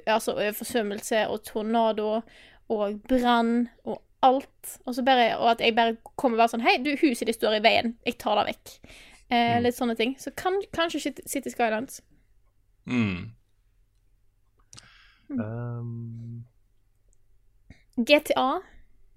[0.07, 2.21] altså, forsømmelse og tornado
[2.73, 4.77] og brann og alt.
[4.85, 7.37] Og, så bare, og at jeg bare kommer og bare sånn Hei, du, huset ditt
[7.37, 7.93] står i veien.
[8.07, 8.73] Jeg tar det vekk.
[9.29, 10.15] Eh, Litt sånne ting.
[10.21, 11.53] Så kan, kanskje City- Skylines.
[11.53, 12.01] Skylines.
[12.85, 13.31] Mm.
[15.29, 16.45] Um,
[17.97, 18.61] GTA.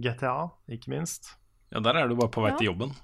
[0.01, 0.37] GTA,
[0.73, 1.35] ikke minst.
[1.73, 2.57] Ja, der er du bare på vei Ja.
[2.57, 2.95] til jobben,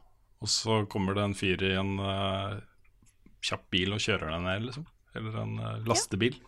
[0.40, 2.60] og så kommer det en fyr i en uh,
[3.44, 4.86] kjapp bil og kjører deg ned, liksom.
[5.14, 6.38] Eller en uh, lastebil.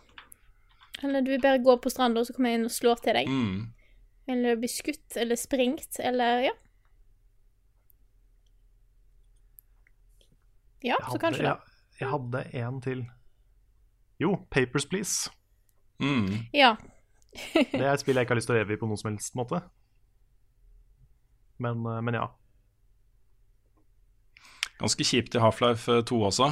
[1.05, 3.19] Eller du vil bare gå på stranda, og så kommer jeg inn og slår til
[3.19, 3.29] deg.
[3.29, 3.59] Mm.
[4.33, 6.55] Eller blir skutt eller sprengt, eller ja.
[10.83, 11.53] Ja, hadde, så kanskje det.
[11.53, 13.05] jeg, jeg hadde en til.
[14.23, 15.31] Jo, Papers, Please.
[16.01, 16.47] Mm.
[16.55, 16.75] Ja.
[17.53, 19.11] Det er et spill jeg ikke har lyst til å leve i på noen som
[19.11, 19.61] helst måte.
[21.63, 22.27] Men, eh, men ja.
[24.81, 26.51] Ganske kjipt i Half-Life 2 også.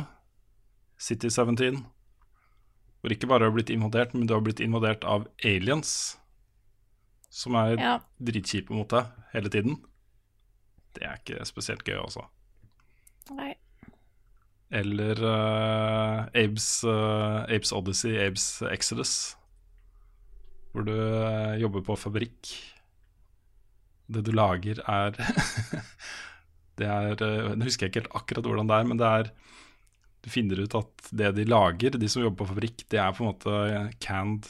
[0.98, 1.84] City 17.
[3.00, 6.16] Hvor ikke bare har blitt invadert, men du har blitt invadert av aliens.
[7.28, 7.98] Som er ja.
[8.22, 9.76] dritkjipe mot deg hele tiden.
[10.94, 12.24] Det er ikke spesielt gøy, altså.
[13.34, 13.52] Nei.
[14.74, 19.34] Eller uh, Abes, uh, Abes Odyssey, Abes Exodus.
[20.72, 22.54] Hvor du uh, jobber på fabrikk.
[24.06, 25.16] Det du lager, er
[26.78, 29.30] Det er eh, Nå husker jeg ikke helt akkurat hvordan det er, men det er
[30.24, 33.24] Du finner ut at det de lager, de som jobber på fabrikk, det er på
[33.24, 33.58] en måte
[34.04, 34.48] canned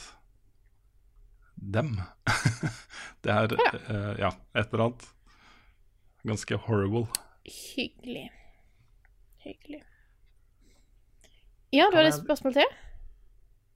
[1.55, 1.95] dem.
[3.23, 5.05] det er eh, ja, et eller annet.
[6.25, 7.05] Ganske horrible.
[7.45, 8.29] Hyggelig.
[9.43, 9.83] Hyggelig.
[11.75, 12.75] Ja, du hadde et spørsmål til?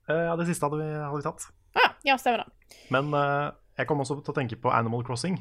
[0.08, 1.46] Eh, ja, det siste hadde vi, hadde vi tatt.
[1.78, 2.76] Ah, ja, stemmer det.
[2.90, 5.38] Men uh, jeg kom også til å tenke på Animal Crossing.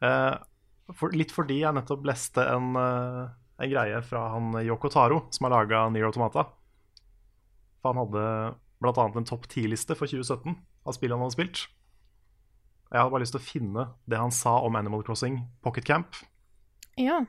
[0.00, 0.36] Eh,
[0.96, 3.26] for, litt fordi jeg nettopp leste en, eh,
[3.60, 6.46] en greie fra han Yoko Taro, som har laga Nier Automata.
[7.80, 8.24] For han hadde
[8.80, 9.04] bl.a.
[9.16, 10.56] en topp 10-liste for 2017
[10.88, 11.66] av spill han hadde spilt.
[12.90, 16.16] Jeg hadde bare lyst til å finne det han sa om Animal Crossing Pocket Camp.
[16.98, 17.20] Ja.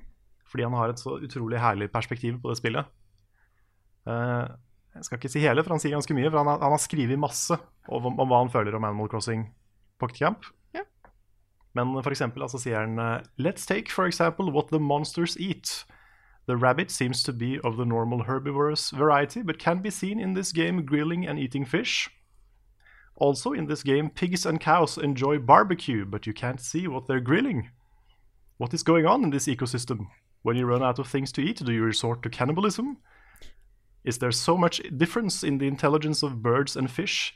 [0.50, 2.90] Fordi han har et så utrolig herlig perspektiv på det spillet.
[4.10, 4.48] Eh,
[4.96, 6.32] jeg skal ikke si hele, for han sier ganske mye.
[6.32, 7.56] For han har, han har skrevet masse
[7.88, 9.46] om, om hva han føler om Animal Crossing
[10.02, 10.50] Pocket Camp.
[11.74, 15.86] Men for eksempel altså, sier han Let's take for example what the monsters eat.
[16.48, 20.34] The rabbit seems to be of the normal herbivorous variety, but can be seen in
[20.34, 22.10] this game grilling and eating fish.
[23.16, 27.20] Also, in this game, pigs and cows enjoy barbecue, but you can't see what they're
[27.20, 27.70] grilling.
[28.58, 30.08] What is going on in this ecosystem?
[30.42, 32.98] When you run out of things to eat, do you resort to cannibalism?
[34.04, 37.36] Is there so much difference in the intelligence of birds and fish?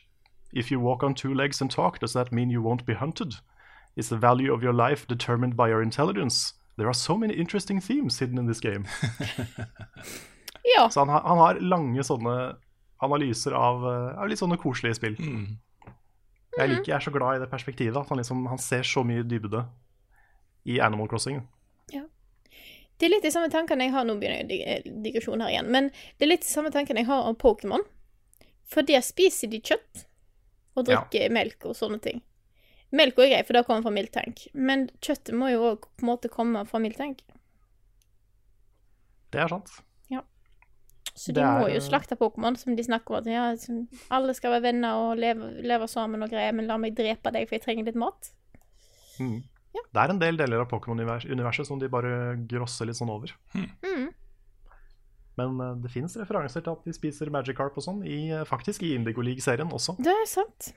[0.51, 3.35] If you walk on two legs and talk, does that mean you won't be hunted?
[3.95, 6.53] Is the value of your life determined by your intelligence?
[6.77, 8.85] There are so many interesting themes hidden in this game.
[10.77, 10.89] Ja.
[10.89, 12.55] Så han, har- han har lange sånne
[12.97, 15.15] analyser av, eh, av litt sånne koselige spill.
[16.57, 17.97] Jeg, liker, jeg er så glad i det perspektivet.
[17.99, 19.61] At han, liksom, han ser så mye dybde
[20.65, 21.41] i Animal Crossing.
[21.93, 22.01] Ja.
[22.97, 25.69] Det er litt de samme tankene jeg har Nå begynner jeg eh, digresjon her igjen.
[25.71, 27.83] Men det er litt de samme tankene jeg har om Pokémon.
[28.65, 30.07] For der spiser de kjøtt
[30.75, 31.03] og Ja.
[31.05, 32.23] drikker melk og sånne ting.
[32.91, 34.47] Melk er grei, for det kommer fra miltank.
[34.53, 37.21] Men kjøttet må jo òg på en måte komme fra miltank.
[39.31, 39.69] Det er sant.
[41.15, 43.17] Så de de må er- jo slakte Pokémon, som de snakker om.
[43.23, 43.55] At ja,
[44.11, 47.47] alle skal være venner og leve, leve sammen og greier, men la meg drepe deg,
[47.47, 48.33] for jeg trenger litt mat.
[49.19, 49.37] Mm.
[49.93, 53.31] Det er en del deler av Pokémon-universet som de bare grosser litt sånn over.
[53.55, 54.09] Mm.
[55.37, 58.93] Men eh, det fins referanser til at de spiser Magikarp og sånn, eh, faktisk i
[58.95, 59.95] Indigo League-serien også.
[60.03, 60.73] Det er sant.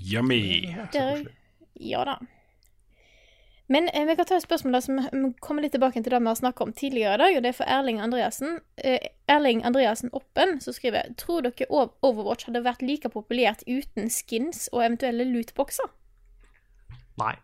[0.00, 0.74] Yummy!
[1.74, 2.18] Ja da.
[3.66, 6.30] Men eh, vi kan ta et spørsmål da, som kommer litt tilbake til det vi
[6.30, 8.60] har snakket om tidligere i dag, og det er for Erling Andreassen.
[8.78, 11.66] Eh, Erling Andreassen Oppen som skriver Tror dere
[12.06, 15.90] Overwatch hadde vært like populært uten skins og eventuelle lootboxer?
[17.18, 17.34] Nei.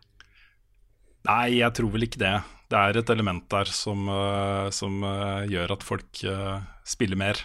[1.27, 2.35] Nei, jeg tror vel ikke det.
[2.71, 7.39] Det er et element der som, uh, som uh, gjør at folk uh, spiller mer.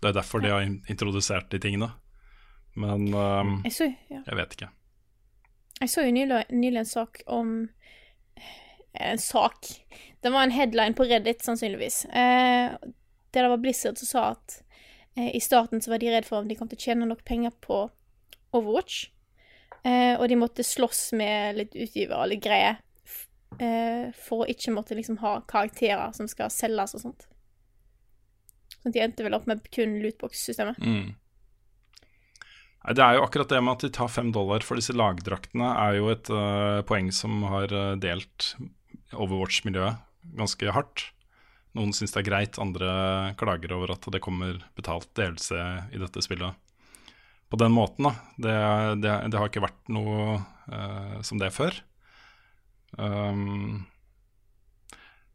[0.00, 1.90] Det er derfor de har introdusert de tingene.
[2.74, 4.22] Men um, Jeg så, ja.
[4.26, 4.70] jeg vet ikke.
[5.80, 7.52] Jeg så jo nylig, nylig en sak om
[8.94, 9.66] En sak
[10.22, 12.04] Det var en headline på Reddit, sannsynligvis.
[12.04, 12.74] Eh,
[13.30, 14.60] der det var Blizzard som sa at
[15.16, 17.24] Eh, I starten så var de redd for om de kom til å tjene nok
[17.26, 17.82] penger på
[18.56, 19.08] Overwatch.
[19.84, 22.80] Eh, og de måtte slåss med litt utgivere og litt greier
[23.58, 27.26] eh, for å ikke måtte liksom ha karakterer som skal selges og sånt.
[28.80, 30.80] Sånn at de endte vel opp med kun lootbox-systemet.
[30.84, 31.14] Mm.
[32.80, 35.68] Nei, Det er jo akkurat det med at de tar fem dollar for disse lagdraktene,
[35.84, 38.54] er jo et uh, poeng som har eh, delt
[39.12, 40.00] Overwatch-miljøet
[40.38, 41.10] ganske hardt.
[41.76, 45.60] Noen syns det er greit, andre klager over at det kommer betalt delelse
[45.92, 46.56] i dette spillet.
[47.50, 48.14] På den måten, da.
[48.38, 48.56] Det,
[49.02, 50.38] det, det har ikke vært noe
[50.70, 51.74] uh, som det før.
[52.98, 53.86] Um,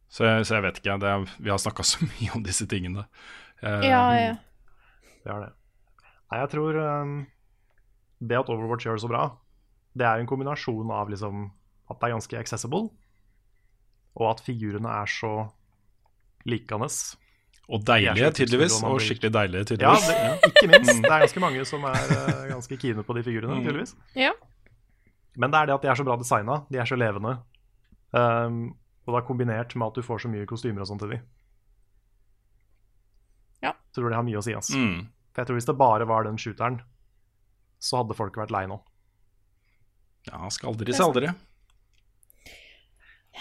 [0.08, 0.96] så, jeg, så jeg vet ikke.
[1.02, 3.06] Det er, vi har snakka så mye om disse tingene.
[3.60, 4.34] Eh, Ja, ja.
[5.22, 5.52] Det er det.
[6.26, 7.16] Nei, jeg tror um,
[8.20, 9.24] det at Overwatch gjør det så bra,
[9.96, 11.50] det er en kombinasjon av liksom
[11.90, 12.88] at det er ganske accessible,
[14.16, 15.32] og at figurene er så
[16.48, 16.88] likende.
[17.68, 18.76] Og De deilige, tydeligvis.
[18.86, 21.02] og skikkelig deilige, Ja, det, ikke minst.
[21.02, 23.64] Det er ganske mange som er uh, ganske kine på de figurene, Mm.
[23.66, 23.94] tydeligvis.
[24.14, 24.32] Ja.
[25.36, 27.36] Men det er det at de er så bra designa, de er så levende.
[28.12, 28.76] Um,
[29.06, 31.18] og det er kombinert med at du får så mye kostymer og sånt til de.
[33.62, 33.72] Ja.
[33.92, 34.78] Så tror det har mye å si, altså.
[34.78, 35.06] Mm.
[35.34, 36.80] For jeg tror hvis det bare var den shooteren,
[37.82, 38.78] så hadde folk vært lei nå.
[40.26, 41.30] Ja, skal aldri si aldri.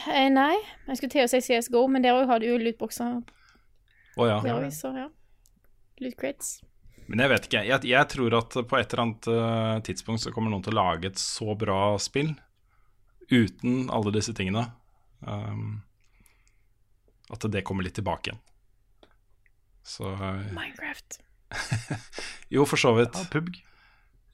[0.05, 0.53] Eh, nei,
[0.89, 3.21] jeg skulle til å si CSGO, men der òg har du jo lootboxer.
[4.15, 4.39] Å ja.
[4.43, 5.09] Der så ja.
[6.03, 6.59] Loot crates.
[7.07, 7.63] Men jeg vet ikke.
[7.67, 10.79] Jeg, jeg tror at på et eller annet eh, tidspunkt så kommer noen til å
[10.81, 12.33] lage et så bra spill
[13.29, 14.65] uten alle disse tingene.
[15.25, 15.83] Um,
[17.33, 18.41] at det kommer litt tilbake igjen.
[19.85, 21.21] Så eh, Minecraft.
[22.55, 23.15] Jo, for så vidt.
[23.15, 23.61] Ja, PUBG.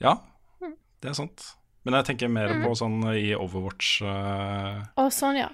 [0.01, 0.15] Ja,
[0.61, 0.75] Mm.
[1.01, 1.47] det er sant.
[1.85, 5.47] Men jeg tenker mer på sånn i Overwatch uh, og sånn, ja.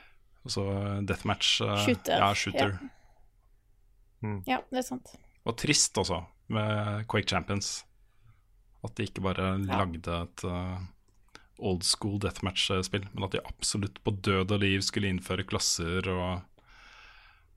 [0.44, 0.64] Altså
[1.08, 1.62] deathmatch.
[1.64, 2.74] Uh, Shooter, Ja, shooter.
[4.48, 5.14] Ja, det er sant.
[5.48, 6.22] Og trist også,
[6.52, 7.84] med Quake Champions.
[8.84, 10.80] At de ikke bare lagde et uh,
[11.60, 16.42] old school deathmatch-spill, men at de absolutt på død og liv skulle innføre klasser og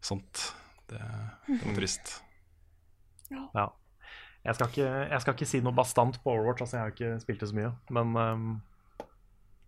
[0.00, 0.46] sånt.
[0.88, 1.00] Det,
[1.46, 2.14] det var trist.
[3.30, 3.68] Ja.
[4.44, 7.20] Jeg skal, ikke, jeg skal ikke si noe bastant på Overwatch, altså jeg har ikke
[7.20, 7.72] spilt det så mye.
[7.92, 8.46] Men um,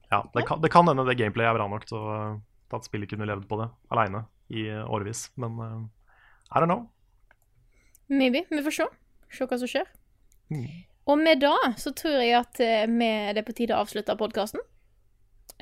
[0.08, 2.06] ja, det kan, det kan hende det gameplayet er bra nok til,
[2.72, 5.26] at spillet kunne levd på det aleine i årevis.
[5.36, 5.82] Men uh,
[6.52, 6.86] I don't know.
[8.08, 8.46] Maybe.
[8.48, 8.88] Vi får se.
[9.32, 9.88] Se hva som skjer.
[10.52, 10.66] Mm.
[11.12, 14.16] Og med da så tror jeg at eh, vi, det er på tide å avslutte
[14.18, 14.62] podkasten.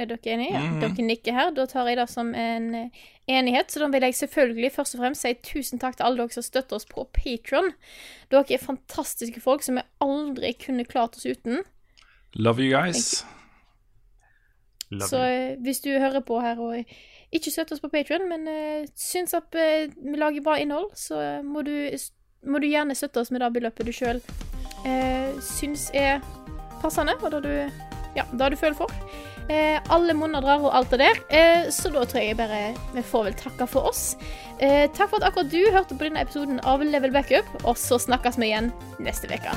[0.00, 0.52] Er dere enige?
[0.54, 0.60] Ja.
[0.66, 0.80] Mhm.
[0.82, 1.50] Dere nikker her.
[1.56, 3.70] Da tar jeg det som en eh, enighet.
[3.72, 6.46] Så da vil jeg selvfølgelig først og fremst si tusen takk til alle dere som
[6.46, 7.72] støtter oss på Patron.
[8.32, 11.62] Dere er fantastiske folk som vi aldri kunne klart oss uten.
[12.34, 13.24] Love you guys.
[14.90, 15.24] Love Så you.
[15.24, 16.84] eh, hvis du hører på her og
[17.32, 21.62] ikke støtter oss på Patron, men uh, syns at vi lager bra innhold, så må,
[21.62, 21.86] du,
[22.42, 24.18] må du gjerne støtte oss med det beløpet du sjøl
[24.82, 26.18] uh, syns er
[26.82, 27.52] passende, og da du,
[28.16, 28.90] ja, du føler for.
[29.50, 31.18] Eh, alle monner drar og alt det der.
[31.34, 32.60] Eh, så da tror jeg bare
[32.94, 34.14] vi får vel takke for oss.
[34.60, 37.98] Eh, takk for at akkurat du hørte på denne episoden av Level Backup, og så
[37.98, 38.70] snakkes vi igjen
[39.02, 39.56] neste uke.